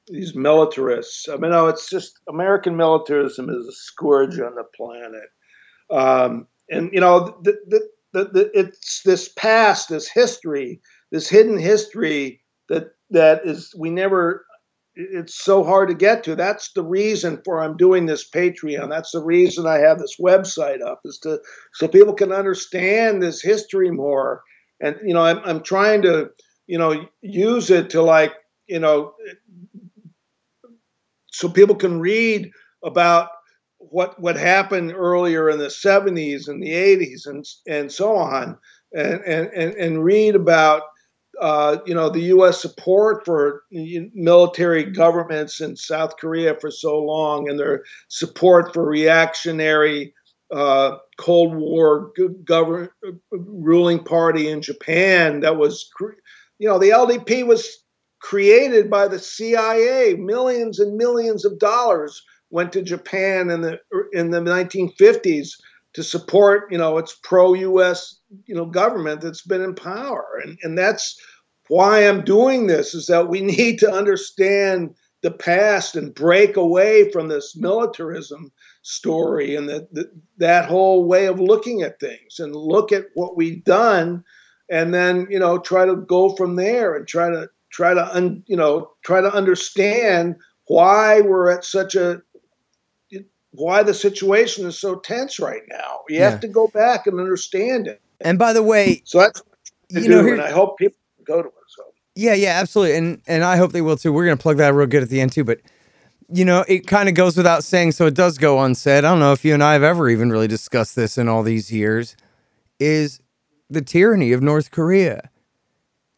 These 0.07 0.35
militarists. 0.35 1.27
I 1.27 1.35
mean, 1.37 1.51
no, 1.51 1.67
it's 1.67 1.89
just 1.89 2.19
American 2.29 2.77
militarism 2.77 3.49
is 3.49 3.67
a 3.67 3.71
scourge 3.71 4.39
on 4.39 4.55
the 4.55 4.63
planet. 4.75 5.29
Um, 5.89 6.47
and 6.69 6.89
you 6.93 6.99
know 6.99 7.37
the, 7.43 7.57
the, 7.67 7.89
the, 8.13 8.25
the, 8.25 8.51
it's 8.53 9.01
this 9.03 9.29
past 9.29 9.89
this 9.89 10.09
history 10.09 10.81
this 11.11 11.29
hidden 11.29 11.57
history 11.57 12.41
that 12.69 12.91
that 13.09 13.45
is 13.45 13.73
we 13.77 13.89
never 13.89 14.45
it's 14.95 15.35
so 15.35 15.63
hard 15.63 15.89
to 15.89 15.95
get 15.95 16.23
to 16.23 16.35
that's 16.35 16.71
the 16.73 16.83
reason 16.83 17.41
for 17.45 17.61
i'm 17.61 17.77
doing 17.77 18.05
this 18.05 18.29
patreon 18.29 18.89
that's 18.89 19.11
the 19.11 19.23
reason 19.23 19.65
i 19.65 19.77
have 19.77 19.99
this 19.99 20.17
website 20.19 20.81
up 20.81 21.01
is 21.05 21.19
to 21.19 21.39
so 21.73 21.87
people 21.87 22.13
can 22.13 22.31
understand 22.31 23.21
this 23.21 23.41
history 23.41 23.91
more 23.91 24.41
and 24.81 24.97
you 25.03 25.13
know 25.13 25.23
i'm, 25.23 25.39
I'm 25.45 25.63
trying 25.63 26.01
to 26.03 26.29
you 26.67 26.77
know 26.77 27.07
use 27.21 27.69
it 27.69 27.89
to 27.91 28.01
like 28.01 28.33
you 28.67 28.79
know 28.79 29.13
so 31.31 31.49
people 31.49 31.75
can 31.75 31.99
read 31.99 32.51
about 32.83 33.29
what 33.77 34.19
what 34.19 34.35
happened 34.35 34.93
earlier 34.93 35.49
in 35.49 35.59
the 35.59 35.67
70s 35.67 36.47
and 36.47 36.61
the 36.61 36.71
80s 36.71 37.25
and 37.25 37.45
and 37.67 37.91
so 37.91 38.15
on 38.15 38.57
and 38.93 39.21
and 39.21 39.75
and, 39.75 40.03
read 40.03 40.35
about 40.35 40.83
uh, 41.41 41.77
you 41.85 41.93
know 41.93 42.09
the 42.09 42.21
U.S. 42.21 42.61
support 42.61 43.25
for 43.25 43.63
military 43.71 44.83
governments 44.83 45.61
in 45.61 45.75
South 45.75 46.17
Korea 46.17 46.55
for 46.59 46.71
so 46.71 46.99
long, 46.99 47.49
and 47.49 47.59
their 47.59 47.83
support 48.07 48.73
for 48.73 48.87
reactionary 48.87 50.13
uh, 50.51 50.97
Cold 51.17 51.55
War 51.55 52.11
government 52.43 52.91
ruling 53.31 54.03
party 54.03 54.49
in 54.49 54.61
Japan. 54.61 55.41
That 55.41 55.57
was, 55.57 55.89
you 56.59 56.67
know, 56.67 56.79
the 56.79 56.89
LDP 56.89 57.45
was 57.45 57.83
created 58.19 58.89
by 58.89 59.07
the 59.07 59.19
CIA, 59.19 60.15
millions 60.15 60.79
and 60.79 60.97
millions 60.97 61.45
of 61.45 61.59
dollars 61.59 62.23
went 62.49 62.71
to 62.73 62.81
Japan 62.81 63.49
in 63.49 63.61
the 63.61 63.79
in 64.13 64.31
the 64.31 64.39
1950s 64.39 65.49
to 65.93 66.03
support 66.03 66.71
you 66.71 66.77
know 66.77 66.97
its 66.97 67.17
pro-U.S. 67.23 68.19
you 68.45 68.55
know 68.55 68.65
government 68.65 69.21
that's 69.21 69.41
been 69.41 69.61
in 69.61 69.75
power, 69.75 70.41
and 70.43 70.57
and 70.63 70.77
that's 70.77 71.19
why 71.67 72.07
I'm 72.07 72.23
doing 72.23 72.67
this 72.67 72.93
is 72.93 73.07
that 73.07 73.29
we 73.29 73.41
need 73.57 73.79
to 73.79 73.91
understand 73.91 74.95
the 75.23 75.31
past 75.31 75.95
and 75.95 76.13
break 76.13 76.55
away 76.55 77.11
from 77.11 77.27
this 77.27 77.55
militarism 77.57 78.51
story 78.87 79.55
and 79.55 79.67
that 79.67 79.89
that 80.37 80.65
whole 80.65 81.03
way 81.05 81.25
of 81.25 81.41
looking 81.41 81.81
at 81.81 81.99
things 81.99 82.39
and 82.39 82.55
look 82.55 82.93
at 82.93 83.05
what 83.15 83.35
we've 83.35 83.63
done 83.65 84.23
and 84.69 84.93
then 84.93 85.27
you 85.29 85.37
know 85.37 85.59
try 85.59 85.85
to 85.85 85.97
go 85.97 86.33
from 86.35 86.55
there 86.55 86.95
and 86.95 87.05
try 87.05 87.29
to 87.29 87.49
try 87.69 87.93
to 87.93 88.15
un, 88.15 88.41
you 88.47 88.55
know 88.55 88.89
try 89.03 89.19
to 89.19 89.33
understand 89.33 90.35
why 90.67 91.19
we're 91.19 91.51
at 91.51 91.65
such 91.65 91.95
a 91.95 92.21
why 93.51 93.83
the 93.83 93.93
situation 93.93 94.65
is 94.65 94.79
so 94.79 94.95
tense 94.95 95.39
right 95.39 95.63
now. 95.69 96.01
You 96.07 96.19
yeah. 96.19 96.29
have 96.29 96.39
to 96.41 96.47
go 96.47 96.67
back 96.67 97.07
and 97.07 97.19
understand 97.19 97.87
it. 97.87 98.01
And 98.21 98.37
by 98.37 98.53
the 98.53 98.63
way, 98.63 99.01
so 99.03 99.19
that's 99.19 99.41
you 99.89 100.07
know, 100.07 100.19
and 100.19 100.41
I 100.41 100.51
hope 100.51 100.77
people 100.77 100.97
go 101.25 101.41
to 101.41 101.47
it. 101.47 101.53
So 101.67 101.83
Yeah, 102.15 102.35
yeah, 102.35 102.59
absolutely. 102.59 102.95
And 102.97 103.21
and 103.27 103.43
I 103.43 103.57
hope 103.57 103.73
they 103.73 103.81
will 103.81 103.97
too. 103.97 104.13
We're 104.13 104.25
gonna 104.25 104.37
plug 104.37 104.57
that 104.57 104.73
real 104.73 104.87
good 104.87 105.03
at 105.03 105.09
the 105.09 105.19
end 105.19 105.33
too, 105.33 105.43
but 105.43 105.59
you 106.29 106.45
know, 106.45 106.65
it 106.67 106.87
kind 106.87 107.07
of 107.07 107.15
goes 107.15 107.37
without 107.37 107.63
saying, 107.63 107.93
so 107.93 108.05
it 108.05 108.13
does 108.13 108.37
go 108.37 108.59
unsaid. 108.61 109.05
I 109.05 109.09
don't 109.09 109.19
know 109.19 109.33
if 109.33 109.45
you 109.45 109.53
and 109.53 109.63
I 109.63 109.73
have 109.73 109.83
ever 109.83 110.09
even 110.09 110.29
really 110.29 110.47
discussed 110.47 110.95
this 110.95 111.17
in 111.17 111.27
all 111.27 111.43
these 111.43 111.71
years. 111.71 112.15
Is 112.79 113.21
the 113.69 113.81
tyranny 113.81 114.31
of 114.31 114.41
North 114.41 114.71
Korea. 114.71 115.29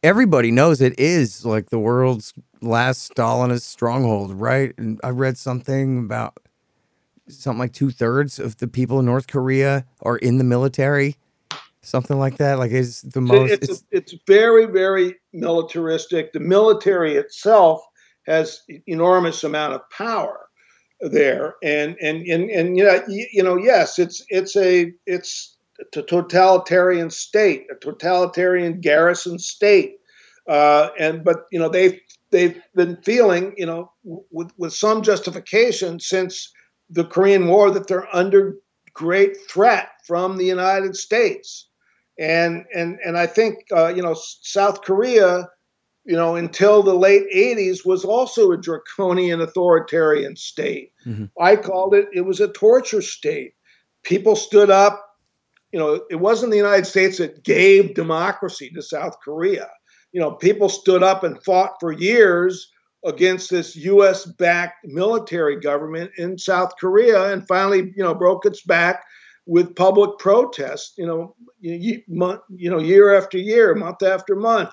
Everybody 0.03 0.51
knows 0.51 0.81
it 0.81 0.97
is 0.99 1.45
like 1.45 1.69
the 1.69 1.79
world's 1.79 2.33
last 2.61 3.13
Stalinist 3.13 3.63
stronghold, 3.63 4.33
right? 4.33 4.73
And 4.77 4.99
I 5.03 5.09
read 5.09 5.37
something 5.37 5.99
about 5.99 6.37
something 7.27 7.59
like 7.59 7.73
two 7.73 7.91
thirds 7.91 8.39
of 8.39 8.57
the 8.57 8.67
people 8.67 8.99
in 8.99 9.05
North 9.05 9.27
Korea 9.27 9.85
are 10.01 10.17
in 10.17 10.37
the 10.37 10.43
military, 10.43 11.17
something 11.81 12.17
like 12.17 12.37
that. 12.37 12.59
Like 12.59 12.71
it's 12.71 13.01
the 13.01 13.21
most. 13.21 13.51
It's, 13.51 13.69
it's, 13.69 13.83
it's 13.91 14.15
very 14.25 14.65
very 14.65 15.15
militaristic. 15.33 16.33
The 16.33 16.39
military 16.39 17.15
itself 17.15 17.81
has 18.25 18.61
enormous 18.87 19.43
amount 19.43 19.73
of 19.73 19.89
power 19.89 20.47
there, 21.01 21.55
and 21.63 21.95
and 22.01 22.25
and 22.27 22.49
and 22.49 22.77
you 22.77 22.83
know 22.83 23.01
you 23.07 23.43
know 23.43 23.55
yes, 23.55 23.99
it's 23.99 24.23
it's 24.29 24.55
a 24.55 24.91
it's 25.05 25.57
a 25.95 26.01
totalitarian 26.01 27.09
state, 27.09 27.65
a 27.71 27.75
totalitarian 27.75 28.81
garrison 28.81 29.39
state, 29.39 29.95
uh, 30.47 30.89
and 30.99 31.23
but 31.23 31.45
you 31.51 31.59
know 31.59 31.69
they've 31.69 31.99
they've 32.31 32.61
been 32.75 32.97
feeling 33.03 33.53
you 33.57 33.65
know 33.65 33.91
with 34.03 34.51
with 34.57 34.73
some 34.73 35.01
justification 35.01 35.99
since 35.99 36.51
the 36.89 37.05
Korean 37.05 37.47
War 37.47 37.71
that 37.71 37.87
they're 37.87 38.13
under 38.15 38.55
great 38.93 39.37
threat 39.49 39.89
from 40.05 40.37
the 40.37 40.45
United 40.45 40.95
States, 40.95 41.67
and 42.17 42.65
and 42.75 42.97
and 43.05 43.17
I 43.17 43.27
think 43.27 43.59
uh, 43.71 43.87
you 43.87 44.01
know 44.01 44.15
South 44.41 44.81
Korea, 44.81 45.47
you 46.09 46.15
know 46.15 46.35
until 46.35 46.81
the 46.81 46.95
late 46.95 47.25
'80s 47.33 47.85
was 47.85 48.03
also 48.03 48.51
a 48.51 48.57
draconian 48.57 49.41
authoritarian 49.41 50.35
state. 50.35 50.91
Mm-hmm. 51.05 51.25
I 51.39 51.55
called 51.55 51.93
it 51.93 52.07
it 52.11 52.21
was 52.21 52.39
a 52.39 52.47
torture 52.47 53.03
state. 53.03 53.53
People 54.01 54.35
stood 54.35 54.71
up. 54.71 55.05
You 55.71 55.77
know, 55.77 56.01
it 56.09 56.15
wasn't 56.15 56.49
the 56.49 56.57
United 56.57 56.87
States 56.87 57.19
that 57.19 57.43
gave 57.43 57.93
democracy 57.93 58.71
to 58.71 58.81
South 58.81 59.17
Korea. 59.23 59.69
You 60.11 60.19
know, 60.19 60.31
people 60.31 60.67
stood 60.67 61.03
up 61.03 61.23
and 61.23 61.43
fought 61.43 61.73
for 61.79 61.91
years 61.91 62.71
against 63.05 63.51
this 63.51 63.75
U.S. 63.75 64.25
backed 64.25 64.83
military 64.85 65.59
government 65.59 66.09
in 66.17 66.39
South 66.39 66.73
Korea, 66.79 67.31
and 67.31 67.47
finally, 67.47 67.93
you 67.95 68.03
know, 68.03 68.15
broke 68.15 68.47
its 68.47 68.63
back 68.63 69.03
with 69.45 69.75
public 69.75 70.17
protest. 70.17 70.93
You 70.97 71.05
know, 71.05 71.35
you, 71.59 72.01
you 72.07 72.69
know, 72.71 72.79
year 72.79 73.15
after 73.15 73.37
year, 73.37 73.75
month 73.75 74.01
after 74.01 74.35
month. 74.35 74.71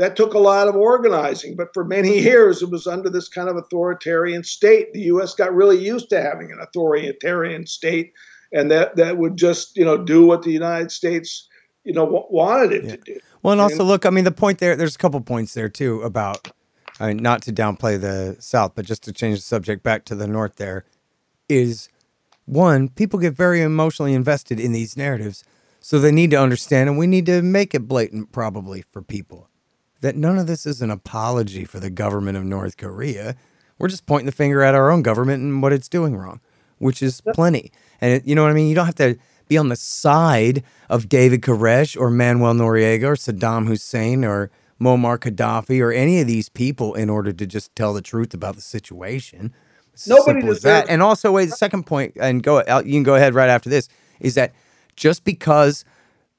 That 0.00 0.16
took 0.16 0.32
a 0.32 0.38
lot 0.38 0.66
of 0.66 0.76
organizing, 0.76 1.56
but 1.56 1.74
for 1.74 1.84
many 1.84 2.20
years 2.20 2.62
it 2.62 2.70
was 2.70 2.86
under 2.86 3.10
this 3.10 3.28
kind 3.28 3.50
of 3.50 3.56
authoritarian 3.56 4.42
state. 4.42 4.94
The 4.94 5.02
U.S. 5.02 5.34
got 5.34 5.54
really 5.54 5.78
used 5.78 6.08
to 6.08 6.22
having 6.22 6.50
an 6.50 6.58
authoritarian 6.58 7.66
state, 7.66 8.14
and 8.50 8.70
that 8.70 8.96
that 8.96 9.18
would 9.18 9.36
just 9.36 9.76
you 9.76 9.84
know 9.84 9.98
do 9.98 10.24
what 10.24 10.40
the 10.40 10.52
United 10.52 10.90
States 10.90 11.46
you 11.84 11.92
know 11.92 12.26
wanted 12.30 12.72
it 12.72 12.84
yeah. 12.84 12.90
to 12.92 12.96
do. 12.96 13.20
Well, 13.42 13.52
and 13.52 13.60
also 13.60 13.84
look, 13.84 14.06
I 14.06 14.10
mean, 14.10 14.24
the 14.24 14.30
point 14.30 14.58
there, 14.58 14.74
there's 14.74 14.94
a 14.94 14.98
couple 14.98 15.20
points 15.20 15.52
there 15.52 15.68
too 15.68 16.00
about 16.00 16.50
I 16.98 17.08
mean, 17.08 17.18
not 17.18 17.42
to 17.42 17.52
downplay 17.52 18.00
the 18.00 18.36
South, 18.40 18.72
but 18.74 18.86
just 18.86 19.02
to 19.02 19.12
change 19.12 19.36
the 19.36 19.42
subject 19.42 19.82
back 19.82 20.06
to 20.06 20.14
the 20.14 20.26
North, 20.26 20.56
there 20.56 20.86
is 21.46 21.90
one, 22.46 22.88
people 22.88 23.18
get 23.18 23.34
very 23.34 23.60
emotionally 23.60 24.14
invested 24.14 24.58
in 24.58 24.72
these 24.72 24.96
narratives. 24.96 25.44
So 25.78 25.98
they 25.98 26.10
need 26.10 26.30
to 26.30 26.40
understand, 26.40 26.88
and 26.88 26.96
we 26.98 27.06
need 27.06 27.26
to 27.26 27.42
make 27.42 27.74
it 27.74 27.86
blatant 27.86 28.32
probably 28.32 28.82
for 28.92 29.02
people 29.02 29.49
that 30.00 30.16
none 30.16 30.38
of 30.38 30.46
this 30.46 30.66
is 30.66 30.82
an 30.82 30.90
apology 30.90 31.64
for 31.64 31.80
the 31.80 31.90
government 31.90 32.36
of 32.36 32.44
North 32.44 32.76
Korea. 32.76 33.36
We're 33.78 33.88
just 33.88 34.06
pointing 34.06 34.26
the 34.26 34.32
finger 34.32 34.62
at 34.62 34.74
our 34.74 34.90
own 34.90 35.02
government 35.02 35.42
and 35.42 35.62
what 35.62 35.72
it's 35.72 35.88
doing 35.88 36.16
wrong, 36.16 36.40
which 36.78 37.02
is 37.02 37.20
plenty. 37.34 37.72
And 38.00 38.14
it, 38.14 38.26
you 38.26 38.34
know 38.34 38.42
what 38.42 38.50
I 38.50 38.54
mean? 38.54 38.68
You 38.68 38.74
don't 38.74 38.86
have 38.86 38.94
to 38.96 39.16
be 39.48 39.58
on 39.58 39.68
the 39.68 39.76
side 39.76 40.62
of 40.88 41.08
David 41.08 41.42
Koresh 41.42 41.98
or 41.98 42.10
Manuel 42.10 42.54
Noriega 42.54 43.04
or 43.04 43.14
Saddam 43.14 43.66
Hussein 43.66 44.24
or 44.24 44.50
Muammar 44.80 45.18
Gaddafi 45.18 45.80
or 45.80 45.92
any 45.92 46.20
of 46.20 46.26
these 46.26 46.48
people 46.48 46.94
in 46.94 47.10
order 47.10 47.32
to 47.32 47.46
just 47.46 47.74
tell 47.76 47.92
the 47.92 48.00
truth 48.00 48.32
about 48.32 48.54
the 48.54 48.62
situation. 48.62 49.52
It's 49.92 50.06
Nobody 50.06 50.40
does 50.40 50.62
that. 50.62 50.88
And 50.88 51.02
also, 51.02 51.32
wait, 51.32 51.46
the 51.46 51.56
second 51.56 51.84
point, 51.84 52.16
and 52.18 52.42
go, 52.42 52.58
you 52.84 52.92
can 52.92 53.02
go 53.02 53.16
ahead 53.16 53.34
right 53.34 53.50
after 53.50 53.68
this, 53.68 53.88
is 54.20 54.34
that 54.36 54.54
just 54.96 55.24
because 55.24 55.84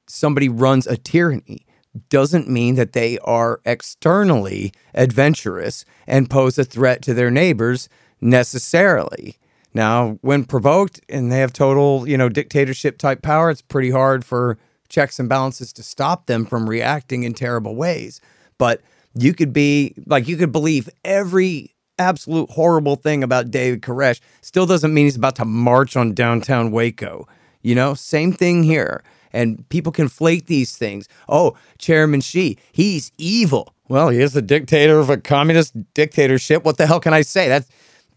somebody 0.06 0.48
runs 0.48 0.86
a 0.86 0.96
tyranny 0.96 1.66
doesn't 2.08 2.48
mean 2.48 2.74
that 2.76 2.92
they 2.92 3.18
are 3.18 3.60
externally 3.64 4.72
adventurous 4.94 5.84
and 6.06 6.30
pose 6.30 6.58
a 6.58 6.64
threat 6.64 7.02
to 7.02 7.14
their 7.14 7.30
neighbors 7.30 7.88
necessarily. 8.20 9.36
Now, 9.74 10.18
when 10.20 10.44
provoked 10.44 11.00
and 11.08 11.30
they 11.30 11.38
have 11.40 11.52
total, 11.52 12.08
you 12.08 12.16
know, 12.16 12.28
dictatorship 12.28 12.98
type 12.98 13.22
power, 13.22 13.50
it's 13.50 13.62
pretty 13.62 13.90
hard 13.90 14.24
for 14.24 14.58
checks 14.88 15.18
and 15.18 15.28
balances 15.28 15.72
to 15.74 15.82
stop 15.82 16.26
them 16.26 16.44
from 16.44 16.68
reacting 16.68 17.22
in 17.22 17.32
terrible 17.32 17.74
ways. 17.74 18.20
But 18.58 18.82
you 19.14 19.34
could 19.34 19.52
be 19.52 19.94
like, 20.06 20.28
you 20.28 20.36
could 20.36 20.52
believe 20.52 20.88
every 21.04 21.74
absolute 21.98 22.50
horrible 22.50 22.96
thing 22.96 23.22
about 23.22 23.50
David 23.50 23.82
Koresh, 23.82 24.20
still 24.40 24.66
doesn't 24.66 24.92
mean 24.92 25.06
he's 25.06 25.16
about 25.16 25.36
to 25.36 25.44
march 25.44 25.96
on 25.96 26.14
downtown 26.14 26.70
Waco. 26.70 27.26
You 27.62 27.74
know, 27.74 27.94
same 27.94 28.32
thing 28.32 28.62
here. 28.62 29.02
And 29.32 29.68
people 29.68 29.92
conflate 29.92 30.46
these 30.46 30.76
things. 30.76 31.08
Oh, 31.28 31.56
Chairman 31.78 32.20
Xi, 32.20 32.58
he's 32.72 33.12
evil. 33.18 33.74
Well, 33.88 34.08
he 34.08 34.20
is 34.20 34.32
the 34.32 34.42
dictator 34.42 34.98
of 34.98 35.10
a 35.10 35.16
communist 35.16 35.74
dictatorship. 35.94 36.64
What 36.64 36.78
the 36.78 36.86
hell 36.86 37.00
can 37.00 37.12
I 37.12 37.22
say? 37.22 37.48
That's 37.48 37.68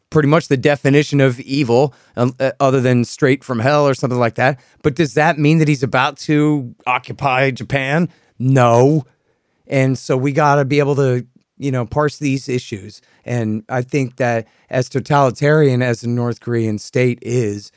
pretty 0.10 0.30
much 0.30 0.48
the 0.48 0.58
definition 0.58 1.20
of 1.20 1.40
evil, 1.42 1.94
um, 2.16 2.34
uh, 2.40 2.52
other 2.60 2.80
than 2.80 3.04
straight 3.04 3.44
from 3.44 3.60
hell 3.60 3.88
or 3.88 3.94
something 3.94 4.20
like 4.20 4.36
that. 4.36 4.60
But 4.84 4.96
does 4.96 5.14
that 5.16 5.38
mean 5.38 5.58
that 5.58 5.68
he's 5.68 5.84
about 5.84 6.18
to 6.20 6.74
occupy 6.88 7.52
Japan? 7.52 8.10
No. 8.40 9.06
And 9.68 9.98
so 9.98 10.16
we 10.16 10.32
got 10.32 10.56
to 10.56 10.66
be 10.66 10.80
able 10.80 10.96
to, 10.96 11.26
you 11.58 11.72
know, 11.72 11.86
parse 11.86 12.20
these 12.20 12.48
issues. 12.48 13.02
And 13.26 13.64
I 13.68 13.82
think 13.82 14.18
that 14.18 14.48
as 14.70 14.88
totalitarian 14.88 15.82
as 15.82 16.02
the 16.02 16.08
North 16.08 16.40
Korean 16.40 16.78
state 16.78 17.20
is, 17.22 17.72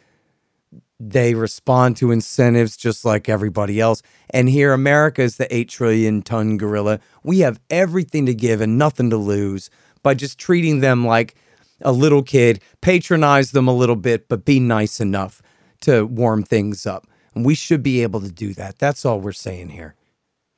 they 1.01 1.35
respond 1.35 1.97
to 1.97 2.11
incentives 2.11 2.77
just 2.77 3.05
like 3.05 3.29
everybody 3.29 3.81
else. 3.81 4.03
And 4.31 4.49
here, 4.49 4.73
America 4.73 5.23
is 5.23 5.37
the 5.37 5.55
8 5.55 5.69
trillion 5.69 6.23
ton 6.23 6.57
gorilla. 6.57 7.01
We 7.23 7.41
have 7.41 7.61
everything 7.71 8.27
to 8.27 8.35
give 8.35 8.61
and 8.61 8.79
nothing 8.79 9.11
to 9.11 9.17
lose 9.17 9.71
by 10.03 10.15
just 10.15 10.39
treating 10.39 10.81
them 10.81 11.07
like 11.07 11.37
a 11.83 11.93
little 11.93 12.23
kid, 12.23 12.61
patronize 12.81 13.53
them 13.53 13.69
a 13.69 13.75
little 13.75 13.97
bit, 13.97 14.29
but 14.29 14.45
be 14.45 14.59
nice 14.59 15.01
enough 15.01 15.41
to 15.83 16.05
warm 16.07 16.43
things 16.43 16.87
up. 16.87 17.07
And 17.35 17.45
we 17.45 17.55
should 17.55 17.83
be 17.83 18.03
able 18.03 18.21
to 18.21 18.33
do 18.33 18.53
that. 18.55 18.79
That's 18.79 19.05
all 19.05 19.21
we're 19.21 19.33
saying 19.33 19.69
here. 19.69 19.95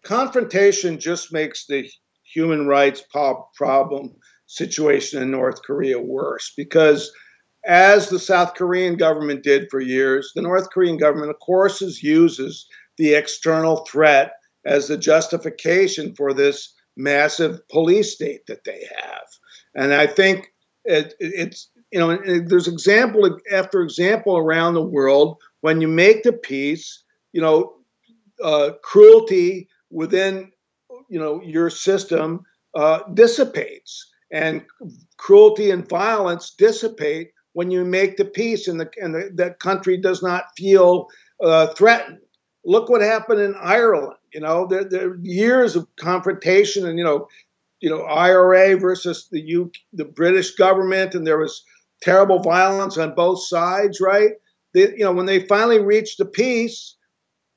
Confrontation 0.02 0.98
just 0.98 1.30
makes 1.30 1.66
the 1.66 1.90
human 2.24 2.66
rights 2.66 3.02
problem 3.54 4.16
situation 4.46 5.22
in 5.22 5.30
North 5.30 5.62
Korea 5.62 6.00
worse 6.00 6.52
because, 6.56 7.12
as 7.64 8.08
the 8.08 8.18
South 8.18 8.54
Korean 8.54 8.96
government 8.96 9.42
did 9.42 9.68
for 9.70 9.80
years, 9.80 10.32
the 10.34 10.42
North 10.42 10.70
Korean 10.70 10.96
government, 10.96 11.30
of 11.30 11.38
course, 11.40 11.80
uses 12.02 12.66
the 12.96 13.14
external 13.14 13.84
threat 13.84 14.32
as 14.64 14.88
the 14.88 14.96
justification 14.96 16.14
for 16.14 16.32
this 16.32 16.74
massive 16.96 17.66
police 17.68 18.14
state 18.14 18.46
that 18.46 18.64
they 18.64 18.86
have. 18.96 19.26
And 19.74 19.94
I 19.94 20.06
think 20.06 20.52
it, 20.84 21.14
it's 21.20 21.70
you 21.92 21.98
know 21.98 22.16
there's 22.46 22.68
example 22.68 23.38
after 23.52 23.82
example 23.82 24.36
around 24.36 24.74
the 24.74 24.82
world 24.82 25.38
when 25.60 25.80
you 25.80 25.88
make 25.88 26.22
the 26.22 26.32
peace 26.32 27.02
you 27.32 27.40
know 27.40 27.74
uh, 28.42 28.70
cruelty 28.82 29.68
within 29.90 30.50
you 31.08 31.18
know 31.18 31.42
your 31.42 31.70
system 31.70 32.40
uh, 32.74 33.00
dissipates 33.14 34.06
and 34.32 34.64
cruelty 35.16 35.70
and 35.70 35.88
violence 35.88 36.54
dissipate 36.56 37.30
when 37.52 37.70
you 37.70 37.84
make 37.84 38.16
the 38.16 38.24
peace 38.24 38.68
and 38.68 38.80
the 38.80 38.90
and 39.00 39.14
the, 39.14 39.30
that 39.34 39.58
country 39.58 39.96
does 39.96 40.22
not 40.22 40.44
feel 40.56 41.08
uh, 41.42 41.68
threatened 41.68 42.18
look 42.64 42.88
what 42.88 43.00
happened 43.00 43.40
in 43.40 43.54
ireland 43.60 44.16
you 44.32 44.40
know 44.40 44.66
there, 44.66 44.84
there 44.84 45.16
years 45.22 45.76
of 45.76 45.86
confrontation 45.96 46.86
and 46.86 46.98
you 46.98 47.04
know 47.04 47.26
you 47.80 47.88
know 47.88 48.02
IRA 48.02 48.76
versus 48.76 49.28
the 49.30 49.40
U, 49.40 49.72
the 49.92 50.04
British 50.04 50.54
government, 50.54 51.14
and 51.14 51.26
there 51.26 51.38
was 51.38 51.64
terrible 52.02 52.40
violence 52.40 52.96
on 52.98 53.14
both 53.14 53.42
sides, 53.42 54.00
right? 54.00 54.32
They, 54.74 54.92
you 54.92 55.04
know, 55.04 55.12
when 55.12 55.26
they 55.26 55.46
finally 55.46 55.80
reached 55.80 56.20
a 56.20 56.24
peace, 56.24 56.96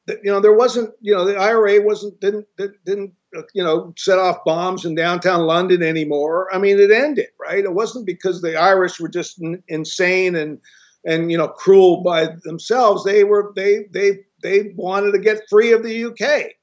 you 0.07 0.17
know, 0.23 0.39
there 0.39 0.55
wasn't, 0.55 0.91
you 1.01 1.13
know, 1.13 1.25
the 1.25 1.37
IRA 1.37 1.81
wasn't 1.81 2.19
didn't 2.19 2.47
didn't 2.57 3.13
you 3.53 3.63
know 3.63 3.93
set 3.97 4.19
off 4.19 4.43
bombs 4.45 4.85
in 4.85 4.95
downtown 4.95 5.41
London 5.41 5.83
anymore. 5.83 6.53
I 6.53 6.57
mean, 6.57 6.79
it 6.79 6.91
ended, 6.91 7.27
right? 7.39 7.63
It 7.63 7.73
wasn't 7.73 8.05
because 8.05 8.41
the 8.41 8.57
Irish 8.57 8.99
were 8.99 9.09
just 9.09 9.41
insane 9.67 10.35
and 10.35 10.59
and 11.05 11.31
you 11.31 11.37
know 11.37 11.47
cruel 11.47 12.01
by 12.03 12.29
themselves. 12.43 13.03
They 13.03 13.23
were 13.23 13.51
they 13.55 13.85
they 13.91 14.19
they 14.41 14.73
wanted 14.75 15.11
to 15.11 15.19
get 15.19 15.49
free 15.49 15.71
of 15.71 15.83
the 15.83 16.05
UK 16.05 16.53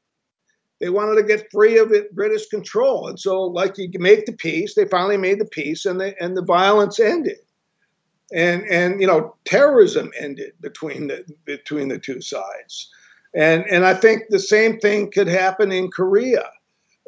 they 0.80 0.88
wanted 0.88 1.16
to 1.16 1.22
get 1.22 1.50
free 1.52 1.78
of 1.78 1.92
it, 1.92 2.14
British 2.14 2.46
control. 2.46 3.06
And 3.06 3.20
so, 3.20 3.42
like 3.42 3.76
you 3.76 3.90
make 3.98 4.24
the 4.24 4.32
peace, 4.32 4.74
they 4.74 4.86
finally 4.86 5.18
made 5.18 5.38
the 5.38 5.44
peace, 5.44 5.84
and 5.84 6.00
the 6.00 6.20
and 6.22 6.36
the 6.36 6.42
violence 6.42 6.98
ended, 6.98 7.36
and 8.32 8.64
and 8.64 9.00
you 9.00 9.06
know 9.06 9.36
terrorism 9.44 10.10
ended 10.18 10.52
between 10.60 11.08
the 11.08 11.24
between 11.44 11.88
the 11.88 11.98
two 11.98 12.22
sides, 12.22 12.90
and 13.34 13.64
and 13.70 13.84
I 13.84 13.92
think 13.92 14.24
the 14.30 14.38
same 14.38 14.78
thing 14.78 15.10
could 15.10 15.28
happen 15.28 15.70
in 15.70 15.90
Korea, 15.90 16.48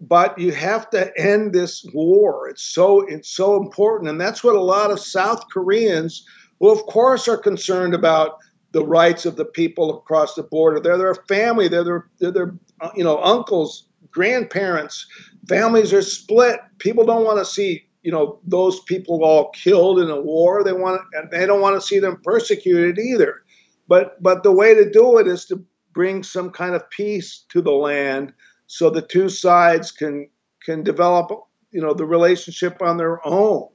but 0.02 0.36
you 0.36 0.50
have 0.50 0.90
to 0.90 1.16
end 1.18 1.52
this 1.52 1.84
war. 1.94 2.48
It's 2.48 2.62
so 2.62 3.02
it's 3.02 3.30
so 3.30 3.56
important, 3.56 4.10
and 4.10 4.20
that's 4.20 4.42
what 4.42 4.56
a 4.56 4.60
lot 4.60 4.90
of 4.90 4.98
South 4.98 5.44
Koreans, 5.50 6.26
who 6.58 6.70
of 6.70 6.84
course 6.86 7.28
are 7.28 7.36
concerned 7.36 7.94
about 7.94 8.38
the 8.72 8.84
rights 8.84 9.24
of 9.24 9.36
the 9.36 9.44
people 9.44 9.96
across 9.96 10.34
the 10.34 10.42
border. 10.42 10.80
They're 10.80 10.98
their 10.98 11.14
family. 11.14 11.68
They're 11.68 11.84
their, 11.84 12.06
they're 12.18 12.32
their 12.32 12.54
uh, 12.80 12.90
you 12.96 13.04
know 13.04 13.22
uncles, 13.22 13.86
grandparents. 14.10 15.06
Families 15.48 15.92
are 15.92 16.02
split. 16.02 16.58
People 16.78 17.04
don't 17.04 17.24
want 17.24 17.38
to 17.38 17.44
see 17.44 17.84
you 18.02 18.10
know 18.10 18.40
those 18.44 18.80
people 18.80 19.22
all 19.22 19.50
killed 19.50 20.00
in 20.00 20.10
a 20.10 20.20
war. 20.20 20.64
They 20.64 20.72
want 20.72 21.00
and 21.12 21.30
they 21.30 21.46
don't 21.46 21.60
want 21.60 21.80
to 21.80 21.86
see 21.86 22.00
them 22.00 22.20
persecuted 22.24 22.98
either. 22.98 23.42
But 23.86 24.20
but 24.20 24.42
the 24.42 24.52
way 24.52 24.74
to 24.74 24.90
do 24.90 25.18
it 25.18 25.28
is 25.28 25.44
to 25.46 25.64
bring 25.94 26.24
some 26.24 26.50
kind 26.50 26.74
of 26.74 26.88
peace 26.90 27.44
to 27.50 27.60
the 27.60 27.70
land, 27.70 28.32
so 28.72 28.88
the 28.88 29.02
two 29.02 29.28
sides 29.28 29.92
can 29.92 30.30
can 30.64 30.82
develop 30.82 31.30
you 31.72 31.80
know 31.82 31.92
the 31.92 32.06
relationship 32.06 32.80
on 32.80 32.96
their 32.96 33.24
own, 33.26 33.68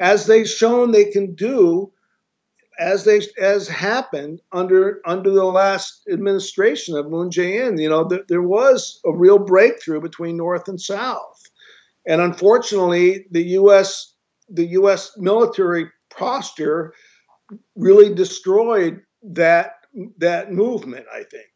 as 0.00 0.24
they've 0.24 0.48
shown 0.48 0.92
they 0.92 1.04
can 1.04 1.34
do 1.34 1.92
as 2.78 3.04
they 3.04 3.20
as 3.38 3.68
happened 3.68 4.40
under 4.52 5.02
under 5.04 5.30
the 5.30 5.44
last 5.44 6.08
administration 6.10 6.96
of 6.96 7.10
Moon 7.10 7.28
Jae-in. 7.28 7.78
You 7.78 7.90
know, 7.90 8.04
there, 8.04 8.24
there 8.28 8.42
was 8.42 8.98
a 9.04 9.12
real 9.12 9.38
breakthrough 9.38 10.00
between 10.00 10.38
North 10.38 10.68
and 10.68 10.80
South, 10.80 11.42
and 12.06 12.22
unfortunately, 12.22 13.26
the 13.30 13.42
U.S. 13.60 14.14
the 14.48 14.68
U.S. 14.80 15.12
military 15.18 15.90
posture 16.08 16.94
really 17.76 18.14
destroyed 18.14 19.02
that 19.22 19.72
that 20.16 20.50
movement. 20.50 21.04
I 21.12 21.24
think, 21.24 21.50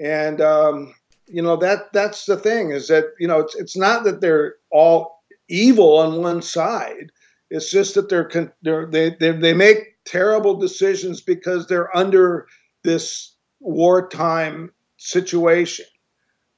and 0.00 0.40
um, 0.40 0.94
you 1.26 1.42
know 1.42 1.56
that 1.56 1.92
that's 1.92 2.26
the 2.26 2.36
thing 2.36 2.70
is 2.70 2.88
that 2.88 3.06
you 3.18 3.26
know 3.28 3.40
it's 3.40 3.54
it's 3.54 3.76
not 3.76 4.04
that 4.04 4.20
they're 4.20 4.56
all 4.70 5.22
evil 5.48 5.98
on 5.98 6.22
one 6.22 6.42
side. 6.42 7.10
It's 7.50 7.70
just 7.70 7.94
that 7.94 8.08
they're, 8.08 8.30
they're 8.62 8.86
they, 8.86 9.10
they 9.20 9.32
they 9.32 9.54
make 9.54 9.96
terrible 10.04 10.54
decisions 10.54 11.20
because 11.20 11.66
they're 11.66 11.94
under 11.96 12.46
this 12.82 13.36
wartime 13.60 14.72
situation 14.98 15.86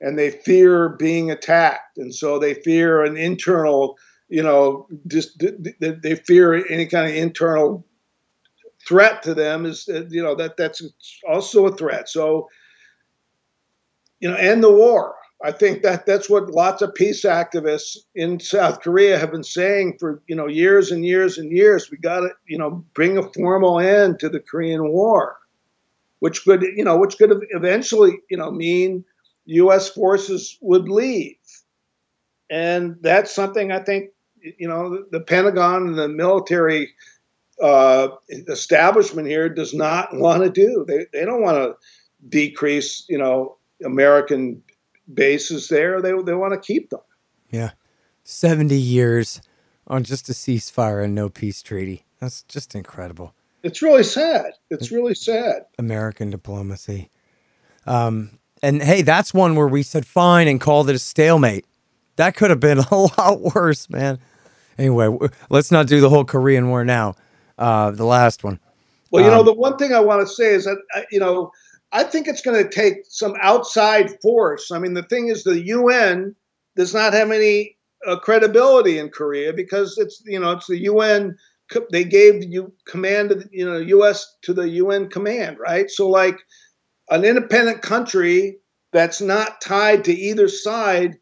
and 0.00 0.18
they 0.18 0.30
fear 0.30 0.90
being 0.90 1.30
attacked 1.30 1.98
and 1.98 2.14
so 2.14 2.38
they 2.38 2.54
fear 2.54 3.04
an 3.04 3.16
internal 3.16 3.96
you 4.28 4.42
know 4.42 4.86
just 5.06 5.42
they 5.80 6.14
fear 6.16 6.54
any 6.70 6.86
kind 6.86 7.08
of 7.08 7.16
internal 7.16 7.86
threat 8.86 9.22
to 9.22 9.34
them 9.34 9.64
is 9.64 9.88
you 10.10 10.22
know 10.22 10.34
that 10.34 10.56
that's 10.56 10.82
also 11.28 11.66
a 11.66 11.76
threat 11.76 12.08
so 12.08 12.48
you 14.20 14.28
know 14.28 14.36
end 14.36 14.62
the 14.62 14.70
war 14.70 15.16
I 15.44 15.52
think 15.52 15.82
that 15.82 16.06
that's 16.06 16.30
what 16.30 16.50
lots 16.50 16.80
of 16.80 16.94
peace 16.94 17.24
activists 17.24 17.98
in 18.14 18.40
South 18.40 18.80
Korea 18.80 19.18
have 19.18 19.30
been 19.30 19.44
saying 19.44 19.98
for 20.00 20.22
you 20.26 20.34
know 20.34 20.46
years 20.46 20.90
and 20.90 21.04
years 21.04 21.36
and 21.36 21.52
years. 21.52 21.90
We 21.90 21.98
got 21.98 22.20
to 22.20 22.30
you 22.46 22.56
know 22.56 22.84
bring 22.94 23.18
a 23.18 23.32
formal 23.32 23.78
end 23.78 24.18
to 24.20 24.30
the 24.30 24.40
Korean 24.40 24.88
War, 24.88 25.36
which 26.20 26.44
could 26.44 26.62
you 26.62 26.84
know 26.84 26.96
which 26.96 27.18
could 27.18 27.32
eventually 27.50 28.18
you 28.30 28.38
know 28.38 28.50
mean 28.50 29.04
U.S. 29.44 29.90
forces 29.90 30.56
would 30.62 30.88
leave, 30.88 31.36
and 32.48 32.96
that's 33.02 33.34
something 33.34 33.72
I 33.72 33.80
think 33.80 34.10
you 34.40 34.68
know 34.68 35.04
the, 35.10 35.20
Pentagon 35.20 35.88
and 35.88 35.98
the 35.98 36.08
military 36.08 36.94
uh, 37.62 38.08
establishment 38.30 39.28
here 39.28 39.50
does 39.50 39.74
not 39.74 40.16
want 40.16 40.44
to 40.44 40.50
do. 40.50 40.86
They 40.88 41.06
they 41.12 41.26
don't 41.26 41.42
want 41.42 41.58
to 41.58 41.76
decrease 42.26 43.04
you 43.10 43.18
know 43.18 43.58
American 43.84 44.62
bases 45.12 45.68
there. 45.68 46.00
They 46.00 46.12
they 46.22 46.34
want 46.34 46.54
to 46.54 46.60
keep 46.60 46.90
them. 46.90 47.00
Yeah, 47.50 47.70
seventy 48.24 48.78
years 48.78 49.40
on 49.86 50.04
just 50.04 50.28
a 50.28 50.32
ceasefire 50.32 51.04
and 51.04 51.14
no 51.14 51.28
peace 51.28 51.62
treaty. 51.62 52.04
That's 52.20 52.42
just 52.42 52.74
incredible. 52.74 53.34
It's 53.62 53.82
really 53.82 54.04
sad. 54.04 54.52
It's 54.70 54.90
really 54.90 55.14
sad. 55.14 55.64
American 55.78 56.30
diplomacy. 56.30 57.10
Um, 57.86 58.38
and 58.62 58.82
hey, 58.82 59.02
that's 59.02 59.34
one 59.34 59.54
where 59.54 59.68
we 59.68 59.82
said 59.82 60.06
fine 60.06 60.48
and 60.48 60.60
called 60.60 60.88
it 60.88 60.96
a 60.96 60.98
stalemate. 60.98 61.66
That 62.16 62.36
could 62.36 62.50
have 62.50 62.60
been 62.60 62.78
a 62.90 62.96
lot 62.96 63.40
worse, 63.54 63.88
man. 63.90 64.18
Anyway, 64.78 65.16
let's 65.48 65.70
not 65.70 65.86
do 65.86 66.00
the 66.00 66.10
whole 66.10 66.24
Korean 66.24 66.68
War 66.68 66.84
now. 66.84 67.14
Uh, 67.58 67.90
the 67.90 68.04
last 68.04 68.44
one. 68.44 68.60
Well, 69.10 69.22
you 69.24 69.30
um, 69.30 69.38
know, 69.38 69.42
the 69.44 69.54
one 69.54 69.76
thing 69.78 69.94
I 69.94 70.00
want 70.00 70.26
to 70.26 70.32
say 70.32 70.54
is 70.54 70.64
that, 70.64 70.76
uh, 70.94 71.02
you 71.10 71.18
know, 71.18 71.50
I 71.92 72.04
think 72.04 72.28
it's 72.28 72.42
going 72.42 72.62
to 72.62 72.68
take 72.68 73.04
some 73.08 73.34
outside 73.40 74.10
force. 74.20 74.70
I 74.70 74.78
mean, 74.78 74.94
the 74.94 75.02
thing 75.04 75.28
is, 75.28 75.44
the 75.44 75.60
UN 75.66 76.34
does 76.74 76.92
not 76.92 77.12
have 77.12 77.30
any 77.30 77.76
uh, 78.06 78.18
credibility 78.18 78.98
in 78.98 79.08
Korea 79.08 79.52
because 79.52 79.96
it's 79.98 80.22
you 80.26 80.38
know 80.38 80.52
it's 80.52 80.66
the 80.66 80.82
UN. 80.82 81.36
They 81.90 82.04
gave 82.04 82.44
you 82.44 82.72
command 82.86 83.32
of 83.32 83.48
you 83.50 83.64
know 83.64 83.78
U.S. 83.78 84.36
to 84.42 84.54
the 84.54 84.68
UN 84.68 85.08
command, 85.08 85.58
right? 85.58 85.90
So 85.90 86.08
like 86.08 86.38
an 87.10 87.24
independent 87.24 87.82
country 87.82 88.58
that's 88.92 89.20
not 89.20 89.60
tied 89.60 90.04
to 90.04 90.12
either 90.12 90.48
side 90.48 91.16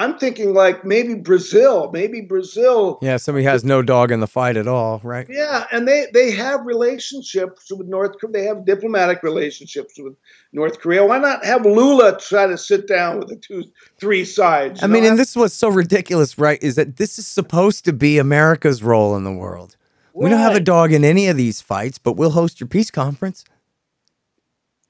I'm 0.00 0.18
thinking 0.18 0.54
like 0.54 0.82
maybe 0.82 1.14
Brazil, 1.14 1.90
maybe 1.92 2.22
Brazil. 2.22 2.98
Yeah, 3.02 3.18
somebody 3.18 3.44
has 3.44 3.64
no 3.64 3.82
dog 3.82 4.10
in 4.10 4.20
the 4.20 4.26
fight 4.26 4.56
at 4.56 4.66
all, 4.66 4.98
right? 5.04 5.26
Yeah, 5.28 5.66
and 5.70 5.86
they 5.86 6.06
they 6.14 6.30
have 6.30 6.64
relationships 6.64 7.70
with 7.70 7.86
North 7.86 8.18
Korea. 8.18 8.32
They 8.32 8.44
have 8.44 8.64
diplomatic 8.64 9.22
relationships 9.22 9.98
with 9.98 10.14
North 10.54 10.80
Korea. 10.80 11.04
Why 11.04 11.18
not 11.18 11.44
have 11.44 11.66
Lula 11.66 12.18
try 12.18 12.46
to 12.46 12.56
sit 12.56 12.88
down 12.88 13.18
with 13.18 13.28
the 13.28 13.36
two, 13.36 13.64
three 13.98 14.24
sides? 14.24 14.82
I 14.82 14.86
mean, 14.86 15.04
and 15.04 15.18
this 15.18 15.36
was 15.36 15.52
so 15.52 15.68
ridiculous, 15.68 16.38
right? 16.38 16.62
Is 16.62 16.76
that 16.76 16.96
this 16.96 17.18
is 17.18 17.26
supposed 17.26 17.84
to 17.84 17.92
be 17.92 18.16
America's 18.16 18.82
role 18.82 19.14
in 19.16 19.24
the 19.24 19.32
world? 19.32 19.76
Right. 20.14 20.24
We 20.24 20.30
don't 20.30 20.38
have 20.38 20.56
a 20.56 20.60
dog 20.60 20.94
in 20.94 21.04
any 21.04 21.28
of 21.28 21.36
these 21.36 21.60
fights, 21.60 21.98
but 21.98 22.14
we'll 22.14 22.30
host 22.30 22.58
your 22.58 22.68
peace 22.68 22.90
conference. 22.90 23.44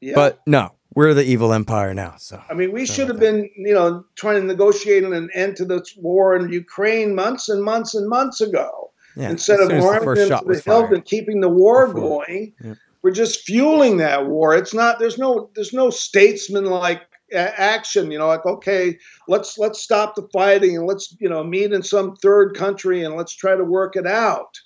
Yeah. 0.01 0.15
But 0.15 0.41
no, 0.47 0.71
we're 0.95 1.15
the 1.15 1.25
evil 1.25 1.53
empire 1.53 1.95
now. 1.95 2.15
So 2.19 2.43
I 2.51 2.55
mean, 2.55 2.73
we 2.73 2.87
should 2.87 3.09
have 3.09 3.21
been, 3.21 3.49
you 3.57 3.75
know, 3.75 4.05
trying 4.17 4.41
to 4.41 4.47
negotiate 4.47 5.05
an 5.05 5.31
end 5.35 5.57
to 5.57 5.65
this 5.65 5.95
war 5.97 6.35
in 6.35 6.53
Ukraine 6.53 7.15
months 7.15 7.49
and 7.49 7.63
months 7.63 7.95
and 7.95 8.09
months 8.09 8.41
ago. 8.41 8.91
Yeah, 9.17 9.31
Instead 9.31 9.61
of 9.61 9.71
arming 9.73 10.15
them 10.15 10.39
to 10.39 10.45
the 10.47 10.63
hilt 10.65 10.93
and 10.93 11.05
keeping 11.05 11.41
the 11.41 11.49
war 11.49 11.87
Before. 11.89 12.25
going, 12.25 12.53
yeah. 12.65 12.75
we're 13.03 13.11
just 13.11 13.41
fueling 13.41 13.97
that 13.97 14.27
war. 14.27 14.55
It's 14.55 14.73
not. 14.73 14.99
There's 14.99 15.19
no. 15.19 15.51
There's 15.55 15.73
no 15.73 15.91
statesman 15.91 16.67
like 16.67 17.03
action. 17.33 18.11
You 18.13 18.19
know, 18.19 18.29
like 18.29 18.47
okay, 18.47 18.99
let's 19.27 19.59
let's 19.59 19.81
stop 19.81 20.15
the 20.15 20.29
fighting 20.33 20.77
and 20.77 20.87
let's 20.87 21.17
you 21.21 21.29
know 21.29 21.43
meet 21.43 21.73
in 21.73 21.83
some 21.83 22.15
third 22.17 22.57
country 22.57 23.03
and 23.03 23.17
let's 23.17 23.35
try 23.35 23.57
to 23.57 23.65
work 23.65 23.97
it 23.97 24.07
out 24.07 24.59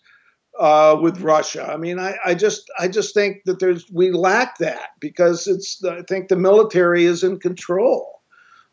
uh, 0.59 0.97
with 1.01 1.21
Russia. 1.21 1.69
I 1.71 1.77
mean, 1.77 1.99
I, 1.99 2.17
I 2.25 2.35
just 2.35 2.71
I 2.79 2.89
just 2.89 3.15
think 3.15 3.45
that 3.45 3.59
there's 3.59 3.91
we 3.91 4.11
lack 4.13 4.59
that 4.59 4.91
because 5.01 5.47
it's 5.47 5.83
I 5.85 6.03
think 6.03 6.29
the 6.29 6.37
military 6.37 7.05
is 7.05 7.25
in 7.25 7.41
control, 7.41 8.23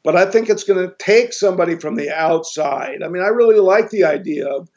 but 0.03 0.15
I 0.15 0.29
think 0.29 0.49
it's 0.49 0.63
going 0.63 0.87
to 0.87 0.95
take 0.99 1.33
somebody 1.33 1.77
from 1.77 1.95
the 1.95 2.11
outside. 2.11 3.01
I 3.03 3.07
mean, 3.07 3.23
I 3.23 3.27
really 3.27 3.59
like 3.59 3.89
the 3.89 4.03
idea 4.03 4.47
of 4.47 4.69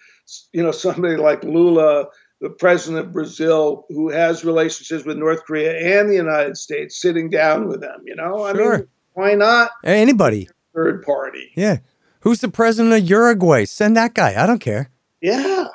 you 0.52 0.62
know 0.62 0.70
somebody 0.70 1.16
like 1.16 1.44
Lula, 1.44 2.06
the 2.40 2.50
president 2.50 3.06
of 3.06 3.12
Brazil, 3.12 3.86
who 3.90 4.08
has 4.08 4.44
relationships 4.44 5.04
with 5.04 5.18
North 5.18 5.44
Korea 5.44 6.00
and 6.00 6.08
the 6.08 6.16
United 6.16 6.56
States, 6.56 7.00
sitting 7.00 7.28
down 7.28 7.68
with 7.68 7.80
them. 7.80 8.02
You 8.06 8.16
know, 8.16 8.50
sure. 8.54 8.74
I 8.74 8.78
mean, 8.78 8.88
why 9.12 9.34
not 9.34 9.70
anybody 9.84 10.48
third 10.74 11.04
party? 11.04 11.52
Yeah, 11.54 11.78
who's 12.20 12.40
the 12.40 12.48
president 12.48 12.94
of 12.94 13.08
Uruguay? 13.08 13.66
Send 13.66 13.96
that 13.96 14.14
guy. 14.14 14.42
I 14.42 14.46
don't 14.46 14.60
care. 14.60 14.90
Yeah 15.20 15.68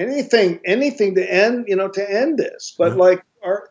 anything 0.00 0.60
anything 0.64 1.14
to 1.14 1.32
end 1.32 1.66
you 1.68 1.76
know 1.76 1.88
to 1.88 2.10
end 2.10 2.38
this. 2.38 2.74
But 2.76 2.96
like 2.96 3.24
our 3.42 3.68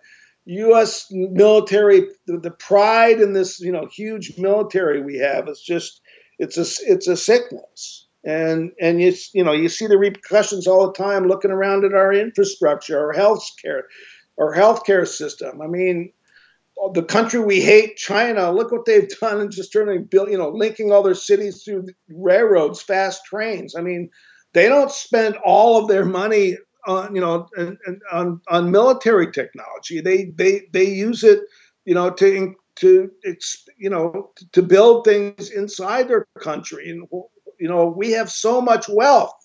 us 0.47 1.07
military 1.11 2.07
the, 2.25 2.37
the, 2.37 2.51
pride 2.51 3.19
in 3.21 3.33
this 3.33 3.59
you 3.59 3.71
know 3.71 3.87
huge 3.91 4.37
military 4.37 5.01
we 5.01 5.17
have 5.17 5.47
is 5.47 5.61
just 5.61 6.01
it's 6.37 6.57
a 6.57 6.91
it's 6.91 7.07
a 7.07 7.17
sickness. 7.17 8.07
And 8.23 8.71
and 8.81 9.01
you 9.01 9.13
you 9.33 9.43
know 9.43 9.53
you 9.53 9.69
see 9.69 9.87
the 9.87 9.97
repercussions 9.97 10.67
all 10.67 10.87
the 10.87 10.93
time 10.93 11.27
looking 11.27 11.51
around 11.51 11.85
at 11.85 11.93
our 11.93 12.13
infrastructure 12.13 12.99
our 12.99 13.13
health 13.13 13.47
care 13.61 13.85
our 14.37 14.55
healthcare 14.55 15.07
system. 15.07 15.61
I 15.61 15.67
mean 15.67 16.11
the 16.93 17.03
country 17.03 17.39
we 17.39 17.61
hate, 17.61 17.97
China, 17.97 18.51
look 18.51 18.71
what 18.71 18.85
they've 18.85 19.09
done 19.19 19.41
and 19.41 19.51
just 19.51 19.73
turning, 19.73 20.07
you 20.11 20.37
know, 20.37 20.49
linking 20.49 20.91
all 20.91 21.03
their 21.03 21.15
cities 21.15 21.63
through 21.63 21.87
railroads, 22.09 22.81
fast 22.81 23.25
trains. 23.25 23.75
I 23.75 23.81
mean, 23.81 24.09
they 24.53 24.67
don't 24.67 24.91
spend 24.91 25.35
all 25.37 25.77
of 25.77 25.87
their 25.87 26.05
money 26.05 26.57
on 26.87 27.13
you 27.15 27.21
know 27.21 27.47
on 27.57 27.77
on, 28.11 28.41
on 28.49 28.71
military 28.71 29.31
technology. 29.31 30.01
They 30.01 30.31
they 30.35 30.63
they 30.71 30.85
use 30.85 31.23
it 31.23 31.41
you 31.85 31.93
know 31.93 32.09
to 32.11 32.55
to 32.75 33.11
you 33.77 33.89
know 33.89 34.31
to 34.51 34.61
build 34.61 35.05
things 35.05 35.49
inside 35.49 36.07
their 36.07 36.27
country 36.39 36.89
and 36.89 37.07
you 37.59 37.67
know 37.67 37.87
we 37.87 38.11
have 38.11 38.31
so 38.31 38.61
much 38.61 38.87
wealth 38.87 39.35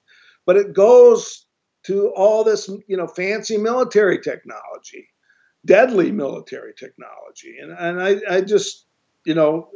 but 0.46 0.56
it 0.56 0.72
goes 0.72 1.46
to 1.84 2.12
all 2.14 2.44
this 2.44 2.68
you 2.86 2.96
know 2.96 3.06
fancy 3.06 3.56
military 3.56 4.20
technology 4.20 5.08
deadly 5.66 6.12
military 6.12 6.72
technology 6.78 7.56
and 7.60 7.72
and 7.72 8.00
i 8.00 8.36
i 8.36 8.40
just 8.40 8.86
you 9.24 9.34
know 9.34 9.68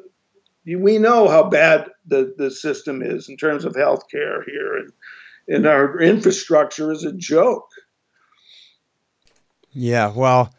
we 0.77 0.99
know 0.99 1.29
how 1.29 1.43
bad 1.43 1.89
the 2.07 2.35
the 2.39 2.51
system 2.51 3.03
is 3.03 3.29
in 3.29 3.37
terms 3.37 3.65
of 3.65 3.73
healthcare 3.73 4.45
here 4.47 4.77
and 4.77 4.93
and 5.49 5.67
our 5.67 6.01
infrastructure 6.01 6.93
is 6.93 7.05
a 7.05 7.13
joke 7.13 7.69
yeah 9.73 10.13
well 10.15 10.53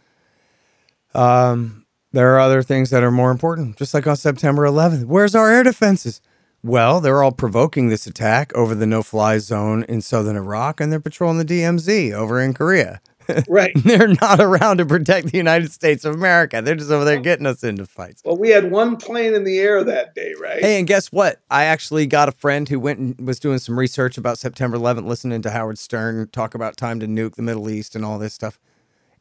um 1.13 1.79
there 2.11 2.33
are 2.33 2.39
other 2.39 2.63
things 2.63 2.89
that 2.89 3.03
are 3.03 3.11
more 3.11 3.29
important, 3.29 3.77
just 3.77 3.93
like 3.93 4.07
on 4.07 4.15
September 4.15 4.63
11th. 4.63 5.05
Where's 5.05 5.35
our 5.35 5.51
air 5.51 5.61
defenses? 5.61 6.21
Well, 6.63 6.99
they're 6.99 7.21
all 7.21 7.31
provoking 7.31 7.89
this 7.89 8.07
attack 8.07 8.51
over 8.55 8.73
the 8.73 8.87
no 8.87 9.03
fly 9.03 9.37
zone 9.37 9.83
in 9.87 10.01
southern 10.01 10.35
Iraq, 10.35 10.81
and 10.81 10.91
they're 10.91 10.99
patrolling 10.99 11.37
the 11.37 11.45
DMZ 11.45 12.11
over 12.11 12.41
in 12.41 12.53
Korea. 12.53 12.99
Right. 13.47 13.71
they're 13.75 14.07
not 14.07 14.39
around 14.39 14.77
to 14.77 14.85
protect 14.85 15.27
the 15.27 15.37
United 15.37 15.71
States 15.71 16.05
of 16.05 16.13
America. 16.15 16.61
They're 16.61 16.75
just 16.75 16.91
over 16.91 17.05
there 17.05 17.19
getting 17.19 17.45
us 17.45 17.63
into 17.63 17.85
fights. 17.85 18.21
Well, 18.25 18.37
we 18.37 18.49
had 18.49 18.71
one 18.71 18.97
plane 18.97 19.33
in 19.33 19.43
the 19.43 19.59
air 19.59 19.83
that 19.83 20.15
day, 20.15 20.33
right? 20.39 20.61
Hey, 20.61 20.79
and 20.79 20.87
guess 20.87 21.11
what? 21.11 21.39
I 21.49 21.65
actually 21.65 22.07
got 22.07 22.29
a 22.29 22.33
friend 22.33 22.67
who 22.67 22.79
went 22.79 22.99
and 22.99 23.27
was 23.27 23.39
doing 23.39 23.59
some 23.59 23.77
research 23.77 24.17
about 24.17 24.37
September 24.37 24.77
11th, 24.77 25.05
listening 25.05 25.41
to 25.43 25.51
Howard 25.51 25.77
Stern 25.77 26.27
talk 26.31 26.55
about 26.55 26.77
time 26.77 26.99
to 26.99 27.07
nuke 27.07 27.35
the 27.35 27.41
Middle 27.41 27.69
East 27.69 27.95
and 27.95 28.05
all 28.05 28.19
this 28.19 28.33
stuff. 28.33 28.59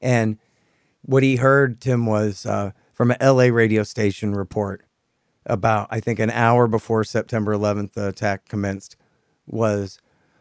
And 0.00 0.38
what 1.02 1.22
he 1.22 1.36
heard, 1.36 1.80
Tim, 1.80 2.06
was 2.06 2.46
uh, 2.46 2.72
from 2.92 3.10
an 3.10 3.16
LA 3.20 3.44
radio 3.44 3.82
station 3.82 4.34
report 4.34 4.84
about, 5.46 5.88
I 5.90 6.00
think, 6.00 6.18
an 6.18 6.30
hour 6.30 6.66
before 6.66 7.04
September 7.04 7.54
11th, 7.54 7.92
the 7.92 8.08
attack 8.08 8.48
commenced, 8.48 8.96
was, 9.46 9.98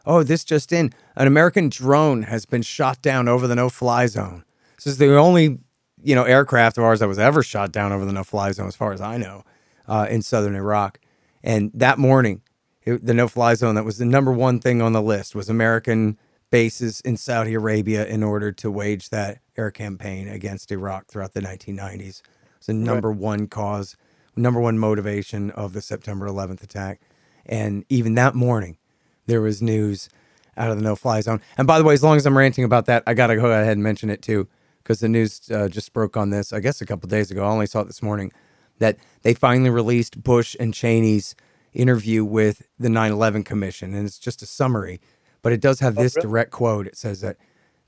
oh, 0.08 0.24
this 0.24 0.44
just 0.44 0.72
in. 0.72 0.92
An 1.16 1.28
American 1.28 1.70
drone 1.70 2.24
has 2.24 2.46
been 2.46 2.62
shot 2.64 3.02
down 3.02 3.28
over 3.28 3.46
the 3.46 3.56
no 3.56 3.70
fly 3.70 4.08
zone. 4.08 4.44
This 4.78 4.88
is 4.88 4.98
the 4.98 5.16
only, 5.16 5.60
you 6.02 6.16
know, 6.16 6.24
aircraft 6.24 6.78
of 6.78 6.84
ours 6.84 7.02
that 7.02 7.08
was 7.08 7.20
ever 7.20 7.44
shot 7.44 7.72
down 7.72 7.92
over 7.92 8.06
the 8.06 8.14
no 8.14 8.24
fly 8.24 8.52
zone, 8.52 8.68
as 8.68 8.76
far 8.76 8.94
as 8.94 9.02
I 9.02 9.18
know, 9.18 9.44
uh, 9.88 10.08
in 10.10 10.22
southern 10.22 10.56
Iraq. 10.56 11.00
And 11.44 11.72
that 11.74 12.00
morning, 12.00 12.42
it, 12.84 13.06
the 13.06 13.14
no 13.14 13.28
fly 13.28 13.54
zone 13.54 13.76
that 13.76 13.86
was 13.86 13.98
the 13.98 14.06
number 14.06 14.32
one 14.32 14.60
thing 14.60 14.82
on 14.82 14.94
the 14.94 15.02
list 15.02 15.36
was 15.36 15.50
American 15.50 16.18
bases 16.50 17.02
in 17.02 17.18
Saudi 17.18 17.54
Arabia 17.54 18.06
in 18.06 18.24
order 18.24 18.52
to 18.54 18.72
wage 18.72 19.10
that 19.10 19.40
air 19.58 19.70
campaign 19.70 20.30
against 20.30 20.72
Iraq 20.72 21.08
throughout 21.08 21.34
the 21.34 21.42
1990s. 21.42 22.22
It's 22.58 22.68
the 22.68 22.74
number 22.74 23.10
right. 23.10 23.20
one 23.20 23.48
cause, 23.48 23.98
number 24.36 24.62
one 24.62 24.80
motivation 24.80 25.52
of 25.52 25.74
the 25.74 25.82
September 25.82 26.28
11th 26.28 26.64
attack. 26.64 27.02
And 27.46 27.86
even 27.90 28.16
that 28.16 28.36
morning, 28.36 28.78
there 29.28 29.42
was 29.42 29.62
news 29.62 30.10
out 30.58 30.72
of 30.72 30.78
the 30.78 30.84
no 30.84 30.96
fly 30.96 31.22
zone. 31.22 31.42
And 31.58 31.68
by 31.68 31.78
the 31.78 31.84
way, 31.84 31.94
as 31.94 32.04
long 32.04 32.18
as 32.18 32.26
I'm 32.26 32.38
ranting 32.38 32.64
about 32.64 32.88
that, 32.88 33.04
I 33.06 33.14
got 33.14 33.28
to 33.28 33.36
go 33.36 33.46
ahead 33.46 33.74
and 33.74 33.84
mention 33.84 34.10
it 34.10 34.22
too, 34.22 34.48
because 34.84 35.00
the 35.00 35.08
news 35.08 35.50
uh, 35.52 35.68
just 35.68 35.94
broke 35.94 36.18
on 36.18 36.32
this, 36.32 36.52
I 36.52 36.60
guess, 36.60 36.82
a 36.82 36.86
couple 36.86 37.08
days 37.08 37.30
ago. 37.30 37.44
I 37.44 37.50
only 37.50 37.68
saw 37.68 37.82
it 37.82 37.86
this 37.88 38.02
morning 38.02 38.32
that 38.80 38.98
they 39.22 39.34
finally 39.34 39.70
released 39.70 40.22
Bush 40.24 40.56
and 40.60 40.74
Cheney's 40.74 41.36
interview 41.74 42.26
with 42.26 42.68
the 42.80 42.90
9 42.90 43.12
11 43.12 43.44
Commission. 43.44 43.94
And 43.94 44.06
it's 44.06 44.20
just 44.20 44.42
a 44.42 44.46
summary, 44.46 45.00
but 45.42 45.54
it 45.54 45.62
does 45.62 45.80
have 45.80 45.98
oh, 45.98 46.02
this 46.02 46.14
direct 46.14 46.52
quote. 46.52 46.88
It 46.88 46.98
says 46.98 47.22
that 47.22 47.38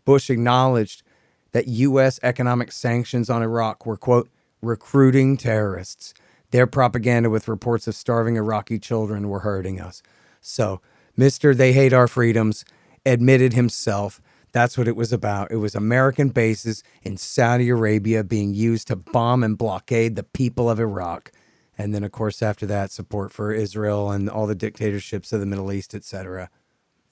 Bush 0.06 0.30
acknowledged 0.30 1.04
that 1.52 1.68
U.S. 1.68 2.20
economic 2.22 2.72
sanctions 2.72 3.30
on 3.30 3.42
Iraq 3.42 3.86
were, 3.86 3.98
quote, 3.98 4.30
recruiting 4.62 5.38
terrorists. 5.38 6.14
Their 6.52 6.68
propaganda 6.68 7.30
with 7.30 7.48
reports 7.48 7.88
of 7.88 7.96
starving 7.96 8.36
Iraqi 8.36 8.80
children 8.80 9.30
were 9.30 9.40
hurting 9.40 9.80
us. 9.80 10.02
So, 10.42 10.82
Mr. 11.20 11.56
They 11.56 11.74
Hate 11.74 11.92
Our 11.92 12.08
Freedoms 12.08 12.64
admitted 13.06 13.54
himself 13.54 14.22
that's 14.52 14.78
what 14.78 14.88
it 14.88 14.96
was 14.96 15.14
about. 15.14 15.52
It 15.52 15.58
was 15.58 15.76
American 15.76 16.30
bases 16.30 16.84
in 17.04 17.18
Saudi 17.18 17.70
Arabia 17.70 18.24
being 18.24 18.54
used 18.54 18.88
to 18.88 18.96
bomb 18.96 19.44
and 19.44 19.58
blockade 19.58 20.16
the 20.16 20.24
people 20.24 20.70
of 20.70 20.80
Iraq. 20.80 21.32
And 21.78 21.94
then, 21.94 22.04
of 22.04 22.12
course, 22.12 22.42
after 22.42 22.66
that, 22.66 22.92
support 22.92 23.32
for 23.32 23.54
Israel 23.54 24.12
and 24.12 24.30
all 24.30 24.48
the 24.48 24.56
dictatorships 24.56 25.32
of 25.32 25.40
the 25.40 25.46
Middle 25.46 25.72
East, 25.72 25.94
etc. 25.94 26.50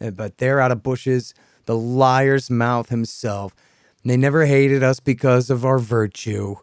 Eh, 0.01 0.09
but 0.09 0.39
there 0.39 0.59
out 0.59 0.71
of 0.71 0.83
Bush's, 0.83 1.33
the 1.65 1.77
liar's 1.77 2.49
mouth 2.49 2.89
himself. 2.89 3.55
They 4.03 4.17
never 4.17 4.45
hated 4.45 4.83
us 4.83 4.99
because 4.99 5.49
of 5.49 5.65
our 5.65 5.79
virtue. 5.79 6.55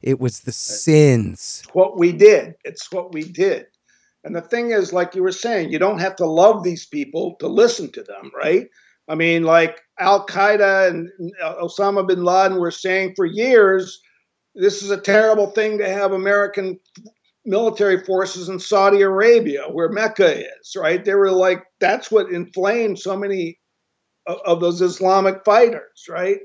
It 0.00 0.18
was 0.18 0.40
the 0.40 0.52
sins. 0.52 1.62
It's 1.64 1.74
what 1.74 1.98
we 1.98 2.12
did. 2.12 2.54
It's 2.64 2.90
what 2.90 3.12
we 3.12 3.22
did. 3.24 3.66
And 4.24 4.36
the 4.36 4.40
thing 4.40 4.70
is, 4.70 4.92
like 4.92 5.14
you 5.14 5.22
were 5.22 5.32
saying, 5.32 5.72
you 5.72 5.78
don't 5.78 6.00
have 6.00 6.16
to 6.16 6.26
love 6.26 6.62
these 6.62 6.86
people 6.86 7.36
to 7.40 7.48
listen 7.48 7.90
to 7.92 8.02
them, 8.02 8.30
right? 8.34 8.68
I 9.08 9.14
mean, 9.16 9.42
like 9.42 9.80
Al 9.98 10.26
Qaeda 10.26 10.88
and 10.88 11.10
Osama 11.42 12.06
bin 12.06 12.22
Laden 12.22 12.58
were 12.58 12.70
saying 12.70 13.14
for 13.16 13.26
years, 13.26 14.00
this 14.54 14.82
is 14.82 14.90
a 14.90 15.00
terrible 15.00 15.50
thing 15.50 15.78
to 15.78 15.88
have 15.88 16.12
American 16.12 16.78
military 17.44 18.04
forces 18.04 18.48
in 18.48 18.60
Saudi 18.60 19.02
Arabia, 19.02 19.64
where 19.64 19.88
Mecca 19.88 20.38
is, 20.38 20.76
right? 20.76 21.04
They 21.04 21.14
were 21.14 21.32
like, 21.32 21.64
that's 21.80 22.10
what 22.10 22.30
inflamed 22.30 23.00
so 23.00 23.16
many 23.16 23.58
of 24.26 24.60
those 24.60 24.80
Islamic 24.80 25.44
fighters, 25.44 26.06
right? 26.08 26.38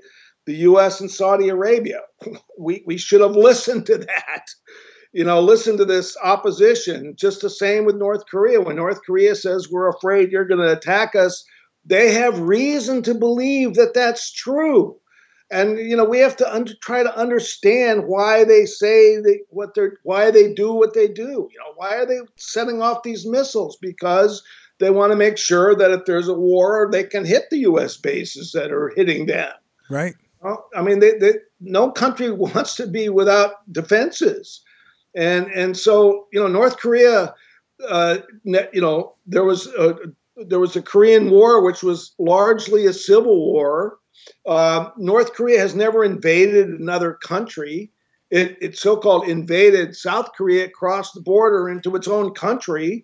the 0.47 0.55
U.S. 0.55 1.01
and 1.01 1.11
Saudi 1.11 1.49
Arabia. 1.49 2.01
We, 2.59 2.83
we 2.87 2.97
should 2.97 3.21
have 3.21 3.35
listened 3.35 3.85
to 3.85 3.99
that. 3.99 4.45
You 5.17 5.23
know, 5.23 5.41
listen 5.41 5.77
to 5.77 5.85
this 5.85 6.15
opposition. 6.23 7.15
Just 7.15 7.41
the 7.41 7.49
same 7.49 7.85
with 7.85 7.95
North 7.95 8.27
Korea. 8.29 8.61
When 8.61 8.75
North 8.75 9.01
Korea 9.03 9.33
says 9.33 9.67
we're 9.67 9.89
afraid 9.89 10.31
you're 10.31 10.45
going 10.45 10.61
to 10.61 10.71
attack 10.71 11.15
us, 11.15 11.43
they 11.83 12.13
have 12.13 12.39
reason 12.39 13.01
to 13.01 13.15
believe 13.15 13.73
that 13.73 13.95
that's 13.95 14.31
true. 14.31 14.95
And 15.49 15.79
you 15.79 15.97
know, 15.97 16.05
we 16.05 16.19
have 16.19 16.35
to 16.37 16.53
under, 16.53 16.73
try 16.83 17.01
to 17.01 17.17
understand 17.17 18.03
why 18.05 18.43
they 18.43 18.67
say 18.67 19.19
they, 19.19 19.39
what 19.49 19.73
they're, 19.73 19.97
why 20.03 20.29
they 20.29 20.53
do 20.53 20.71
what 20.71 20.93
they 20.93 21.07
do. 21.07 21.49
You 21.51 21.59
know, 21.61 21.73
why 21.77 21.95
are 21.95 22.05
they 22.05 22.19
setting 22.35 22.83
off 22.83 23.01
these 23.01 23.25
missiles? 23.25 23.75
Because 23.81 24.43
they 24.77 24.91
want 24.91 25.13
to 25.13 25.17
make 25.17 25.39
sure 25.39 25.73
that 25.73 25.89
if 25.89 26.05
there's 26.05 26.27
a 26.27 26.35
war, 26.35 26.89
they 26.91 27.03
can 27.03 27.25
hit 27.25 27.49
the 27.49 27.57
U.S. 27.61 27.97
bases 27.97 28.51
that 28.51 28.71
are 28.71 28.93
hitting 28.95 29.25
them. 29.25 29.51
Right. 29.89 30.13
Well, 30.43 30.69
I 30.75 30.83
mean, 30.83 30.99
they, 30.99 31.17
they, 31.17 31.33
no 31.59 31.89
country 31.89 32.29
wants 32.33 32.75
to 32.75 32.85
be 32.85 33.09
without 33.09 33.53
defenses, 33.73 34.61
and 35.17 35.47
and 35.47 35.75
so 35.75 36.27
you 36.31 36.39
know, 36.39 36.47
North 36.47 36.77
Korea, 36.77 37.33
uh, 37.89 38.19
you 38.43 38.81
know, 38.81 39.15
there 39.25 39.43
was 39.43 39.67
a, 39.67 39.95
there 40.37 40.59
was 40.59 40.75
a 40.75 40.81
Korean 40.81 41.31
War, 41.31 41.61
which 41.61 41.81
was 41.83 42.13
largely 42.19 42.85
a 42.85 42.93
civil 42.93 43.51
war. 43.51 43.97
Uh, 44.45 44.91
North 44.97 45.33
Korea 45.33 45.59
has 45.59 45.75
never 45.75 46.03
invaded 46.03 46.69
another 46.69 47.13
country. 47.13 47.91
It, 48.29 48.57
it 48.61 48.77
so-called 48.77 49.27
invaded 49.27 49.95
South 49.95 50.29
Korea, 50.37 50.69
crossed 50.69 51.13
the 51.13 51.21
border 51.21 51.69
into 51.69 51.95
its 51.95 52.07
own 52.07 52.33
country, 52.33 53.03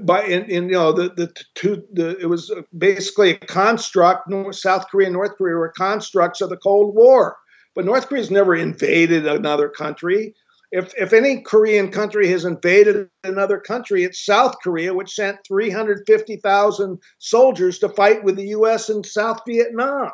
by 0.00 0.24
in, 0.24 0.44
in, 0.44 0.64
you 0.64 0.72
know 0.72 0.92
the 0.92 1.08
the 1.10 1.32
two 1.54 1.82
the 1.92 2.16
it 2.20 2.26
was 2.26 2.52
basically 2.78 3.30
a 3.30 3.38
construct. 3.38 4.28
North, 4.28 4.56
South 4.56 4.86
Korea 4.88 5.08
and 5.08 5.14
North 5.14 5.36
Korea 5.36 5.56
were 5.56 5.70
constructs 5.70 6.40
of 6.40 6.50
the 6.50 6.56
Cold 6.56 6.94
War, 6.94 7.36
but 7.74 7.84
North 7.84 8.08
Korea's 8.08 8.30
never 8.30 8.54
invaded 8.54 9.26
another 9.26 9.68
country. 9.68 10.34
If 10.70 10.92
if 10.96 11.12
any 11.12 11.40
Korean 11.40 11.90
country 11.90 12.28
has 12.28 12.44
invaded 12.44 13.08
another 13.22 13.58
country, 13.58 14.04
it's 14.04 14.24
South 14.24 14.56
Korea, 14.62 14.92
which 14.94 15.14
sent 15.14 15.38
350,000 15.46 16.98
soldiers 17.18 17.78
to 17.78 17.88
fight 17.90 18.24
with 18.24 18.36
the 18.36 18.48
U.S. 18.48 18.88
in 18.88 19.04
South 19.04 19.40
Vietnam. 19.46 20.10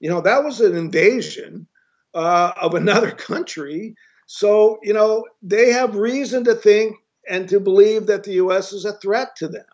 You 0.00 0.10
know 0.10 0.20
that 0.20 0.44
was 0.44 0.60
an 0.60 0.76
invasion 0.76 1.66
uh, 2.14 2.52
of 2.60 2.74
another 2.82 3.10
country. 3.10 3.94
So 4.26 4.78
you 4.82 4.92
know 4.92 5.24
they 5.42 5.70
have 5.72 5.96
reason 5.96 6.44
to 6.44 6.54
think 6.54 6.96
and 7.28 7.48
to 7.48 7.60
believe 7.60 8.06
that 8.06 8.24
the 8.24 8.34
U.S. 8.34 8.72
is 8.72 8.84
a 8.84 8.98
threat 8.98 9.36
to 9.36 9.48
them. 9.48 9.64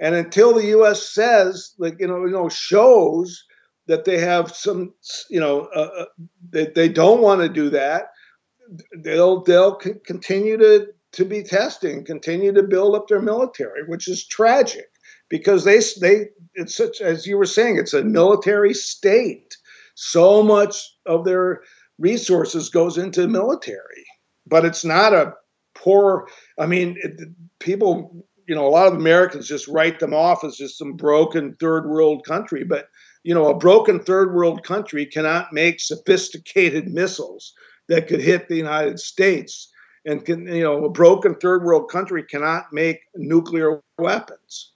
And 0.00 0.14
until 0.14 0.54
the 0.54 0.66
U.S. 0.66 1.08
says, 1.08 1.74
like 1.78 1.96
you 1.98 2.06
know, 2.06 2.24
you 2.24 2.32
know, 2.32 2.48
shows 2.48 3.44
that 3.86 4.04
they 4.04 4.18
have 4.18 4.54
some, 4.54 4.94
you 5.30 5.40
know, 5.40 5.68
uh, 5.74 5.90
uh 5.98 6.04
that 6.50 6.74
they 6.74 6.88
don't 6.88 7.22
want 7.22 7.40
to 7.40 7.48
do 7.48 7.70
that, 7.70 8.10
they'll 9.02 9.42
they'll 9.42 9.74
continue 9.74 10.56
to 10.56 10.88
to 11.12 11.24
be 11.24 11.42
testing, 11.42 12.04
continue 12.04 12.52
to 12.52 12.62
build 12.62 12.94
up 12.94 13.08
their 13.08 13.22
military, 13.22 13.82
which 13.86 14.08
is 14.08 14.26
tragic 14.26 14.86
because 15.28 15.64
they 15.64 15.80
they 16.00 16.26
it's 16.54 16.76
such 16.76 17.00
as 17.00 17.26
you 17.26 17.36
were 17.38 17.46
saying, 17.46 17.76
it's 17.78 17.94
a 17.94 18.04
military 18.04 18.74
state. 18.74 19.56
So 19.94 20.42
much 20.42 20.76
of 21.06 21.24
their 21.24 21.62
resources 21.98 22.68
goes 22.68 22.98
into 22.98 23.26
military, 23.26 24.04
but 24.46 24.64
it's 24.64 24.84
not 24.84 25.12
a 25.12 25.34
poor. 25.74 26.28
I 26.58 26.66
mean, 26.66 26.96
it, 27.02 27.20
people, 27.58 28.24
you 28.46 28.54
know, 28.54 28.66
a 28.66 28.70
lot 28.70 28.86
of 28.86 28.94
Americans 28.94 29.48
just 29.48 29.68
write 29.68 29.98
them 29.98 30.14
off 30.14 30.44
as 30.44 30.56
just 30.56 30.78
some 30.78 30.92
broken 30.94 31.56
third 31.58 31.88
world 31.88 32.24
country. 32.24 32.64
But, 32.64 32.88
you 33.24 33.34
know, 33.34 33.48
a 33.48 33.58
broken 33.58 33.98
third 33.98 34.34
world 34.34 34.62
country 34.62 35.04
cannot 35.06 35.52
make 35.52 35.80
sophisticated 35.80 36.88
missiles 36.88 37.54
that 37.88 38.08
could 38.08 38.20
hit 38.20 38.48
the 38.48 38.56
United 38.56 39.00
States. 39.00 39.70
And 40.06 40.24
can, 40.24 40.46
you 40.46 40.62
know, 40.62 40.84
a 40.84 40.90
broken 40.90 41.34
third 41.34 41.64
world 41.64 41.90
country 41.90 42.22
cannot 42.22 42.72
make 42.72 43.00
nuclear 43.16 43.82
weapons. 43.98 44.72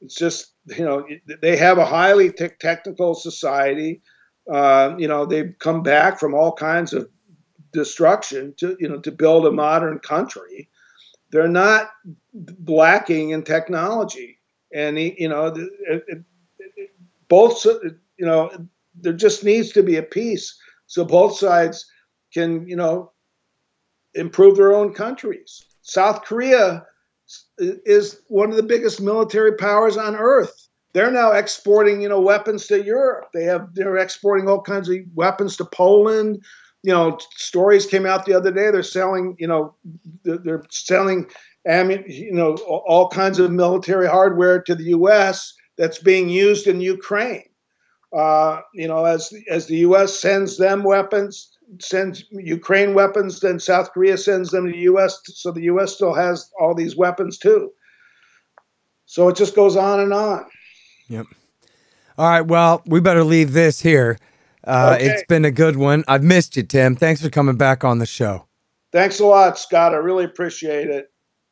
It's 0.00 0.14
just, 0.14 0.52
you 0.66 0.84
know, 0.84 1.06
they 1.40 1.56
have 1.56 1.78
a 1.78 1.84
highly 1.84 2.30
te- 2.30 2.50
technical 2.60 3.14
society. 3.14 4.02
Uh, 4.52 4.94
you 4.98 5.08
know, 5.08 5.24
they've 5.24 5.54
come 5.58 5.82
back 5.82 6.20
from 6.20 6.34
all 6.34 6.52
kinds 6.52 6.92
of 6.92 7.08
destruction 7.72 8.54
to, 8.58 8.76
you 8.78 8.88
know, 8.88 9.00
to 9.00 9.10
build 9.10 9.46
a 9.46 9.50
modern 9.50 9.98
country. 9.98 10.68
They're 11.30 11.48
not 11.48 11.90
lacking 12.66 13.30
in 13.30 13.42
technology. 13.42 14.38
And, 14.72 14.98
you 14.98 15.28
know, 15.28 15.46
it, 15.46 15.70
it, 15.88 16.24
it, 16.76 16.90
both, 17.28 17.64
you 17.64 18.26
know, 18.26 18.50
there 18.94 19.12
just 19.12 19.42
needs 19.42 19.72
to 19.72 19.82
be 19.82 19.96
a 19.96 20.02
peace 20.02 20.56
so 20.86 21.04
both 21.04 21.36
sides 21.36 21.86
can, 22.34 22.68
you 22.68 22.76
know, 22.76 23.12
improve 24.14 24.56
their 24.56 24.74
own 24.74 24.92
countries. 24.92 25.64
South 25.82 26.24
Korea 26.24 26.84
is 27.58 28.20
one 28.28 28.50
of 28.50 28.56
the 28.56 28.62
biggest 28.62 29.00
military 29.00 29.56
powers 29.56 29.96
on 29.96 30.16
earth. 30.16 30.68
They're 30.92 31.10
now 31.10 31.32
exporting, 31.32 32.00
you 32.00 32.08
know, 32.08 32.20
weapons 32.20 32.66
to 32.68 32.82
Europe. 32.82 33.28
They 33.34 33.44
have 33.44 33.74
they're 33.74 33.96
exporting 33.96 34.48
all 34.48 34.62
kinds 34.62 34.88
of 34.88 34.96
weapons 35.14 35.56
to 35.56 35.64
Poland. 35.64 36.42
You 36.82 36.92
know, 36.92 37.18
stories 37.36 37.86
came 37.86 38.06
out 38.06 38.26
the 38.26 38.34
other 38.34 38.52
day. 38.52 38.70
They're 38.70 38.82
selling, 38.82 39.36
you 39.38 39.48
know, 39.48 39.74
they're, 40.22 40.62
selling, 40.70 41.30
you 41.66 42.32
know, 42.32 42.54
all 42.54 43.08
kinds 43.08 43.38
of 43.38 43.50
military 43.50 44.06
hardware 44.06 44.60
to 44.62 44.74
the 44.74 44.84
U.S. 44.84 45.54
that's 45.76 45.98
being 45.98 46.28
used 46.28 46.66
in 46.66 46.80
Ukraine. 46.80 47.48
Uh, 48.14 48.60
you 48.74 48.86
know, 48.86 49.04
as 49.04 49.32
as 49.50 49.66
the 49.66 49.78
U.S. 49.78 50.20
sends 50.20 50.56
them 50.56 50.84
weapons, 50.84 51.53
sends 51.80 52.24
Ukraine 52.30 52.94
weapons, 52.94 53.40
then 53.40 53.58
South 53.58 53.92
Korea 53.92 54.16
sends 54.16 54.50
them 54.50 54.66
to 54.66 54.72
the 54.72 54.78
U.S. 54.80 55.20
So 55.24 55.50
the 55.50 55.62
U.S. 55.62 55.94
still 55.94 56.14
has 56.14 56.50
all 56.60 56.74
these 56.74 56.96
weapons 56.96 57.38
too. 57.38 57.70
So 59.06 59.28
it 59.28 59.36
just 59.36 59.54
goes 59.54 59.76
on 59.76 60.00
and 60.00 60.12
on. 60.12 60.46
Yep. 61.08 61.26
All 62.16 62.28
right. 62.28 62.42
Well, 62.42 62.82
we 62.86 63.00
better 63.00 63.24
leave 63.24 63.52
this 63.52 63.80
here. 63.80 64.18
Uh, 64.66 64.94
okay. 64.96 65.06
It's 65.06 65.24
been 65.26 65.44
a 65.44 65.50
good 65.50 65.76
one. 65.76 66.04
I've 66.08 66.22
missed 66.22 66.56
you, 66.56 66.62
Tim. 66.62 66.96
Thanks 66.96 67.20
for 67.20 67.28
coming 67.28 67.56
back 67.56 67.84
on 67.84 67.98
the 67.98 68.06
show. 68.06 68.46
Thanks 68.92 69.20
a 69.20 69.26
lot, 69.26 69.58
Scott. 69.58 69.92
I 69.92 69.98
really 69.98 70.24
appreciate 70.24 70.88
it. 70.88 71.10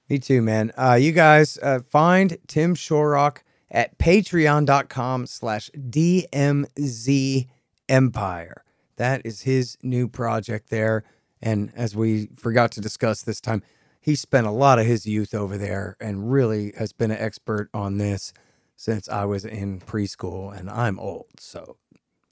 Me 0.08 0.18
too, 0.18 0.42
man. 0.42 0.72
Uh, 0.76 0.98
you 1.00 1.12
guys 1.12 1.58
uh, 1.62 1.80
find 1.90 2.38
Tim 2.46 2.74
Shorrock 2.74 3.38
at 3.70 3.98
patreon.com 3.98 5.26
slash 5.26 5.70
DMZ 5.74 7.48
Empire. 7.88 8.61
That 8.96 9.22
is 9.24 9.42
his 9.42 9.76
new 9.82 10.08
project 10.08 10.70
there. 10.70 11.04
And 11.40 11.72
as 11.74 11.96
we 11.96 12.28
forgot 12.36 12.72
to 12.72 12.80
discuss 12.80 13.22
this 13.22 13.40
time, 13.40 13.62
he 14.00 14.14
spent 14.14 14.46
a 14.46 14.52
lot 14.52 14.78
of 14.78 14.86
his 14.86 15.06
youth 15.06 15.34
over 15.34 15.56
there 15.56 15.96
and 16.00 16.30
really 16.30 16.72
has 16.76 16.92
been 16.92 17.10
an 17.10 17.18
expert 17.18 17.70
on 17.72 17.98
this 17.98 18.32
since 18.76 19.08
I 19.08 19.24
was 19.24 19.44
in 19.44 19.80
preschool 19.80 20.56
and 20.56 20.68
I'm 20.68 20.98
old. 20.98 21.28
So 21.38 21.76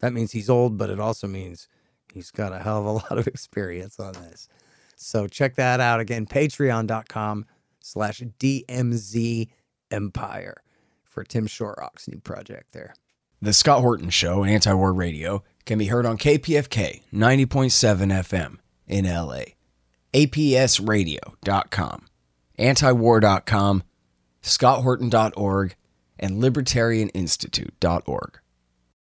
that 0.00 0.12
means 0.12 0.32
he's 0.32 0.50
old, 0.50 0.76
but 0.76 0.90
it 0.90 0.98
also 0.98 1.26
means 1.26 1.68
he's 2.12 2.30
got 2.30 2.52
a 2.52 2.58
hell 2.58 2.80
of 2.80 2.86
a 2.86 2.90
lot 2.92 3.18
of 3.18 3.26
experience 3.26 4.00
on 4.00 4.14
this. 4.14 4.48
So 4.96 5.26
check 5.28 5.54
that 5.54 5.80
out 5.80 6.00
again, 6.00 6.26
patreon.com 6.26 7.46
slash 7.80 8.20
DMZ 8.38 9.48
Empire 9.90 10.62
for 11.04 11.24
Tim 11.24 11.46
Shorrock's 11.46 12.08
new 12.08 12.18
project 12.20 12.72
there. 12.72 12.94
The 13.42 13.54
Scott 13.54 13.80
Horton 13.80 14.10
Show, 14.10 14.44
Anti 14.44 14.74
War 14.74 14.92
Radio, 14.92 15.42
can 15.64 15.78
be 15.78 15.86
heard 15.86 16.04
on 16.04 16.18
KPFK 16.18 17.00
90.7 17.10 18.12
FM 18.12 18.58
in 18.86 19.06
LA, 19.06 19.54
APSradio.com, 20.12 22.06
antiwar.com, 22.58 23.82
scotthorton.org, 24.42 25.74
and 26.18 26.42
libertarianinstitute.org. 26.42 28.40